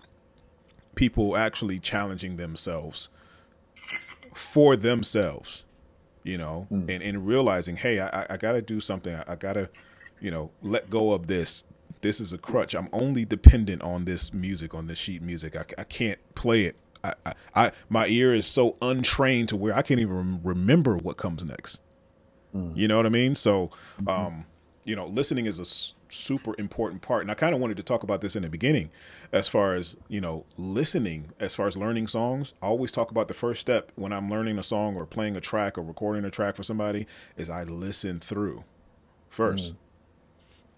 people 0.96 1.36
actually 1.36 1.80
challenging 1.80 2.38
themselves 2.38 3.10
for 4.34 4.76
themselves 4.76 5.66
you 6.24 6.38
know 6.38 6.68
mm. 6.72 6.88
and, 6.90 7.04
and 7.04 7.28
realizing 7.28 7.76
hey 7.76 8.00
i, 8.00 8.26
I 8.30 8.38
gotta 8.38 8.62
do 8.62 8.80
something. 8.80 9.16
I, 9.16 9.24
I 9.28 9.36
gotta 9.36 9.70
you 10.22 10.32
know 10.32 10.52
let 10.62 10.90
go 10.90 11.12
of 11.14 11.28
this 11.28 11.64
this 12.02 12.20
is 12.20 12.34
a 12.34 12.38
crutch. 12.38 12.74
I'm 12.76 12.90
only 12.94 13.26
dependent 13.26 13.82
on 13.82 14.06
this 14.06 14.34
music, 14.34 14.74
on 14.74 14.88
this 14.88 14.98
sheet 14.98 15.22
music. 15.22 15.56
I, 15.56 15.66
I 15.78 15.84
can't 15.84 16.20
play 16.36 16.64
it. 16.64 16.76
I, 17.04 17.14
I, 17.26 17.34
I, 17.56 17.72
my 17.90 18.08
ear 18.08 18.34
is 18.34 18.46
so 18.46 18.78
untrained 18.82 19.50
to 19.50 19.56
where 19.56 19.76
I 19.76 19.82
can't 19.82 20.00
even 20.00 20.42
remember 20.44 20.98
what 20.98 21.18
comes 21.18 21.44
next. 21.46 21.82
Mm. 22.56 22.76
You 22.76 22.88
know 22.88 22.98
what 22.98 23.06
I 23.06 23.10
mean? 23.10 23.36
So, 23.36 23.72
mm-hmm. 24.02 24.08
um, 24.08 24.46
you 24.84 24.96
know, 24.96 25.06
listening 25.08 25.46
is 25.46 25.60
a 25.60 25.62
s- 25.62 25.94
super 26.10 26.56
important 26.58 27.02
part. 27.02 27.22
And 27.22 27.32
I 27.32 27.36
kind 27.36 27.54
of 27.54 27.62
wanted 27.62 27.78
to 27.78 27.84
talk 27.84 28.04
about 28.04 28.22
this 28.22 28.36
in 28.36 28.44
the 28.44 28.50
beginning, 28.50 28.90
as 29.32 29.48
far 29.48 29.76
as 29.76 29.96
you 30.08 30.20
know, 30.20 30.46
listening, 30.58 31.32
as 31.40 31.56
far 31.56 31.68
as 31.68 31.78
learning 31.78 32.08
songs. 32.08 32.54
I 32.62 32.68
always 32.68 32.92
talk 32.92 33.12
about 33.12 33.28
the 33.28 33.34
first 33.34 33.62
step 33.62 33.92
when 33.96 34.12
I'm 34.12 34.30
learning 34.30 34.58
a 34.58 34.64
song 34.64 34.96
or 34.96 35.06
playing 35.06 35.38
a 35.38 35.42
track 35.42 35.78
or 35.78 35.84
recording 35.84 36.26
a 36.26 36.32
track 36.32 36.56
for 36.56 36.64
somebody 36.64 37.08
is 37.38 37.50
I 37.50 37.64
listen 37.64 38.20
through 38.20 38.64
first. 39.30 39.74
Mm. 39.74 39.76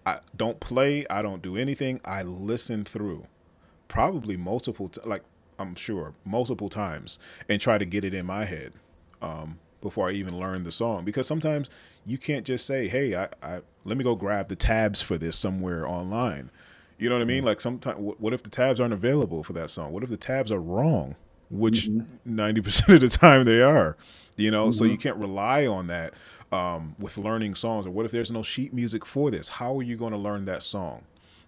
I 0.04 0.20
don't 0.36 0.60
play. 0.60 1.06
I 1.08 1.22
don't 1.22 1.42
do 1.42 1.56
anything. 1.56 2.00
I 2.04 2.22
listen 2.22 2.84
through, 2.84 3.26
probably 3.88 4.36
multiple, 4.36 4.88
t- 4.88 5.00
like 5.04 5.22
I'm 5.58 5.74
sure 5.74 6.14
multiple 6.24 6.68
times, 6.68 7.18
and 7.48 7.60
try 7.60 7.78
to 7.78 7.84
get 7.84 8.04
it 8.04 8.14
in 8.14 8.26
my 8.26 8.44
head 8.44 8.72
um, 9.20 9.58
before 9.80 10.08
I 10.08 10.12
even 10.12 10.38
learn 10.38 10.64
the 10.64 10.72
song. 10.72 11.04
Because 11.04 11.26
sometimes 11.26 11.70
you 12.04 12.18
can't 12.18 12.44
just 12.44 12.66
say, 12.66 12.88
"Hey, 12.88 13.14
I, 13.14 13.28
I 13.42 13.60
let 13.84 13.96
me 13.96 14.04
go 14.04 14.14
grab 14.14 14.48
the 14.48 14.56
tabs 14.56 15.00
for 15.00 15.18
this 15.18 15.36
somewhere 15.36 15.86
online." 15.86 16.50
You 16.98 17.08
know 17.08 17.16
what 17.16 17.22
I 17.22 17.24
mean? 17.24 17.38
Mm-hmm. 17.38 17.46
Like 17.46 17.60
sometimes, 17.60 17.98
what 17.98 18.32
if 18.32 18.42
the 18.42 18.50
tabs 18.50 18.80
aren't 18.80 18.92
available 18.92 19.42
for 19.42 19.52
that 19.54 19.70
song? 19.70 19.92
What 19.92 20.02
if 20.02 20.10
the 20.10 20.16
tabs 20.16 20.52
are 20.52 20.60
wrong? 20.60 21.16
Which 21.50 21.88
mm-hmm. 21.88 22.06
90 22.24 22.60
mm-hmm. 22.60 22.64
percent 22.64 22.90
of 22.90 23.00
the 23.00 23.08
time 23.08 23.44
they 23.44 23.60
are. 23.60 23.96
You 24.36 24.50
know, 24.50 24.68
mm-hmm. 24.68 24.78
so 24.78 24.84
you 24.84 24.96
can't 24.96 25.16
rely 25.16 25.66
on 25.66 25.88
that 25.88 26.14
um, 26.52 26.96
with 27.00 27.18
learning 27.18 27.56
songs? 27.56 27.86
Or 27.86 27.90
what 27.92 28.06
if 28.06 28.12
there's 28.12 28.32
no 28.32 28.42
sheet 28.44 28.74
music 28.74 29.06
for 29.06 29.30
this? 29.32 29.48
How 29.48 29.78
are 29.78 29.84
you 29.84 29.96
going 29.96 30.12
to 30.12 30.18
learn 30.18 30.46
that 30.46 30.64
song? 30.64 31.04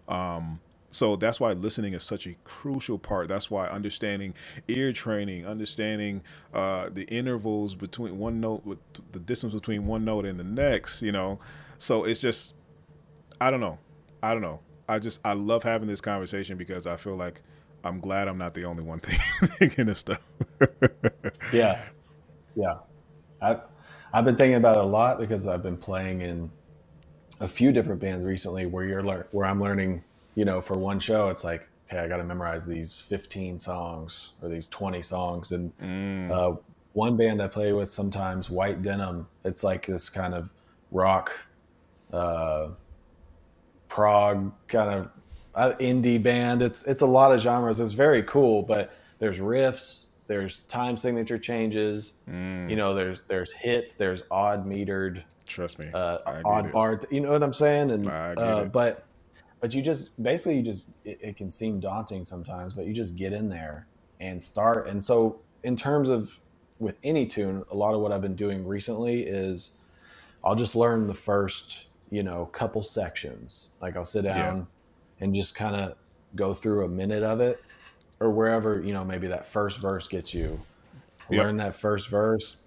Um, 0.09 0.61
so 0.91 1.17
that's 1.17 1.41
why 1.41 1.53
listening 1.55 1.95
is 1.95 2.05
such 2.05 2.27
a 2.27 2.35
crucial 2.45 2.99
part. 2.99 3.29
That's 3.29 3.51
why 3.51 3.69
understanding 3.69 4.35
ear 4.69 4.93
training, 4.93 5.47
understanding 5.47 6.23
uh, 6.55 6.91
the 6.93 7.05
intervals 7.05 7.75
between 7.77 8.19
one 8.19 8.41
note, 8.41 8.67
with 8.67 8.79
the 9.13 9.21
distance 9.21 9.55
between 9.55 9.87
one 9.87 10.05
note 10.05 10.27
and 10.27 10.41
the 10.41 10.45
next, 10.45 11.03
you 11.03 11.13
know. 11.13 11.41
So 11.79 12.05
it's 12.05 12.21
just, 12.21 12.55
I 13.41 13.51
don't 13.51 13.61
know, 13.61 13.79
I 14.23 14.33
don't 14.35 14.43
know. 14.43 14.61
I 14.89 14.99
just 15.01 15.21
I 15.25 15.35
love 15.35 15.63
having 15.65 15.89
this 15.89 16.01
conversation 16.03 16.59
because 16.59 16.87
I 16.87 16.97
feel 16.97 17.17
like 17.17 17.43
I'm 17.85 18.01
glad 18.01 18.29
I'm 18.29 18.39
not 18.39 18.55
the 18.55 18.65
only 18.67 18.85
one 18.85 19.01
thinking 19.59 19.87
this 19.87 20.01
stuff. 20.01 20.23
yeah, 21.53 21.81
yeah. 22.57 22.77
I 23.43 23.61
I've 24.15 24.25
been 24.25 24.37
thinking 24.37 24.55
about 24.55 24.77
it 24.77 24.85
a 24.85 24.87
lot 24.87 25.19
because 25.19 25.49
I've 25.49 25.63
been 25.63 25.77
playing 25.77 26.21
in 26.21 26.49
a 27.41 27.49
few 27.49 27.73
different 27.73 28.01
bands 28.01 28.25
recently 28.25 28.65
where 28.65 28.85
you're 28.85 29.03
lear- 29.03 29.27
where 29.33 29.45
I'm 29.45 29.61
learning, 29.61 30.05
you 30.37 30.45
know, 30.45 30.61
for 30.61 30.79
one 30.79 31.01
show 31.01 31.31
it's 31.31 31.43
like, 31.43 31.69
okay, 31.89 31.99
I 31.99 32.07
got 32.07 32.19
to 32.19 32.25
memorize 32.25 32.65
these 32.65 33.01
15 33.01 33.59
songs 33.59 34.35
or 34.41 34.49
these 34.49 34.69
20 34.69 35.03
songs 35.03 35.51
and 35.51 35.77
mm. 35.79 36.31
uh, 36.31 36.57
one 36.93 37.17
band 37.17 37.43
I 37.43 37.49
play 37.49 37.73
with 37.73 37.91
sometimes, 37.91 38.49
White 38.49 38.83
Denim, 38.83 39.27
it's 39.45 39.65
like 39.65 39.85
this 39.85 40.09
kind 40.09 40.33
of 40.33 40.49
rock 40.93 41.33
uh, 42.13 42.69
prog 43.89 44.53
kind 44.69 44.91
of 44.91 45.11
uh, 45.57 45.75
indie 45.81 46.23
band. 46.23 46.63
It's 46.63 46.85
it's 46.85 47.03
a 47.03 47.07
lot 47.07 47.33
of 47.33 47.41
genres. 47.41 47.81
It's 47.81 47.93
very 47.93 48.23
cool, 48.23 48.63
but 48.63 48.95
there's 49.19 49.41
riffs, 49.41 50.04
there's 50.27 50.59
time 50.61 50.97
signature 50.97 51.39
changes. 51.39 52.15
Mm. 52.29 52.71
You 52.71 52.77
know, 52.77 52.95
there's 52.95 53.23
there's 53.23 53.53
hits. 53.53 53.95
There's 53.95 54.25
odd 54.31 54.67
metered. 54.67 55.25
Trust 55.47 55.79
me, 55.79 55.91
uh, 55.93 56.19
odd 56.45 56.73
bar. 56.73 57.01
You 57.11 57.21
know 57.21 57.33
what 57.33 57.43
I'm 57.43 57.53
saying? 57.53 57.91
And 57.91 58.09
uh, 58.09 58.65
but 58.73 59.05
but 59.61 59.75
you 59.75 59.83
just 59.83 60.21
basically 60.23 60.57
you 60.57 60.63
just 60.63 60.89
it, 61.05 61.19
it, 61.21 61.37
can 61.37 61.51
seem 61.51 61.81
daunting 61.81 62.25
sometimes, 62.25 62.73
but 62.73 62.87
you 62.87 62.95
just 62.95 63.17
get 63.17 63.33
in 63.33 63.49
there 63.49 63.87
and 64.21 64.43
start. 64.43 64.89
And 64.89 65.03
so 65.03 65.41
in 65.63 65.77
terms 65.77 66.09
of 66.09 66.39
with 66.79 66.99
any 67.05 67.27
tune, 67.27 67.63
a 67.71 67.77
lot 67.77 67.95
of 67.95 68.01
what 68.01 68.11
I've 68.11 68.23
been 68.23 68.37
doing 68.37 68.67
recently 68.67 69.23
is 69.23 69.73
I'll 70.43 70.57
just 70.57 70.75
learn 70.75 71.07
the 71.07 71.15
first 71.15 71.87
you 72.11 72.23
know 72.23 72.47
couple 72.47 72.83
sections. 72.83 73.71
Like 73.83 73.97
I'll 73.97 74.05
sit 74.07 74.23
down 74.23 74.57
yeah. 74.57 75.25
and 75.25 75.35
just 75.35 75.55
kind 75.55 75.77
of 75.77 75.97
go 76.35 76.55
through 76.55 76.85
a 76.85 76.89
minute 76.89 77.23
of 77.23 77.41
it 77.41 77.63
or 78.21 78.31
wherever 78.31 78.81
you 78.81 78.93
know 78.93 79.05
maybe 79.05 79.27
that 79.29 79.47
first 79.47 79.81
verse 79.81 80.07
gets 80.07 80.35
you. 80.35 80.61
Yep. 81.31 81.43
learn 81.43 81.57
that 81.57 81.75
first 81.75 82.11
verse 82.11 82.59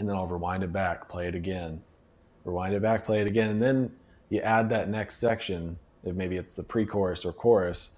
and 0.00 0.08
then 0.08 0.16
i'll 0.16 0.26
rewind 0.26 0.64
it 0.64 0.72
back 0.72 1.08
play 1.08 1.28
it 1.28 1.34
again. 1.34 1.82
Rewind 2.44 2.74
it 2.74 2.82
back 2.82 3.04
play 3.04 3.20
it 3.20 3.26
again 3.26 3.50
and 3.50 3.62
then 3.62 3.92
you 4.30 4.40
add 4.40 4.68
that 4.70 4.88
next 4.88 5.16
section 5.18 5.78
if 6.04 6.14
maybe 6.14 6.36
it's 6.36 6.56
the 6.56 6.62
pre-chorus 6.62 7.24
or 7.24 7.32
chorus 7.32 7.90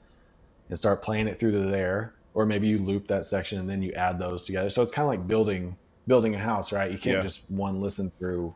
and 0.68 0.78
start 0.78 1.02
playing 1.02 1.28
it 1.28 1.38
through 1.38 1.52
to 1.52 1.58
there. 1.58 2.14
Or 2.32 2.46
maybe 2.46 2.68
you 2.68 2.78
loop 2.78 3.08
that 3.08 3.24
section 3.24 3.58
and 3.58 3.68
then 3.68 3.82
you 3.82 3.92
add 3.92 4.18
those 4.18 4.44
together. 4.44 4.70
So 4.70 4.82
it's 4.82 4.92
kind 4.92 5.04
of 5.04 5.10
like 5.10 5.26
building 5.26 5.76
building 6.06 6.34
a 6.34 6.38
house 6.38 6.72
right? 6.72 6.90
You 6.90 6.98
can't 6.98 7.16
yeah. 7.16 7.22
just 7.22 7.42
one 7.50 7.80
listen 7.80 8.12
through 8.18 8.54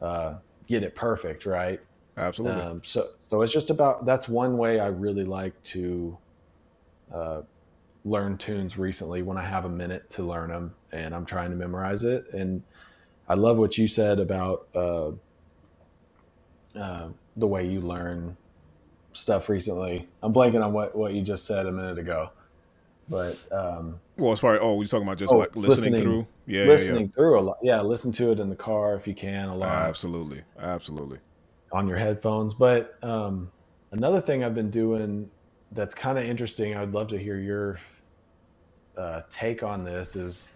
uh, 0.00 0.34
get 0.66 0.82
it 0.82 0.94
perfect 0.94 1.46
right? 1.46 1.80
Absolutely. 2.16 2.60
Um, 2.60 2.80
so 2.84 3.08
so 3.26 3.42
it's 3.42 3.52
just 3.52 3.70
about 3.70 4.04
that's 4.04 4.28
one 4.28 4.58
way 4.58 4.80
i 4.80 4.88
really 4.88 5.24
like 5.24 5.60
to 5.62 6.18
uh, 7.12 7.42
learn 8.04 8.38
tunes 8.38 8.78
recently 8.78 9.22
when 9.22 9.36
I 9.36 9.44
have 9.44 9.64
a 9.64 9.68
minute 9.68 10.08
to 10.10 10.22
learn 10.22 10.50
them 10.50 10.74
and 10.92 11.14
I'm 11.14 11.26
trying 11.26 11.50
to 11.50 11.56
memorize 11.56 12.04
it. 12.04 12.32
And 12.32 12.62
I 13.28 13.34
love 13.34 13.58
what 13.58 13.76
you 13.76 13.86
said 13.86 14.20
about 14.20 14.68
uh, 14.74 15.10
uh, 16.74 17.08
the 17.36 17.46
way 17.46 17.66
you 17.66 17.80
learn 17.80 18.36
stuff 19.12 19.48
recently. 19.48 20.08
I'm 20.22 20.32
blanking 20.32 20.64
on 20.64 20.72
what, 20.72 20.96
what 20.96 21.12
you 21.12 21.22
just 21.22 21.44
said 21.44 21.66
a 21.66 21.72
minute 21.72 21.98
ago. 21.98 22.30
but 23.08 23.36
um, 23.52 24.00
well, 24.16 24.32
as 24.32 24.40
far 24.40 24.54
as 24.54 24.60
oh, 24.62 24.74
we're 24.74 24.86
talking 24.86 25.06
about 25.06 25.18
just 25.18 25.32
oh, 25.32 25.38
like 25.38 25.54
listening, 25.56 25.92
listening, 25.92 26.02
through, 26.02 26.26
yeah, 26.46 26.64
listening 26.64 27.06
yeah. 27.06 27.12
through 27.14 27.38
a 27.38 27.40
lot. 27.40 27.56
Yeah, 27.62 27.80
listen 27.82 28.12
to 28.12 28.32
it 28.32 28.40
in 28.40 28.48
the 28.48 28.56
car 28.56 28.94
if 28.94 29.06
you 29.06 29.14
can 29.14 29.48
a 29.48 29.56
lot. 29.56 29.70
Absolutely, 29.70 30.42
absolutely. 30.58 31.18
On 31.72 31.86
your 31.86 31.98
headphones, 31.98 32.54
but 32.54 33.02
um, 33.02 33.50
another 33.92 34.20
thing 34.20 34.42
I've 34.42 34.54
been 34.54 34.70
doing 34.70 35.30
that's 35.72 35.94
kind 35.94 36.18
of 36.18 36.24
interesting. 36.24 36.76
I'd 36.76 36.92
love 36.92 37.08
to 37.08 37.18
hear 37.18 37.38
your 37.38 37.78
uh, 38.96 39.22
take 39.28 39.62
on 39.62 39.84
this. 39.84 40.16
Is 40.16 40.50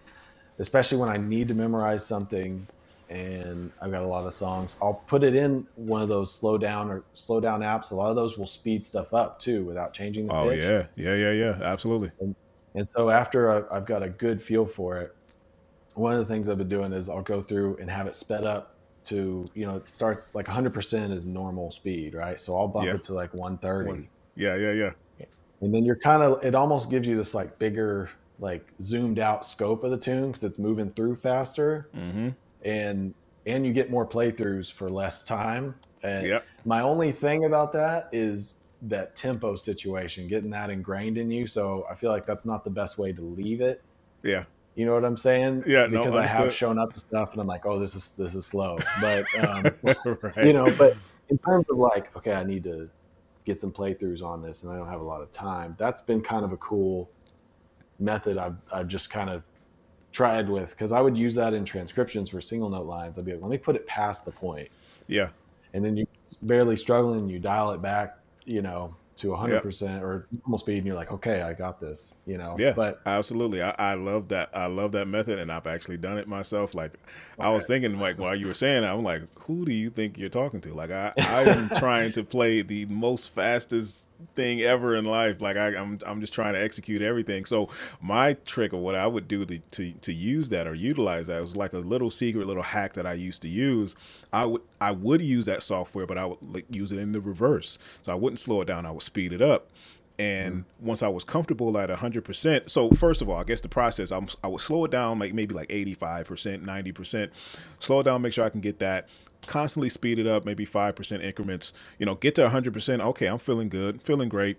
especially 0.59 0.97
when 0.97 1.09
I 1.09 1.17
need 1.17 1.47
to 1.47 1.53
memorize 1.53 2.05
something 2.05 2.67
and 3.09 3.71
I've 3.81 3.91
got 3.91 4.01
a 4.01 4.07
lot 4.07 4.25
of 4.25 4.33
songs. 4.33 4.75
I'll 4.81 4.95
put 4.95 5.23
it 5.23 5.35
in 5.35 5.67
one 5.75 6.01
of 6.01 6.09
those 6.09 6.33
slow 6.33 6.57
down 6.57 6.89
or 6.89 7.03
slow 7.13 7.39
down 7.39 7.61
apps. 7.61 7.91
A 7.91 7.95
lot 7.95 8.09
of 8.09 8.15
those 8.15 8.37
will 8.37 8.47
speed 8.47 8.83
stuff 8.83 9.13
up 9.13 9.39
too 9.39 9.63
without 9.63 9.93
changing 9.93 10.27
the 10.27 10.33
oh, 10.33 10.49
pitch. 10.49 10.63
yeah, 10.63 10.85
yeah, 10.95 11.15
yeah, 11.15 11.31
yeah, 11.31 11.59
absolutely. 11.61 12.11
And, 12.19 12.35
and 12.75 12.87
so 12.87 13.09
after 13.09 13.71
I've 13.71 13.85
got 13.85 14.01
a 14.01 14.09
good 14.09 14.41
feel 14.41 14.65
for 14.65 14.97
it, 14.97 15.15
one 15.95 16.13
of 16.13 16.19
the 16.19 16.25
things 16.25 16.49
I've 16.49 16.57
been 16.57 16.69
doing 16.69 16.91
is 16.91 17.07
I'll 17.07 17.21
go 17.21 17.41
through 17.41 17.77
and 17.77 17.89
have 17.89 18.07
it 18.07 18.15
sped 18.15 18.45
up 18.45 18.75
to 19.03 19.49
you 19.53 19.65
know 19.65 19.75
it 19.75 19.87
starts 19.87 20.33
like 20.33 20.47
100% 20.47 21.11
is 21.11 21.25
normal 21.25 21.69
speed, 21.69 22.15
right? 22.15 22.39
So 22.39 22.57
I'll 22.57 22.67
bump 22.67 22.87
yeah. 22.87 22.95
it 22.95 23.03
to 23.03 23.13
like 23.13 23.33
130. 23.33 24.09
Yeah, 24.35 24.55
yeah, 24.55 24.71
yeah. 24.71 24.91
And 25.63 25.73
then 25.73 25.85
you're 25.85 25.95
kind 25.95 26.21
of 26.21 26.43
it 26.43 26.55
almost 26.55 26.89
gives 26.89 27.07
you 27.07 27.15
this 27.15 27.33
like 27.33 27.57
bigger 27.57 28.09
like 28.39 28.67
zoomed 28.81 29.19
out 29.19 29.45
scope 29.45 29.83
of 29.83 29.91
the 29.91 29.97
tune 29.97 30.27
because 30.27 30.43
it's 30.43 30.59
moving 30.59 30.91
through 30.91 31.15
faster. 31.15 31.89
Mm-hmm 31.95 32.29
and 32.63 33.13
and 33.45 33.65
you 33.65 33.73
get 33.73 33.91
more 33.91 34.05
playthroughs 34.05 34.71
for 34.71 34.89
less 34.89 35.23
time. 35.23 35.75
And 36.01 36.27
yep. 36.27 36.45
my 36.65 36.81
only 36.81 37.11
thing 37.11 37.45
about 37.45 37.73
that 37.73 38.09
is 38.11 38.55
that 38.83 39.15
tempo 39.15 39.55
situation, 39.55 40.27
getting 40.27 40.49
that 40.51 40.69
ingrained 40.69 41.17
in 41.17 41.29
you. 41.29 41.45
So 41.45 41.85
I 41.89 41.95
feel 41.95 42.09
like 42.09 42.25
that's 42.25 42.45
not 42.45 42.63
the 42.63 42.69
best 42.69 42.97
way 42.97 43.11
to 43.11 43.21
leave 43.21 43.59
it. 43.61 43.81
Yeah. 44.21 44.45
You 44.75 44.85
know 44.85 44.93
what 44.93 45.05
I'm 45.05 45.17
saying? 45.17 45.63
Yeah. 45.67 45.87
Because 45.87 46.13
no, 46.13 46.19
I 46.19 46.25
have 46.25 46.53
shown 46.53 46.79
up 46.79 46.93
to 46.93 46.99
stuff 46.99 47.33
and 47.33 47.41
I'm 47.41 47.47
like, 47.47 47.65
oh, 47.65 47.79
this 47.79 47.95
is 47.95 48.11
this 48.11 48.33
is 48.33 48.45
slow. 48.45 48.79
But 49.01 49.25
um, 49.39 49.65
right. 50.21 50.45
you 50.45 50.53
know, 50.53 50.73
but 50.77 50.95
in 51.29 51.37
terms 51.39 51.65
of 51.69 51.77
like, 51.77 52.15
okay, 52.15 52.33
I 52.33 52.43
need 52.43 52.63
to 52.63 52.89
get 53.45 53.59
some 53.59 53.71
playthroughs 53.71 54.23
on 54.23 54.41
this 54.41 54.63
and 54.63 54.71
I 54.71 54.77
don't 54.77 54.87
have 54.87 55.01
a 55.01 55.05
lot 55.05 55.21
of 55.21 55.31
time. 55.31 55.75
That's 55.77 56.01
been 56.01 56.21
kind 56.21 56.45
of 56.45 56.51
a 56.51 56.57
cool 56.57 57.09
method 57.99 58.37
I've 58.37 58.55
I've 58.71 58.87
just 58.87 59.09
kind 59.09 59.29
of 59.29 59.43
tried 60.11 60.47
with 60.47 60.69
because 60.71 60.91
I 60.91 61.01
would 61.01 61.17
use 61.17 61.35
that 61.35 61.53
in 61.53 61.65
transcriptions 61.65 62.29
for 62.29 62.39
single 62.39 62.69
note 62.69 62.85
lines. 62.85 63.17
I'd 63.17 63.25
be 63.25 63.33
like, 63.33 63.41
let 63.41 63.51
me 63.51 63.57
put 63.57 63.75
it 63.75 63.85
past 63.87 64.25
the 64.25 64.31
point. 64.31 64.69
Yeah. 65.07 65.29
And 65.73 65.83
then 65.83 65.97
you're 65.97 66.07
barely 66.43 66.75
struggling, 66.75 67.27
you 67.27 67.39
dial 67.39 67.71
it 67.71 67.81
back, 67.81 68.17
you 68.45 68.61
know, 68.61 68.95
to 69.15 69.27
100% 69.27 70.01
or 70.01 70.27
normal 70.43 70.57
speed 70.57 70.77
and 70.77 70.87
you're 70.87 70.95
like 70.95 71.11
okay 71.11 71.41
i 71.41 71.53
got 71.53 71.79
this 71.79 72.17
you 72.25 72.37
know 72.37 72.55
yeah 72.57 72.71
but 72.71 73.01
absolutely 73.05 73.61
I, 73.61 73.73
I 73.77 73.93
love 73.93 74.29
that 74.29 74.49
i 74.53 74.65
love 74.65 74.91
that 74.93 75.07
method 75.07 75.39
and 75.39 75.51
i've 75.51 75.67
actually 75.67 75.97
done 75.97 76.17
it 76.17 76.27
myself 76.27 76.73
like 76.73 76.93
okay. 76.93 77.47
i 77.47 77.49
was 77.49 77.65
thinking 77.65 77.99
like 77.99 78.17
while 78.17 78.35
you 78.35 78.47
were 78.47 78.53
saying 78.53 78.83
i'm 78.83 79.03
like 79.03 79.21
who 79.41 79.65
do 79.65 79.73
you 79.73 79.89
think 79.89 80.17
you're 80.17 80.29
talking 80.29 80.61
to 80.61 80.73
like 80.73 80.91
i 80.91 81.13
i 81.17 81.41
am 81.43 81.69
trying 81.77 82.11
to 82.13 82.23
play 82.23 82.61
the 82.61 82.85
most 82.87 83.29
fastest 83.29 84.07
thing 84.35 84.61
ever 84.61 84.95
in 84.95 85.05
life. 85.05 85.41
Like 85.41 85.57
I, 85.57 85.69
am 85.69 85.75
I'm, 85.75 85.99
I'm 86.05 86.21
just 86.21 86.33
trying 86.33 86.53
to 86.53 86.61
execute 86.61 87.01
everything. 87.01 87.45
So 87.45 87.69
my 88.01 88.33
trick 88.45 88.73
or 88.73 88.81
what 88.81 88.95
I 88.95 89.07
would 89.07 89.27
do 89.27 89.45
to, 89.45 89.59
to, 89.59 89.91
to 89.91 90.13
use 90.13 90.49
that 90.49 90.67
or 90.67 90.73
utilize 90.73 91.27
that 91.27 91.41
was 91.41 91.55
like 91.55 91.73
a 91.73 91.79
little 91.79 92.09
secret 92.09 92.47
little 92.47 92.63
hack 92.63 92.93
that 92.93 93.05
I 93.05 93.13
used 93.13 93.41
to 93.43 93.49
use. 93.49 93.95
I 94.31 94.45
would, 94.45 94.61
I 94.83 94.91
would 94.91 95.21
use 95.21 95.45
that 95.45 95.63
software, 95.63 96.05
but 96.05 96.17
I 96.17 96.25
would 96.25 96.37
like, 96.41 96.65
use 96.69 96.91
it 96.91 96.99
in 96.99 97.13
the 97.13 97.21
reverse. 97.21 97.79
So 98.01 98.11
I 98.11 98.15
wouldn't 98.15 98.39
slow 98.39 98.59
it 98.59 98.65
down. 98.65 98.85
I 98.85 98.91
would 98.91 99.01
speed 99.01 99.31
it 99.31 99.41
up. 99.41 99.69
And 100.19 100.53
mm-hmm. 100.53 100.85
once 100.85 101.01
I 101.01 101.07
was 101.07 101.23
comfortable 101.23 101.77
at 101.77 101.89
100%, 101.89 102.69
so 102.69 102.89
first 102.91 103.21
of 103.21 103.29
all, 103.29 103.37
I 103.37 103.45
guess 103.45 103.61
the 103.61 103.69
process, 103.69 104.11
I'm, 104.11 104.27
I 104.43 104.49
would 104.49 104.59
slow 104.59 104.83
it 104.83 104.91
down 104.91 105.19
like 105.19 105.33
maybe 105.33 105.55
like 105.55 105.69
85%, 105.69 106.65
90%, 106.65 107.29
slow 107.79 108.01
it 108.01 108.03
down, 108.03 108.21
make 108.21 108.33
sure 108.33 108.43
I 108.43 108.49
can 108.49 108.59
get 108.59 108.79
that 108.79 109.07
constantly 109.45 109.89
speed 109.89 110.19
it 110.19 110.27
up, 110.27 110.45
maybe 110.45 110.65
5% 110.65 111.23
increments, 111.23 111.73
you 111.97 112.05
know, 112.05 112.15
get 112.15 112.35
to 112.35 112.49
100%. 112.49 113.01
Okay, 113.01 113.27
I'm 113.27 113.39
feeling 113.39 113.69
good, 113.69 114.01
feeling 114.01 114.29
great. 114.29 114.57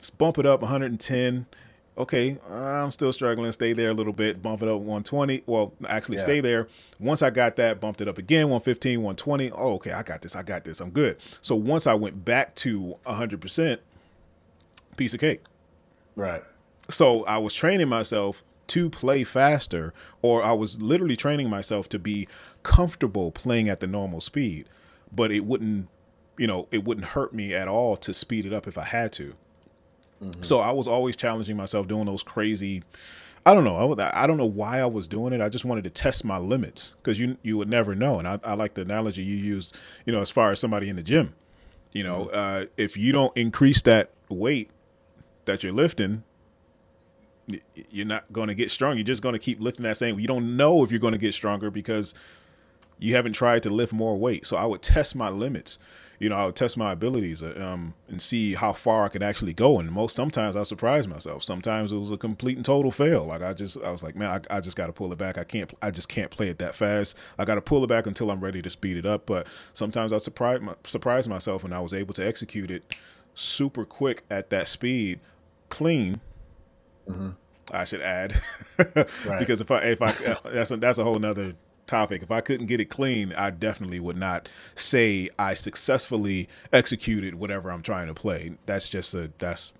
Just 0.00 0.18
bump 0.18 0.38
it 0.38 0.46
up 0.46 0.62
110. 0.62 1.46
Okay, 1.96 2.38
I'm 2.50 2.90
still 2.90 3.12
struggling. 3.12 3.52
Stay 3.52 3.72
there 3.72 3.90
a 3.90 3.94
little 3.94 4.12
bit. 4.12 4.42
Bump 4.42 4.62
it 4.62 4.68
up 4.68 4.78
120. 4.78 5.44
Well, 5.46 5.72
actually, 5.86 6.16
yeah. 6.16 6.22
stay 6.22 6.40
there. 6.40 6.68
Once 6.98 7.22
I 7.22 7.30
got 7.30 7.54
that, 7.56 7.80
bumped 7.80 8.00
it 8.00 8.08
up 8.08 8.18
again 8.18 8.48
115, 8.48 9.00
120. 9.00 9.52
Oh, 9.52 9.74
okay, 9.74 9.92
I 9.92 10.02
got 10.02 10.22
this. 10.22 10.34
I 10.34 10.42
got 10.42 10.64
this. 10.64 10.80
I'm 10.80 10.90
good. 10.90 11.18
So 11.40 11.54
once 11.54 11.86
I 11.86 11.94
went 11.94 12.24
back 12.24 12.56
to 12.56 12.96
100%, 13.06 13.78
piece 14.96 15.14
of 15.14 15.20
cake. 15.20 15.42
Right. 16.16 16.42
So 16.88 17.24
I 17.24 17.38
was 17.38 17.54
training 17.54 17.88
myself 17.88 18.42
to 18.68 18.90
play 18.90 19.24
faster, 19.24 19.92
or 20.22 20.42
I 20.42 20.52
was 20.52 20.80
literally 20.80 21.16
training 21.16 21.50
myself 21.50 21.88
to 21.90 21.98
be 21.98 22.26
comfortable 22.62 23.30
playing 23.30 23.68
at 23.68 23.80
the 23.80 23.86
normal 23.86 24.20
speed, 24.20 24.68
but 25.12 25.30
it 25.30 25.44
wouldn't, 25.44 25.88
you 26.38 26.46
know, 26.46 26.66
it 26.70 26.84
wouldn't 26.84 27.08
hurt 27.08 27.34
me 27.34 27.54
at 27.54 27.68
all 27.68 27.96
to 27.98 28.14
speed 28.14 28.46
it 28.46 28.52
up 28.52 28.66
if 28.66 28.78
I 28.78 28.84
had 28.84 29.12
to. 29.12 29.34
Mm-hmm. 30.24 30.42
So 30.42 30.60
I 30.60 30.70
was 30.72 30.88
always 30.88 31.16
challenging 31.16 31.56
myself 31.56 31.86
doing 31.86 32.06
those 32.06 32.22
crazy. 32.22 32.82
I 33.46 33.52
don't 33.52 33.64
know. 33.64 33.94
I, 33.98 34.22
I 34.22 34.26
don't 34.26 34.38
know 34.38 34.46
why 34.46 34.80
I 34.80 34.86
was 34.86 35.06
doing 35.06 35.32
it. 35.34 35.40
I 35.40 35.48
just 35.48 35.64
wanted 35.64 35.84
to 35.84 35.90
test 35.90 36.24
my 36.24 36.38
limits 36.38 36.94
because 37.02 37.20
you 37.20 37.36
you 37.42 37.58
would 37.58 37.68
never 37.68 37.94
know. 37.94 38.18
And 38.18 38.26
I, 38.26 38.40
I 38.42 38.54
like 38.54 38.74
the 38.74 38.82
analogy 38.82 39.22
you 39.22 39.36
use. 39.36 39.72
You 40.06 40.12
know, 40.12 40.20
as 40.20 40.30
far 40.30 40.50
as 40.50 40.60
somebody 40.60 40.88
in 40.88 40.96
the 40.96 41.02
gym, 41.02 41.34
you 41.92 42.02
know, 42.02 42.26
mm-hmm. 42.26 42.64
uh, 42.64 42.64
if 42.76 42.96
you 42.96 43.12
don't 43.12 43.36
increase 43.36 43.82
that 43.82 44.10
weight 44.28 44.70
that 45.44 45.62
you're 45.62 45.72
lifting, 45.72 46.24
you're 47.90 48.06
not 48.06 48.32
going 48.32 48.48
to 48.48 48.54
get 48.54 48.70
strong. 48.70 48.96
You're 48.96 49.04
just 49.04 49.22
going 49.22 49.34
to 49.34 49.38
keep 49.38 49.60
lifting 49.60 49.84
that 49.84 49.96
same. 49.96 50.18
You 50.18 50.26
don't 50.26 50.56
know 50.56 50.82
if 50.82 50.90
you're 50.90 51.00
going 51.00 51.12
to 51.12 51.18
get 51.18 51.34
stronger 51.34 51.70
because 51.70 52.14
you 52.98 53.14
haven't 53.14 53.34
tried 53.34 53.62
to 53.64 53.70
lift 53.70 53.92
more 53.92 54.16
weight. 54.16 54.46
So 54.46 54.56
I 54.56 54.64
would 54.64 54.82
test 54.82 55.14
my 55.14 55.28
limits. 55.28 55.78
You 56.18 56.28
know, 56.28 56.36
I 56.36 56.46
would 56.46 56.56
test 56.56 56.76
my 56.76 56.92
abilities 56.92 57.42
uh, 57.42 57.54
um, 57.60 57.94
and 58.08 58.20
see 58.20 58.54
how 58.54 58.72
far 58.72 59.04
I 59.04 59.08
could 59.08 59.22
actually 59.22 59.54
go. 59.54 59.78
And 59.78 59.90
most 59.90 60.14
sometimes 60.14 60.56
I 60.56 60.62
surprise 60.62 61.06
myself. 61.08 61.42
Sometimes 61.42 61.92
it 61.92 61.96
was 61.96 62.10
a 62.10 62.16
complete 62.16 62.56
and 62.56 62.64
total 62.64 62.90
fail. 62.90 63.24
Like 63.24 63.42
I 63.42 63.52
just, 63.52 63.78
I 63.82 63.90
was 63.90 64.02
like, 64.02 64.16
man, 64.16 64.42
I, 64.50 64.56
I 64.56 64.60
just 64.60 64.76
got 64.76 64.86
to 64.86 64.92
pull 64.92 65.12
it 65.12 65.18
back. 65.18 65.38
I 65.38 65.44
can't, 65.44 65.72
I 65.82 65.90
just 65.90 66.08
can't 66.08 66.30
play 66.30 66.48
it 66.48 66.58
that 66.58 66.74
fast. 66.74 67.16
I 67.38 67.44
got 67.44 67.56
to 67.56 67.60
pull 67.60 67.82
it 67.84 67.88
back 67.88 68.06
until 68.06 68.30
I'm 68.30 68.40
ready 68.40 68.62
to 68.62 68.70
speed 68.70 68.96
it 68.96 69.06
up. 69.06 69.26
But 69.26 69.46
sometimes 69.72 70.12
I 70.12 70.18
surprise, 70.18 70.60
surprise 70.84 71.28
myself 71.28 71.64
and 71.64 71.74
I 71.74 71.80
was 71.80 71.92
able 71.92 72.14
to 72.14 72.26
execute 72.26 72.70
it 72.70 72.94
super 73.34 73.84
quick 73.84 74.22
at 74.30 74.50
that 74.50 74.68
speed, 74.68 75.20
clean 75.68 76.20
Mm-hmm. 77.08 77.30
I 77.72 77.84
should 77.84 78.02
add, 78.02 78.40
right. 78.78 79.38
because 79.38 79.60
if 79.60 79.70
I 79.70 79.78
if 79.80 80.02
I 80.02 80.12
that's 80.52 80.70
a, 80.70 80.76
that's 80.76 80.98
a 80.98 81.04
whole 81.04 81.18
nother 81.18 81.54
topic. 81.86 82.22
If 82.22 82.30
I 82.30 82.40
couldn't 82.40 82.66
get 82.66 82.80
it 82.80 82.86
clean, 82.86 83.32
I 83.32 83.50
definitely 83.50 84.00
would 84.00 84.16
not 84.16 84.48
say 84.74 85.30
I 85.38 85.54
successfully 85.54 86.48
executed 86.72 87.34
whatever 87.34 87.70
I'm 87.70 87.82
trying 87.82 88.08
to 88.08 88.14
play. 88.14 88.52
That's 88.66 88.88
just 88.88 89.14
a 89.14 89.30
that's 89.38 89.72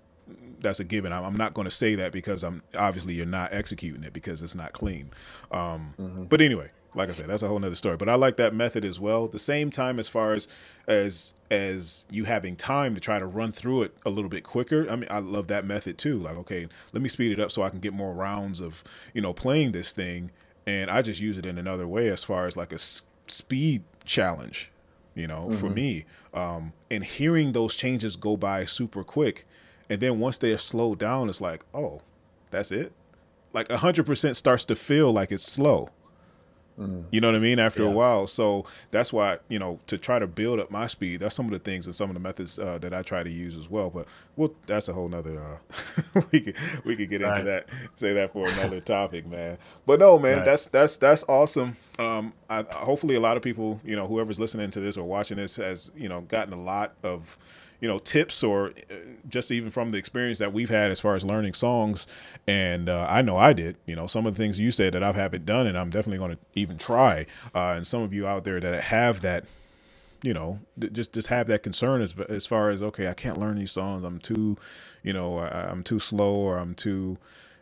that's 0.59 0.79
a 0.79 0.83
given. 0.83 1.13
I'm, 1.13 1.35
not 1.35 1.53
going 1.53 1.65
to 1.65 1.71
say 1.71 1.95
that 1.95 2.11
because 2.11 2.43
I'm 2.43 2.63
obviously 2.75 3.13
you're 3.13 3.25
not 3.25 3.53
executing 3.53 4.03
it 4.03 4.13
because 4.13 4.41
it's 4.41 4.55
not 4.55 4.73
clean. 4.73 5.11
Um, 5.51 5.93
mm-hmm. 5.99 6.23
But 6.23 6.41
anyway, 6.41 6.71
like 6.95 7.09
I 7.09 7.11
said, 7.11 7.27
that's 7.27 7.43
a 7.43 7.47
whole 7.47 7.59
nother 7.59 7.75
story. 7.75 7.97
But 7.97 8.09
I 8.09 8.15
like 8.15 8.37
that 8.37 8.53
method 8.53 8.85
as 8.85 8.99
well. 8.99 9.27
The 9.27 9.39
same 9.39 9.69
time 9.69 9.99
as 9.99 10.07
far 10.07 10.33
as 10.33 10.47
as 10.87 11.33
as 11.51 12.05
you 12.09 12.23
having 12.25 12.55
time 12.55 12.95
to 12.95 13.01
try 13.01 13.19
to 13.19 13.25
run 13.25 13.51
through 13.51 13.83
it 13.83 13.97
a 14.05 14.09
little 14.09 14.29
bit 14.29 14.43
quicker. 14.43 14.89
I 14.89 14.95
mean, 14.95 15.07
I 15.11 15.19
love 15.19 15.47
that 15.47 15.65
method 15.65 15.97
too. 15.97 16.17
Like, 16.17 16.37
okay, 16.37 16.67
let 16.93 17.01
me 17.01 17.09
speed 17.09 17.31
it 17.31 17.39
up 17.39 17.51
so 17.51 17.61
I 17.61 17.69
can 17.69 17.79
get 17.79 17.93
more 17.93 18.13
rounds 18.13 18.59
of 18.61 18.83
you 19.13 19.21
know 19.21 19.33
playing 19.33 19.73
this 19.73 19.93
thing, 19.93 20.31
and 20.65 20.89
I 20.89 21.01
just 21.01 21.19
use 21.21 21.37
it 21.37 21.45
in 21.45 21.57
another 21.57 21.87
way 21.87 22.09
as 22.09 22.23
far 22.23 22.47
as 22.47 22.57
like 22.57 22.71
a 22.71 22.75
s- 22.75 23.03
speed 23.27 23.83
challenge. 24.03 24.71
You 25.13 25.27
know, 25.27 25.47
mm-hmm. 25.47 25.57
for 25.59 25.69
me, 25.69 26.05
um, 26.33 26.73
and 26.91 27.01
hearing 27.01 27.53
those 27.53 27.73
changes 27.73 28.17
go 28.17 28.35
by 28.35 28.65
super 28.65 29.01
quick, 29.01 29.47
and 29.89 30.01
then 30.01 30.19
once 30.19 30.37
they 30.37 30.51
are 30.51 30.57
slowed 30.57 30.99
down, 30.99 31.29
it's 31.29 31.39
like, 31.39 31.63
oh, 31.73 32.01
that's 32.51 32.69
it. 32.71 32.91
Like 33.53 33.71
hundred 33.71 34.05
percent 34.05 34.35
starts 34.35 34.65
to 34.65 34.75
feel 34.75 35.13
like 35.13 35.31
it's 35.31 35.45
slow 35.45 35.89
Mm. 36.79 37.05
You 37.09 37.21
know 37.21 37.29
what 37.29 37.35
I 37.35 37.39
mean? 37.39 37.57
After 37.57 37.83
yeah. 37.83 37.89
a 37.89 37.91
while, 37.91 38.27
so 38.27 38.65
that's 38.91 39.13
why 39.13 39.37
you 39.47 39.59
know 39.59 39.79
to 39.87 39.97
try 39.97 40.19
to 40.19 40.27
build 40.27 40.59
up 40.59 40.69
my 40.69 40.87
speed. 40.87 41.21
That's 41.21 41.33
some 41.33 41.45
of 41.45 41.51
the 41.51 41.59
things 41.59 41.85
and 41.85 41.95
some 41.95 42.09
of 42.09 42.15
the 42.15 42.19
methods 42.19 42.59
uh, 42.59 42.77
that 42.79 42.93
I 42.93 43.01
try 43.01 43.23
to 43.23 43.29
use 43.29 43.55
as 43.55 43.69
well. 43.69 43.89
But 43.89 44.07
well, 44.35 44.51
that's 44.67 44.89
a 44.89 44.93
whole 44.93 45.07
nother. 45.07 45.41
Uh, 45.41 46.21
we 46.31 46.41
could 46.41 46.55
we 46.83 46.95
could 46.97 47.09
get 47.09 47.21
right. 47.21 47.39
into 47.39 47.49
that. 47.49 47.69
Say 47.95 48.13
that 48.13 48.33
for 48.33 48.45
another 48.49 48.81
topic, 48.81 49.25
man. 49.25 49.57
But 49.85 49.99
no, 49.99 50.19
man, 50.19 50.37
right. 50.37 50.45
that's 50.45 50.65
that's 50.65 50.97
that's 50.97 51.23
awesome. 51.29 51.77
Um, 51.97 52.33
I, 52.49 52.63
hopefully 52.69 53.15
a 53.15 53.21
lot 53.21 53.37
of 53.37 53.43
people, 53.43 53.79
you 53.85 53.95
know, 53.95 54.05
whoever's 54.05 54.39
listening 54.39 54.69
to 54.71 54.81
this 54.81 54.97
or 54.97 55.05
watching 55.05 55.37
this 55.37 55.55
has 55.55 55.91
you 55.95 56.09
know 56.09 56.21
gotten 56.21 56.53
a 56.53 56.61
lot 56.61 56.93
of 57.03 57.37
you 57.81 57.87
know 57.87 57.99
tips 57.99 58.43
or 58.43 58.67
uh, 58.89 58.95
just 59.27 59.51
even 59.51 59.71
from 59.71 59.89
the 59.89 59.97
experience 59.97 60.39
that 60.39 60.53
we've 60.53 60.69
had 60.69 60.91
as 60.91 60.99
far 60.99 61.15
as 61.15 61.25
learning 61.25 61.53
songs 61.53 62.07
and 62.47 62.89
uh, 62.89 63.05
i 63.09 63.21
know 63.21 63.37
i 63.37 63.53
did 63.53 63.77
you 63.85 63.95
know 63.95 64.07
some 64.07 64.25
of 64.25 64.35
the 64.35 64.37
things 64.41 64.59
you 64.59 64.71
said 64.71 64.93
that 64.93 65.03
i 65.03 65.11
haven't 65.11 65.45
done 65.45 65.67
and 65.67 65.77
i'm 65.77 65.89
definitely 65.89 66.17
going 66.17 66.31
to 66.31 66.37
even 66.55 66.77
try 66.77 67.25
uh, 67.53 67.73
and 67.75 67.85
some 67.85 68.01
of 68.01 68.13
you 68.13 68.27
out 68.27 68.43
there 68.43 68.59
that 68.59 68.83
have 68.83 69.21
that 69.21 69.45
you 70.25 70.33
know, 70.33 70.59
just 70.91 71.13
just 71.13 71.27
have 71.27 71.45
that 71.47 71.61
concern 71.61 72.01
as 72.01 72.15
as 72.29 72.47
far 72.47 72.71
as 72.71 72.81
okay, 72.81 73.07
I 73.07 73.13
can't 73.13 73.39
learn 73.39 73.57
these 73.59 73.71
songs. 73.71 74.03
I'm 74.03 74.19
too, 74.19 74.57
you 75.03 75.13
know, 75.13 75.37
I, 75.37 75.69
am 75.71 75.83
too 75.83 75.99
slow 75.99 76.33
or 76.33 76.57
I'm 76.57 76.73
too, 76.73 77.17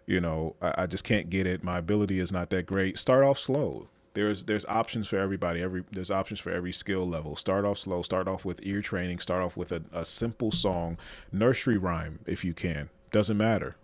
you 0.05 0.22
know, 0.22 0.55
I, 0.61 0.84
I 0.84 0.86
just 0.88 1.03
can't 1.03 1.30
get 1.30 1.45
it. 1.45 1.61
My 1.61 1.78
ability 1.78 2.20
is 2.20 2.32
not 2.32 2.49
that 2.51 2.66
great. 2.66 2.97
Start 2.97 3.26
off 3.26 3.38
slow. 3.38 3.89
There's 4.14 4.45
there's 4.45 4.66
options 4.66 5.07
for 5.07 5.18
everybody. 5.18 5.61
Every 5.61 5.84
there's 5.91 6.11
options 6.11 6.39
for 6.39 6.51
every 6.51 6.72
skill 6.72 7.07
level. 7.07 7.36
Start 7.36 7.66
off 7.66 7.80
slow. 7.80 8.01
Start 8.01 8.28
off 8.28 8.45
with 8.45 8.59
ear 8.64 8.82
training. 8.82 9.20
Start 9.20 9.41
off 9.41 9.57
with 9.57 9.72
a, 9.72 9.84
a 9.91 10.05
simple 10.05 10.51
song, 10.51 10.97
nursery 11.32 11.78
rhyme 11.78 12.20
if 12.26 12.45
you 12.45 12.53
can. 12.53 12.89
Doesn't 13.11 13.38
matter. 13.38 13.76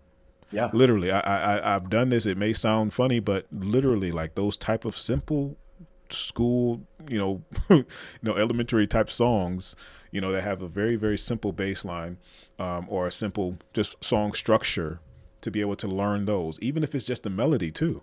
Yeah. 0.51 0.69
Literally, 0.73 1.11
I, 1.11 1.19
I 1.19 1.75
I've 1.75 1.89
done 1.89 2.09
this. 2.09 2.25
It 2.25 2.37
may 2.37 2.53
sound 2.53 2.93
funny, 2.93 3.19
but 3.19 3.45
literally, 3.51 4.11
like 4.11 4.35
those 4.35 4.57
type 4.57 4.85
of 4.85 4.97
simple 4.97 5.57
school, 6.09 6.81
you 7.07 7.17
know, 7.17 7.43
you 7.69 7.85
know, 8.21 8.35
elementary 8.35 8.87
type 8.87 9.11
songs, 9.11 9.75
you 10.11 10.21
know, 10.21 10.31
that 10.31 10.43
have 10.43 10.61
a 10.61 10.67
very 10.67 10.95
very 10.95 11.17
simple 11.17 11.51
bass 11.51 11.85
line, 11.85 12.17
um, 12.57 12.85
or 12.89 13.07
a 13.07 13.11
simple 13.11 13.57
just 13.73 14.03
song 14.03 14.33
structure 14.33 14.99
to 15.41 15.51
be 15.51 15.61
able 15.61 15.75
to 15.75 15.87
learn 15.87 16.25
those, 16.25 16.59
even 16.59 16.83
if 16.83 16.93
it's 16.93 17.05
just 17.05 17.23
the 17.23 17.29
melody 17.29 17.71
too. 17.71 18.01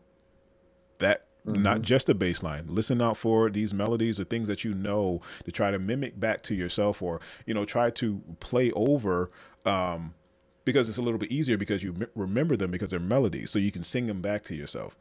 That 0.98 1.25
Mm-hmm. 1.46 1.62
not 1.62 1.82
just 1.82 2.08
a 2.08 2.14
bass 2.14 2.42
line. 2.42 2.64
Listen 2.66 3.00
out 3.00 3.16
for 3.16 3.48
these 3.50 3.72
melodies 3.72 4.18
or 4.18 4.24
things 4.24 4.48
that 4.48 4.64
you 4.64 4.74
know 4.74 5.20
to 5.44 5.52
try 5.52 5.70
to 5.70 5.78
mimic 5.78 6.18
back 6.18 6.42
to 6.42 6.54
yourself, 6.54 7.00
or 7.02 7.20
you 7.46 7.54
know, 7.54 7.64
try 7.64 7.90
to 7.90 8.20
play 8.40 8.72
over. 8.72 9.30
Um, 9.64 10.14
because 10.64 10.88
it's 10.88 10.98
a 10.98 11.02
little 11.02 11.18
bit 11.18 11.30
easier 11.30 11.56
because 11.56 11.84
you 11.84 11.94
m- 11.94 12.08
remember 12.16 12.56
them 12.56 12.72
because 12.72 12.90
they're 12.90 12.98
melodies, 12.98 13.50
so 13.50 13.60
you 13.60 13.70
can 13.70 13.84
sing 13.84 14.08
them 14.08 14.20
back 14.20 14.42
to 14.44 14.54
yourself. 14.56 14.98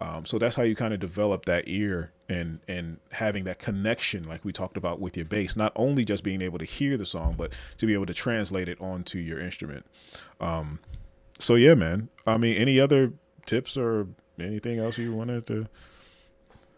Um, 0.00 0.24
so 0.24 0.38
that's 0.38 0.56
how 0.56 0.64
you 0.64 0.74
kind 0.74 0.92
of 0.92 0.98
develop 0.98 1.44
that 1.44 1.68
ear 1.68 2.10
and 2.28 2.58
and 2.66 2.98
having 3.12 3.44
that 3.44 3.60
connection, 3.60 4.24
like 4.24 4.44
we 4.44 4.52
talked 4.52 4.76
about 4.76 5.00
with 5.00 5.16
your 5.16 5.26
bass. 5.26 5.54
Not 5.54 5.72
only 5.76 6.04
just 6.04 6.24
being 6.24 6.42
able 6.42 6.58
to 6.58 6.64
hear 6.64 6.96
the 6.96 7.06
song, 7.06 7.36
but 7.38 7.52
to 7.78 7.86
be 7.86 7.94
able 7.94 8.06
to 8.06 8.14
translate 8.14 8.68
it 8.68 8.80
onto 8.80 9.18
your 9.18 9.38
instrument. 9.38 9.86
Um, 10.40 10.80
so 11.38 11.54
yeah, 11.54 11.74
man. 11.74 12.08
I 12.26 12.36
mean, 12.36 12.56
any 12.56 12.80
other 12.80 13.12
tips 13.46 13.76
or 13.76 14.08
anything 14.38 14.78
else 14.78 14.98
you 14.98 15.14
wanted 15.14 15.46
to? 15.46 15.66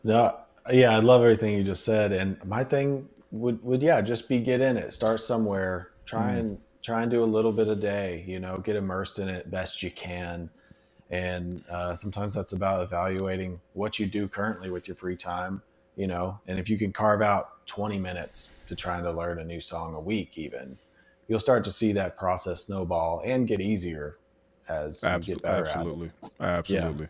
No, 0.05 0.39
yeah, 0.71 0.97
I 0.97 1.01
love 1.01 1.23
everything 1.23 1.55
you 1.55 1.65
just 1.65 1.85
said, 1.85 2.13
and 2.13 2.43
my 2.45 2.65
thing 2.65 3.09
would 3.31 3.63
would 3.63 3.83
yeah, 3.83 4.01
just 4.01 4.29
be 4.29 4.39
get 4.39 4.61
in 4.61 4.77
it, 4.77 4.93
start 4.93 5.21
somewhere, 5.21 5.91
try 6.05 6.33
mm. 6.33 6.39
and 6.39 6.59
try 6.83 7.03
and 7.03 7.11
do 7.11 7.23
a 7.23 7.25
little 7.25 7.53
bit 7.53 7.69
a 7.69 7.77
day. 7.77 8.25
You 8.27 8.41
know, 8.41 8.59
get 8.59 8.77
immersed 8.77 9.19
in 9.19 9.29
it 9.29 9.51
best 9.51 9.83
you 9.83 9.91
can 9.91 10.51
and 11.11 11.63
uh, 11.71 11.95
sometimes 11.95 12.35
that's 12.35 12.53
about 12.53 12.83
evaluating 12.83 13.61
what 13.75 13.99
you 13.99 14.07
do 14.07 14.27
currently 14.27 14.71
with 14.71 14.89
your 14.89 14.97
free 14.97 15.17
time 15.17 15.63
you 15.97 16.07
know 16.07 16.39
and 16.47 16.59
if 16.59 16.69
you 16.69 16.77
can 16.77 16.93
carve 16.93 17.23
out 17.23 17.67
20 17.67 17.99
minutes 17.99 18.51
to 18.67 18.75
trying 18.75 19.03
to 19.05 19.13
learn 19.13 19.39
a 19.39 19.45
new 19.45 19.61
song 19.61 19.95
a 19.95 20.01
week 20.01 20.37
even 20.37 20.77
you'll 21.29 21.39
start 21.39 21.63
to 21.65 21.71
see 21.71 21.93
that 21.93 22.17
process 22.17 22.65
snowball 22.65 23.23
and 23.25 23.47
get 23.47 23.61
easier 23.61 24.19
as 24.69 25.01
Absol- 25.03 25.29
you 25.29 25.35
get 25.35 25.43
better 25.43 25.67
absolutely 25.67 26.11
absolutely 26.41 27.09